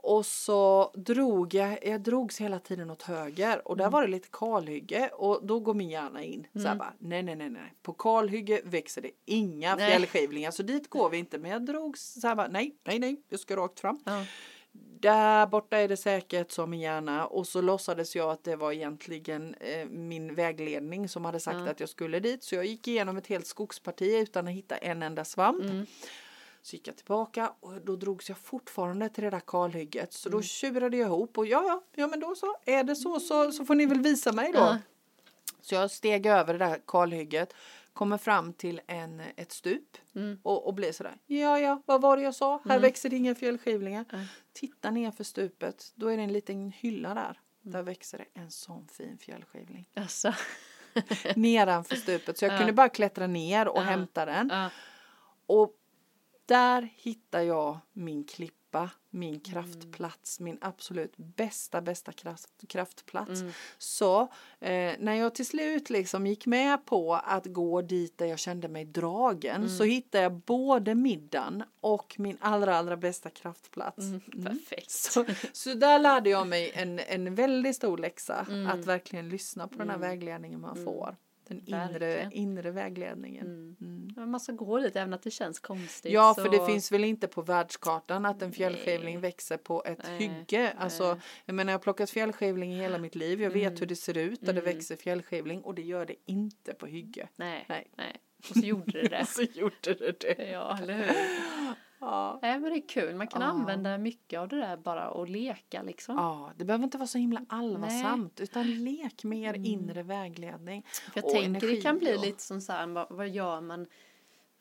Och 0.01 0.25
så 0.25 0.91
drog 0.95 1.53
jag, 1.53 1.87
jag 1.87 2.01
drogs 2.01 2.41
hela 2.41 2.59
tiden 2.59 2.89
åt 2.89 3.01
höger 3.01 3.67
och 3.67 3.77
där 3.77 3.89
var 3.89 4.01
det 4.01 4.07
lite 4.07 4.27
kalhygge 4.31 5.09
och 5.13 5.45
då 5.45 5.59
går 5.59 5.73
min 5.73 5.89
hjärna 5.89 6.23
in. 6.23 6.47
Så 6.53 6.67
här 6.67 6.75
bara, 6.75 6.93
nej, 6.99 7.23
nej, 7.23 7.35
nej, 7.35 7.49
nej. 7.49 7.73
På 7.81 7.93
kalhygge 7.93 8.61
växer 8.63 9.01
det 9.01 9.11
inga 9.25 9.77
fjällskivlingar 9.77 10.51
så 10.51 10.63
dit 10.63 10.89
går 10.89 11.09
vi 11.09 11.17
inte. 11.17 11.37
Men 11.37 11.51
jag 11.51 11.65
drogs 11.65 12.13
så 12.21 12.27
här 12.27 12.35
bara, 12.35 12.47
nej, 12.47 12.75
nej, 12.83 12.99
nej, 12.99 13.21
jag 13.29 13.39
ska 13.39 13.55
rakt 13.55 13.79
fram. 13.79 13.99
Ja. 14.05 14.25
Där 15.01 15.47
borta 15.47 15.77
är 15.77 15.87
det 15.87 15.97
säkert 15.97 16.51
som 16.51 16.69
min 16.69 16.79
hjärna 16.79 17.25
och 17.27 17.47
så 17.47 17.61
låtsades 17.61 18.15
jag 18.15 18.29
att 18.31 18.43
det 18.43 18.55
var 18.55 18.71
egentligen 18.71 19.55
eh, 19.59 19.85
min 19.89 20.35
vägledning 20.35 21.09
som 21.09 21.25
hade 21.25 21.39
sagt 21.39 21.57
Ja. 21.65 21.69
att 21.71 21.79
jag 21.79 21.89
skulle 21.89 22.19
dit 22.19 22.43
så 22.43 22.55
jag 22.55 22.65
gick 22.65 22.87
igenom 22.87 23.17
ett 23.17 23.27
helt 23.27 23.47
skogsparti 23.47 24.19
utan 24.21 24.47
att 24.47 24.53
hitta 24.53 24.77
en 24.77 25.03
enda 25.03 25.25
svamp. 25.25 25.63
Mm. 25.63 25.85
Så 26.61 26.75
gick 26.75 26.87
jag 26.87 26.95
tillbaka 26.95 27.53
och 27.59 27.81
då 27.81 27.95
drogs 27.95 28.29
jag 28.29 28.37
fortfarande 28.37 29.09
till 29.09 29.23
det 29.23 29.29
där 29.29 29.41
kalhygget 29.47 30.13
så 30.13 30.29
Mm. 30.29 30.37
då 30.39 30.43
tjurade 30.43 30.97
jag 30.97 31.07
ihop 31.07 31.37
och 31.37 31.45
ja, 31.45 31.63
ja, 31.67 31.81
ja 31.95 32.07
men 32.07 32.19
då 32.19 32.35
så, 32.35 32.55
är 32.65 32.83
det 32.83 32.95
så 32.95 33.19
så, 33.19 33.51
så 33.51 33.65
får 33.65 33.75
ni 33.75 33.85
väl 33.85 34.01
visa 34.01 34.31
mig 34.31 34.51
då. 34.51 34.59
Ja. 34.59 34.77
Så 35.61 35.75
jag 35.75 35.91
steg 35.91 36.25
över 36.25 36.53
det 36.53 36.65
där 36.65 36.81
kalhygget, 36.87 37.53
kommer 37.93 38.17
fram 38.17 38.53
till 38.53 38.81
en, 38.87 39.21
ett 39.35 39.51
stup 39.51 39.97
Mm. 40.15 40.39
och, 40.43 40.67
och 40.67 40.73
blir 40.73 40.91
sådär, 40.91 41.17
ja 41.25 41.59
ja, 41.59 41.81
vad 41.85 42.01
var 42.01 42.17
det 42.17 42.23
jag 42.23 42.35
sa, 42.35 42.57
här 42.57 42.71
Mm. 42.71 42.81
växer 42.81 43.09
det 43.09 43.15
inga 43.15 43.35
fjällskivlingar. 43.35 44.05
Nej. 44.11 44.27
Titta 44.53 44.91
ner 44.91 45.11
för 45.11 45.23
stupet, 45.23 45.91
då 45.95 46.07
är 46.07 46.17
det 46.17 46.23
en 46.23 46.33
liten 46.33 46.71
hylla 46.71 47.13
där. 47.13 47.23
Mm. 47.25 47.71
Där 47.73 47.83
växer 47.83 48.17
det 48.17 48.25
en 48.41 48.51
sån 48.51 48.87
fin 48.87 49.17
fjällskivling. 49.17 49.89
Alltså. 49.95 50.33
Nedanför 51.35 51.95
stupet, 51.95 52.37
så 52.37 52.45
jag 52.45 52.53
Ja. 52.53 52.57
kunde 52.57 52.73
bara 52.73 52.89
klättra 52.89 53.27
ner 53.27 53.67
och 53.67 53.77
Ja. 53.77 53.81
hämta 53.81 54.25
den. 54.25 54.49
Ja. 54.51 54.69
Och 55.45 55.75
där 56.45 56.89
hittar 56.95 57.41
jag 57.41 57.79
min 57.93 58.23
klippa, 58.69 58.89
min 59.09 59.29
Mm. 59.29 59.39
kraftplats, 59.39 60.39
min 60.39 60.57
absolut 60.61 61.13
bästa, 61.17 61.81
bästa 61.81 62.11
kraft, 62.11 62.49
kraftplats. 62.67 63.41
Mm. 63.41 63.51
Så 63.77 64.21
eh, 64.59 64.93
när 64.99 65.13
jag 65.13 65.35
till 65.35 65.45
slut 65.45 65.89
liksom 65.89 66.27
gick 66.27 66.45
med 66.45 66.85
på 66.85 67.13
att 67.15 67.45
gå 67.45 67.81
dit 67.81 68.17
där 68.17 68.25
jag 68.25 68.39
kände 68.39 68.67
mig 68.67 68.85
dragen 68.85 69.55
Mm. 69.55 69.69
så 69.77 69.83
hittade 69.83 70.23
jag 70.23 70.33
både 70.33 70.95
middagen 70.95 71.63
och 71.81 72.15
min 72.19 72.37
allra, 72.41 72.77
allra 72.77 72.97
bästa 72.97 73.29
kraftplats. 73.29 73.97
Mm. 73.97 74.21
Mm. 74.33 74.45
Perfekt. 74.45 74.91
Så, 74.91 75.25
så 75.53 75.73
där 75.73 75.99
lärde 75.99 76.29
jag 76.29 76.47
mig 76.47 76.71
en, 76.75 76.99
en 76.99 77.35
väldigt 77.35 77.75
stor 77.75 77.97
läxa, 77.97 78.45
Mm. 78.49 78.67
att 78.67 78.85
verkligen 78.85 79.29
lyssna 79.29 79.67
på 79.67 79.77
den 79.77 79.89
här 79.89 79.95
Mm. 79.97 80.09
vägledningen 80.09 80.61
man 80.61 80.71
Mm. 80.77 80.85
får. 80.85 81.15
Den 81.49 81.61
inre, 81.65 82.29
inre 82.33 82.71
vägledningen. 82.71 83.45
Mm. 83.45 83.75
Mm. 84.17 84.31
Man 84.31 84.39
ska 84.39 84.51
gå 84.51 84.79
dit 84.79 84.95
även 84.95 85.13
att 85.13 85.23
det 85.23 85.31
känns 85.31 85.59
konstigt. 85.59 86.11
Ja, 86.11 86.33
så... 86.35 86.41
för 86.43 86.49
det 86.49 86.65
finns 86.65 86.91
väl 86.91 87.03
inte 87.03 87.27
på 87.27 87.41
världskartan 87.41 88.25
att 88.25 88.41
en 88.41 88.51
fjällskivling 88.51 89.13
Nej. 89.15 89.21
växer 89.21 89.57
på 89.57 89.83
ett 89.85 89.99
Nej, 90.03 90.17
hygge. 90.27 90.73
Alltså, 90.77 91.13
nej. 91.13 91.21
jag 91.45 91.55
menar, 91.55 91.71
jag 91.71 91.79
har 91.79 91.83
plockat 91.83 92.09
fjällskivling 92.09 92.73
i 92.73 92.77
hela 92.79 92.97
mitt 92.97 93.15
liv. 93.15 93.41
Jag 93.41 93.49
vet 93.49 93.67
Mm. 93.67 93.79
hur 93.79 93.85
det 93.87 93.95
ser 93.95 94.17
ut 94.17 94.39
där 94.41 94.53
det 94.53 94.61
Mm. 94.61 94.73
växer 94.73 94.95
fjällskivling 94.95 95.61
och 95.61 95.75
det 95.75 95.81
gör 95.81 96.05
det 96.05 96.15
inte 96.25 96.73
på 96.73 96.85
hygge. 96.85 97.27
Nej, 97.35 97.65
Nej. 97.97 98.15
Och 98.39 98.45
så 98.45 98.59
gjorde 98.59 98.91
det 99.01 99.07
det. 99.09 99.25
Så 99.25 99.41
gjorde 99.41 99.93
det 99.93 100.19
det. 100.19 100.49
Ja, 100.51 100.77
eller 100.81 100.93
hur? 100.93 101.05
Ja. 101.99 102.39
Nej, 102.41 102.59
men 102.59 102.71
det 102.71 102.77
är 102.77 102.87
kul. 102.87 103.15
Man 103.15 103.27
kan 103.27 103.41
Ja. 103.41 103.47
använda 103.47 103.97
mycket 103.97 104.39
av 104.39 104.47
det 104.47 104.55
där 104.55 104.77
bara 104.77 105.09
och 105.09 105.29
leka 105.29 105.81
liksom. 105.81 106.15
Ja, 106.15 106.51
det 106.57 106.65
behöver 106.65 106.83
inte 106.83 106.97
vara 106.97 107.07
så 107.07 107.17
himla 107.17 107.45
allvarsamt 107.49 108.39
utan 108.39 108.83
lek 108.83 109.23
mer 109.23 109.49
Mm. 109.49 109.65
inre 109.65 110.03
vägledning. 110.03 110.85
För 110.87 111.11
jag 111.15 111.25
och 111.25 111.31
tänker 111.31 111.67
det 111.67 111.81
kan 111.81 111.89
energi 111.95 112.05
bli 112.05 112.17
och- 112.17 112.21
lite 112.25 112.41
som 112.43 112.61
så 112.61 112.71
här, 112.73 112.87
vad, 112.87 113.07
vad 113.09 113.29
gör 113.29 113.61
man? 113.61 113.85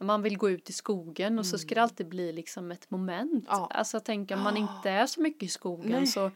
Man 0.01 0.23
vill 0.23 0.39
gå 0.39 0.51
ut 0.51 0.71
i 0.71 0.73
skogen 0.73 1.39
och 1.39 1.47
så 1.47 1.59
ska 1.59 1.75
det 1.75 1.83
alltid 1.83 2.09
bli 2.09 2.33
liksom 2.33 2.73
ett 2.73 2.91
moment. 2.91 3.31
Mm. 3.33 3.45
Ja. 3.49 3.69
Alltså 3.75 3.97
jag 3.97 4.05
tänker 4.05 4.37
om 4.37 4.43
man 4.43 4.57
Ja. 4.57 4.63
inte 4.77 4.91
är 4.91 5.07
så 5.07 5.21
mycket 5.21 5.43
i 5.43 5.49
skogen 5.49 5.91
Nej. 5.91 6.07
så 6.07 6.31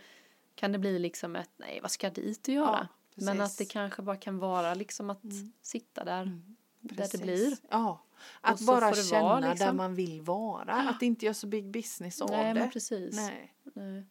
kan 0.54 0.72
det 0.72 0.78
bli 0.78 0.98
liksom 0.98 1.36
ett, 1.36 1.50
nej 1.56 1.78
vad 1.82 1.90
ska 1.90 2.06
jag 2.06 2.14
dit 2.14 2.48
och 2.48 2.54
göra? 2.54 2.88
Ja, 3.14 3.24
Men 3.24 3.40
att 3.40 3.58
det 3.58 3.64
kanske 3.64 4.02
bara 4.02 4.16
kan 4.16 4.38
vara 4.38 4.74
liksom 4.74 5.10
att 5.10 5.24
Mm. 5.24 5.52
sitta 5.62 6.04
där. 6.04 6.22
Mm, 6.22 6.56
där 6.82 6.96
det 6.96 7.02
precis. 7.02 7.20
blir. 7.20 7.56
Ja, 7.70 8.04
att 8.40 8.60
bara 8.60 8.94
känna 8.94 9.22
vara, 9.22 9.40
där 9.40 9.50
liksom. 9.50 9.76
man 9.76 9.94
vill 9.94 10.22
vara. 10.22 10.74
Att 10.74 11.02
inte 11.02 11.24
göra 11.24 11.34
så 11.34 11.46
big 11.46 11.70
business 11.70 12.20
av 12.20 12.30
Nej 12.30 12.54
det. 12.54 12.60
men 12.60 12.70
precis. 12.70 13.16
Nej. 13.16 13.54
Nej. 13.62 14.04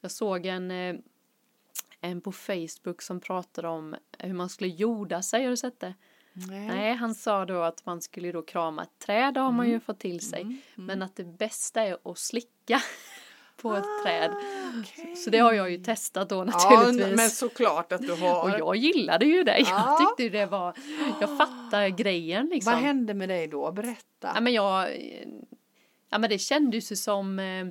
Jag 0.00 0.10
såg 0.10 0.46
en, 0.46 0.70
eh, 0.70 0.96
en 2.00 2.20
på 2.20 2.32
Facebook 2.32 3.02
som 3.02 3.20
pratade 3.20 3.68
om 3.68 3.96
hur 4.18 4.34
man 4.34 4.48
skulle 4.48 4.70
jorda 4.70 5.22
sig, 5.22 5.42
har 5.42 5.50
du 5.50 5.56
sett 5.56 5.80
det? 5.80 5.94
Nej. 6.32 6.66
Nej, 6.66 6.94
han 6.94 7.14
sa 7.14 7.44
då 7.44 7.62
att 7.62 7.86
man 7.86 8.00
skulle 8.00 8.32
då 8.32 8.42
krama 8.42 8.82
ett 8.82 8.98
träd, 8.98 9.34
det 9.34 9.40
har 9.40 9.52
man 9.52 9.68
ju 9.68 9.80
fått 9.80 9.98
till 9.98 10.20
sig. 10.20 10.42
Mm, 10.42 10.58
mm. 10.76 10.86
Men 10.86 11.02
att 11.02 11.16
det 11.16 11.24
bästa 11.24 11.82
är 11.82 11.98
att 12.10 12.18
slicka 12.18 12.82
på 13.56 13.74
ett 13.74 13.84
träd. 14.04 14.30
Ah, 14.30 14.80
okej. 14.80 15.16
Så 15.16 15.30
det 15.30 15.38
har 15.38 15.52
jag 15.52 15.70
ju 15.70 15.78
testat 15.78 16.28
då 16.28 16.36
Ja, 16.36 16.44
naturligtvis. 16.44 17.16
men 17.16 17.30
såklart 17.30 17.92
att 17.92 18.02
du 18.02 18.12
har. 18.12 18.44
Och 18.44 18.50
jag 18.60 18.76
gillade 18.76 19.26
ju 19.26 19.42
det. 19.42 19.58
Jag 19.58 19.68
Ja. 19.68 19.98
tyckte 20.00 20.22
ju 20.22 20.28
det 20.40 20.46
var, 20.46 20.74
jag 21.20 21.38
fattar 21.38 21.88
grejen 21.88 22.46
liksom. 22.46 22.72
Vad 22.72 22.82
hände 22.82 23.14
med 23.14 23.28
dig 23.28 23.46
då? 23.48 23.72
Berätta. 23.72 24.32
Ja 24.34 24.40
men 24.40 24.52
jag, 24.52 24.88
ja 26.10 26.18
men 26.18 26.30
det 26.30 26.38
kändes 26.38 26.92
ju 26.92 26.96
som 26.96 27.38
eh, 27.38 27.66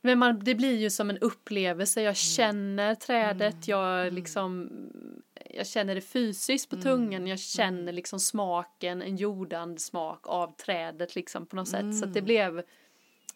men 0.00 0.18
man, 0.18 0.40
det 0.44 0.54
blir 0.54 0.76
ju 0.76 0.90
som 0.90 1.10
en 1.10 1.18
upplevelse, 1.18 2.00
Mm. 2.00 2.06
jag 2.06 2.16
känner 2.16 2.94
trädet, 2.94 3.68
jag 3.68 4.12
liksom 4.12 4.70
Jag 5.50 5.66
känner 5.66 5.94
det 5.94 6.00
fysiskt 6.00 6.72
Mm. 6.72 6.82
på 6.82 6.88
tungan, 6.88 7.26
jag 7.26 7.38
känner 7.38 7.92
liksom 7.92 8.20
smaken, 8.20 9.02
en 9.02 9.16
jordande 9.16 9.80
smak 9.80 10.20
av 10.28 10.56
trädet 10.56 11.14
liksom 11.14 11.46
på 11.46 11.56
något 11.56 11.68
sätt. 11.68 11.98
Så 11.98 12.04
att 12.04 12.14
det 12.14 12.18
Mm. 12.20 12.24
blev 12.24 12.62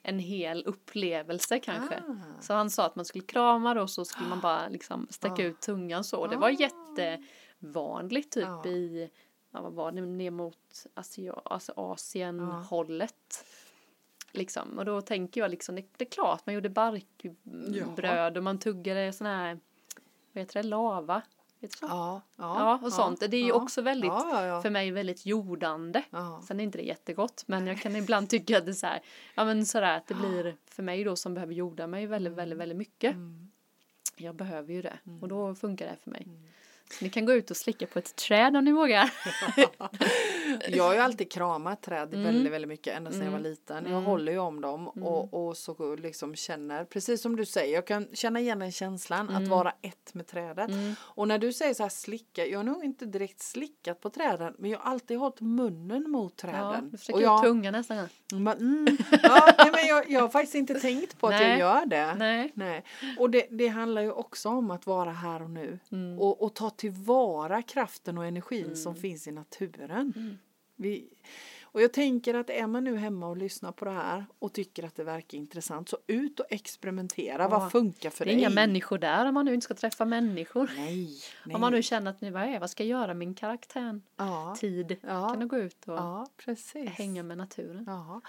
en 0.08 0.18
hel 0.18 0.62
upplevelse 0.66 1.58
kanske. 1.58 1.96
Ah. 2.08 2.40
Så 2.42 2.54
han 2.54 2.70
sa 2.70 2.86
att 2.86 2.96
man 2.96 3.04
skulle 3.04 3.24
krama 3.24 3.74
då 3.74 3.86
så 3.86 4.04
skulle 4.04 4.28
man 4.28 4.40
bara 4.40 4.68
liksom 4.68 5.06
sträcka 5.10 5.42
Ah. 5.42 5.46
ut 5.46 5.60
tungan 5.60 6.04
så. 6.04 6.26
Det 6.26 6.36
var 6.36 6.48
Ah. 6.48 6.50
jättevanligt 6.50 8.32
typ 8.32 8.44
Ja. 8.44 8.66
i, 8.66 9.10
ja 9.50 9.60
vad 9.60 9.72
var 9.72 9.92
det, 9.92 10.00
ner 10.00 10.30
mot 10.30 10.86
Asia, 10.94 11.34
alltså 11.44 11.72
Asien 11.76 12.38
Ja. 12.38 12.44
hållet. 12.44 13.44
Liksom. 14.32 14.78
Och 14.78 14.84
då 14.84 15.00
tänker 15.00 15.40
jag 15.40 15.50
liksom, 15.50 15.74
det, 15.74 15.84
det 15.96 16.04
är 16.04 16.10
klart 16.10 16.46
man 16.46 16.54
gjorde 16.54 16.68
barkbröd 16.68 18.36
och 18.36 18.42
man 18.42 18.58
tuggade 18.58 19.12
sån 19.12 19.26
här, 19.26 19.58
vad 20.32 20.42
heter 20.42 20.62
det, 20.62 20.68
lava. 20.68 21.22
Det 21.60 21.72
så? 21.72 21.86
Ja, 21.86 22.22
Ja, 22.36 22.78
och 22.82 22.92
sånt. 22.92 23.20
Det 23.20 23.36
är 23.36 23.40
ju 23.40 23.48
ja. 23.48 23.54
också 23.54 23.82
väldigt, 23.82 24.08
ja, 24.08 24.28
ja, 24.32 24.46
ja. 24.46 24.62
för 24.62 24.70
mig 24.70 24.90
väldigt 24.90 25.26
jordande. 25.26 26.02
Ja. 26.10 26.42
Sen 26.46 26.60
är 26.60 26.64
inte 26.64 26.78
det 26.78 26.84
jättegott 26.84 27.44
men 27.46 27.66
jag 27.66 27.80
kan 27.80 27.96
ibland 27.96 28.30
tycka 28.30 28.58
att 28.58 28.64
det 28.64 28.70
är 28.70 28.74
så 28.74 28.86
här, 28.86 29.00
ja 29.34 29.44
men 29.44 29.66
sådär 29.66 29.96
att 29.96 30.06
det 30.06 30.14
blir 30.14 30.56
för 30.70 30.82
mig 30.82 31.04
då 31.04 31.16
som 31.16 31.34
behöver 31.34 31.54
jorda 31.54 31.86
mig 31.86 32.06
väldigt, 32.06 32.32
väldigt, 32.32 32.58
väldigt 32.58 32.78
mycket. 32.78 33.14
Mm. 33.14 33.50
Jag 34.16 34.34
behöver 34.34 34.72
ju 34.72 34.82
det 34.82 34.98
och 35.20 35.28
då 35.28 35.54
funkar 35.54 35.86
det 35.86 35.96
för 36.04 36.10
mig. 36.10 36.22
Mm. 36.26 36.48
Så 36.90 37.04
ni 37.04 37.10
kan 37.10 37.26
gå 37.26 37.32
ut 37.32 37.50
och 37.50 37.56
slicka 37.56 37.86
på 37.86 37.98
ett 37.98 38.16
träd 38.16 38.56
om 38.56 38.64
ni 38.64 38.72
vågar. 38.72 39.10
Jag 40.68 40.84
har 40.84 40.94
ju 40.94 41.00
alltid 41.00 41.32
kramat 41.32 41.82
träd 41.82 42.14
Mm. 42.14 42.24
väldigt, 42.24 42.52
väldigt 42.52 42.68
mycket 42.68 42.96
ända 42.96 43.10
sedan 43.10 43.20
jag 43.24 43.30
var 43.30 43.38
Mm. 43.38 43.50
liten. 43.50 43.84
Jag 43.84 43.92
Mm. 43.92 44.04
håller 44.04 44.32
ju 44.32 44.38
om 44.38 44.60
dem 44.60 44.90
Mm. 44.96 45.08
och, 45.08 45.48
och 45.48 45.56
så 45.56 45.96
liksom 45.96 46.34
känner, 46.34 46.84
precis 46.84 47.22
som 47.22 47.36
du 47.36 47.44
säger, 47.44 47.74
jag 47.74 47.86
kan 47.86 48.08
känna 48.12 48.40
igen 48.40 48.58
den 48.58 48.72
känslan 48.72 49.28
att 49.28 49.36
Mm. 49.36 49.48
vara 49.48 49.72
ett 49.82 50.14
med 50.14 50.26
trädet. 50.26 50.70
Mm. 50.70 50.94
Och 51.00 51.28
när 51.28 51.38
du 51.38 51.52
säger 51.52 51.74
så 51.74 51.82
här 51.82 51.90
slicka, 51.90 52.46
jag 52.46 52.58
har 52.58 52.64
nog 52.64 52.84
inte 52.84 53.06
direkt 53.06 53.40
slickat 53.42 54.00
på 54.00 54.10
träden 54.10 54.54
men 54.58 54.70
jag 54.70 54.78
har 54.78 54.90
alltid 54.90 55.18
hållit 55.18 55.40
munnen 55.40 56.10
mot 56.10 56.34
Ja, 56.42 56.50
träden. 56.50 56.96
du 57.06 57.12
och 57.12 57.22
jag, 57.22 57.42
tungan 57.42 57.72
nästan. 57.72 58.08
Men, 58.32 58.48
mm, 58.58 58.96
ja, 59.22 59.54
nej, 59.58 59.70
men 59.72 59.86
jag, 59.86 60.10
jag 60.10 60.20
har 60.20 60.28
faktiskt 60.28 60.54
inte 60.54 60.74
tänkt 60.80 61.18
på 61.20 61.26
att 61.26 61.32
jag 61.34 61.48
Nej. 61.48 61.58
gör 61.58 61.86
det. 61.86 62.14
Nej. 62.14 62.52
Nej. 62.54 62.84
Och 63.18 63.30
det, 63.30 63.46
det 63.50 63.68
handlar 63.68 64.02
ju 64.02 64.12
också 64.12 64.48
om 64.48 64.70
att 64.70 64.86
vara 64.86 65.10
här 65.10 65.42
och 65.42 65.50
nu. 65.50 65.78
Mm. 65.92 66.18
Och, 66.18 66.42
och 66.42 66.54
ta 66.54 66.70
tillvara 66.70 67.62
kraften 67.62 68.18
och 68.18 68.24
energin 68.26 68.76
som 68.76 68.90
Mm. 68.92 69.02
finns 69.02 69.26
i 69.28 69.30
naturen. 69.32 70.12
Mm. 70.16 70.37
Vi, 70.80 71.08
och 71.62 71.82
jag 71.82 71.92
tänker 71.92 72.34
att 72.34 72.50
är 72.50 72.66
man 72.66 72.84
nu 72.84 72.96
hemma 72.96 73.28
och 73.28 73.36
lyssnar 73.36 73.72
på 73.72 73.84
det 73.84 73.90
här 73.90 74.24
och 74.38 74.52
tycker 74.52 74.82
att 74.84 74.94
det 74.96 75.04
verkar 75.04 75.38
intressant 75.38 75.88
så 75.88 75.98
ut 76.06 76.40
och 76.40 76.46
experimentera. 76.50 77.42
Ja. 77.42 77.48
Vad 77.48 77.72
funkar 77.72 78.10
för 78.10 78.24
Det 78.24 78.30
är 78.30 78.34
dig? 78.34 78.40
inga 78.40 78.50
människor 78.50 78.98
där 78.98 79.26
om 79.26 79.34
man 79.34 79.44
nu 79.44 79.54
inte 79.54 79.64
ska 79.64 79.74
träffa 79.74 80.04
människor. 80.04 80.70
Nej, 80.76 81.08
nej. 81.46 81.54
Om 81.54 81.60
man 81.60 81.72
nu 81.72 81.82
känner 81.82 82.10
att 82.10 82.20
nu 82.20 82.30
vad 82.30 82.42
är 82.42 82.60
vad 82.60 82.70
ska 82.70 82.84
jag 82.84 83.00
göra 83.00 83.14
min 83.14 83.34
karaktär? 83.34 84.00
ja, 84.16 84.56
Tid. 84.58 84.96
Ja. 85.00 85.28
Kan 85.28 85.40
du 85.40 85.46
gå 85.46 85.56
ut 85.58 85.88
och 85.88 85.94
ja, 85.94 86.26
hänga 86.86 87.22
med 87.22 87.38
naturen? 87.38 87.84
Ja, 87.86 88.20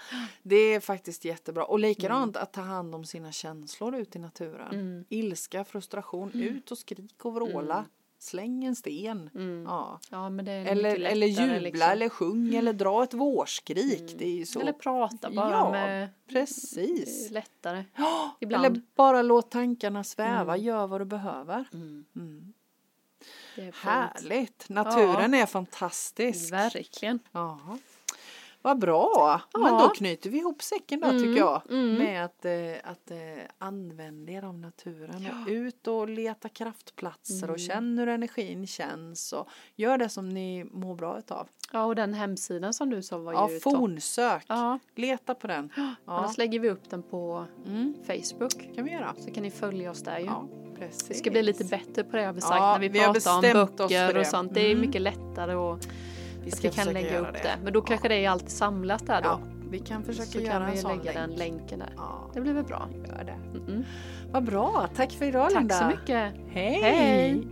det 0.42 0.56
är 0.56 0.80
faktiskt 0.80 1.24
jättebra. 1.24 1.64
Och 1.64 1.78
likadant 1.78 2.36
att 2.36 2.52
ta 2.52 2.60
hand 2.60 2.94
om 2.94 3.04
sina 3.04 3.32
känslor 3.32 3.96
ut 3.96 4.16
i 4.16 4.18
naturen. 4.18 4.74
Mm. 4.74 5.04
Ilska, 5.08 5.64
frustration, 5.64 6.30
ut 6.34 6.70
och 6.70 6.78
skrik 6.78 7.24
och 7.24 7.34
vråla. 7.34 7.74
Mm. 7.74 7.90
Släng 8.22 8.64
en 8.64 8.76
sten. 8.76 9.30
Mm. 9.34 9.64
Ja. 9.66 10.00
Ja 10.10 10.26
Eller, 10.26 10.42
mycket 10.42 10.70
eller 10.70 11.14
lättare, 11.14 11.46
jubla 11.46 11.58
liksom. 11.58 11.90
eller 11.90 12.08
sjung 12.08 12.54
eller 12.54 12.72
dra 12.72 13.02
ett 13.02 13.14
vårskrik. 13.14 14.00
Mm. 14.00 14.18
Det 14.18 14.24
är 14.24 14.36
ju 14.36 14.46
så. 14.46 14.60
Eller 14.60 14.72
prata 14.72 15.30
bara 15.30 15.50
Ja, 15.50 15.70
med 15.70 16.08
Precis. 16.28 17.30
Lättare. 17.30 17.84
Ja, 17.96 18.36
Ibland. 18.40 18.64
Eller 18.66 18.82
bara 18.94 19.22
låt 19.22 19.50
tankarna 19.50 20.04
sväva. 20.04 20.54
Mm. 20.54 20.66
Gör 20.66 20.86
vad 20.86 21.00
du 21.00 21.04
behöver. 21.04 21.68
Mm. 21.72 22.04
Mm. 22.16 22.52
Härligt. 23.74 24.68
Naturen 24.68 25.34
är 25.34 25.46
fantastisk. 25.46 26.52
Verkligen. 26.52 27.18
Ja. 27.32 27.78
Vad 28.62 28.78
bra! 28.78 29.40
Men 29.54 29.62
Ja. 29.74 29.78
då 29.82 29.88
knyter 29.88 30.30
vi 30.30 30.38
ihop 30.38 30.62
säcken 30.62 31.00
då 31.00 31.06
Mm, 31.08 31.22
tycker 31.22 31.38
jag. 31.40 31.62
mm. 31.70 31.94
Med 31.94 32.24
att, 32.24 32.44
eh, 32.44 32.90
att 32.90 33.10
eh, 33.10 33.18
använda 33.58 34.32
er 34.32 34.44
av 34.44 34.54
naturen. 34.58 35.26
Och 35.44 35.48
ut 35.50 35.86
och 35.86 36.08
leta 36.08 36.48
kraftplatser 36.48 37.36
Mm. 37.44 37.50
och 37.50 37.60
känn 37.60 37.98
hur 37.98 38.08
energin 38.08 38.66
känns. 38.66 39.32
Och 39.32 39.48
gör 39.76 39.98
det 39.98 40.08
som 40.08 40.28
ni 40.28 40.64
mår 40.64 40.94
bra 40.94 41.18
utav. 41.18 41.48
Ja, 41.72 41.84
och 41.84 41.94
den 41.94 42.14
hemsidan 42.14 42.74
som 42.74 42.90
du 42.90 43.02
sa 43.02 43.18
var 43.18 43.32
Ja, 43.32 43.50
ju 43.50 43.60
topp. 43.60 43.72
fornsök. 43.76 44.44
Ja, 44.48 44.78
Leta 44.94 45.34
på 45.34 45.46
den. 45.46 45.72
Ja, 45.76 45.94
annars 46.04 46.38
lägger 46.38 46.60
vi 46.60 46.70
upp 46.70 46.90
den 46.90 47.02
på 47.02 47.46
mm, 47.66 47.94
Facebook. 48.06 48.74
kan 48.74 48.84
vi 48.84 48.90
göra. 48.92 49.14
Så 49.18 49.30
kan 49.30 49.42
ni 49.42 49.50
följa 49.50 49.90
oss 49.90 50.02
där 50.02 50.18
ju. 50.18 50.24
Ja, 50.24 50.48
precis. 50.78 51.10
Vi 51.10 51.14
ska 51.14 51.30
bli 51.30 51.42
lite 51.42 51.64
bättre 51.64 52.04
på 52.04 52.16
det 52.16 52.22
har 52.24 52.32
vi 52.32 52.40
sagt 52.40 52.54
Ja, 52.56 52.72
när 52.72 52.78
vi, 52.80 52.88
vi 52.88 52.98
pratar 53.00 53.34
om 53.34 53.40
böcker 53.40 54.18
och 54.18 54.26
sånt. 54.26 54.54
Det 54.54 54.60
är 54.60 54.70
Mm. 54.70 54.80
mycket 54.80 55.02
lättare 55.02 55.54
och 55.54 55.78
Vi, 56.44 56.52
vi 56.62 56.68
kan 56.68 56.92
lägga 56.92 57.18
upp 57.18 57.32
det. 57.32 57.38
det. 57.42 57.54
Men 57.64 57.72
då 57.72 57.82
kanske 57.82 58.06
ja. 58.06 58.14
det 58.14 58.24
är 58.24 58.30
alltid 58.30 58.50
samlat 58.50 59.06
där 59.06 59.22
då. 59.22 59.28
Ja, 59.28 59.40
vi 59.70 59.78
kan 59.78 60.04
försöka 60.04 60.26
så 60.30 60.38
göra 60.40 60.52
kan 60.52 60.62
en 60.62 60.70
vi 60.70 60.76
sån 60.76 60.90
lägga 60.98 61.12
länk. 61.12 61.16
den 61.16 61.34
länken 61.38 61.78
där. 61.78 61.92
Ja, 61.96 62.30
Det 62.34 62.40
blir 62.40 62.52
väl 62.52 62.64
bra. 62.64 62.88
gör 63.08 63.24
det. 63.24 63.58
Mm. 63.72 63.84
Vad 64.32 64.44
bra, 64.44 64.88
tack 64.96 65.12
för 65.12 65.24
idag 65.24 65.50
Tack 65.50 65.58
Linda. 65.58 65.78
så 65.78 65.86
mycket. 65.86 66.32
Hej! 66.48 66.80
Hej. 66.82 67.46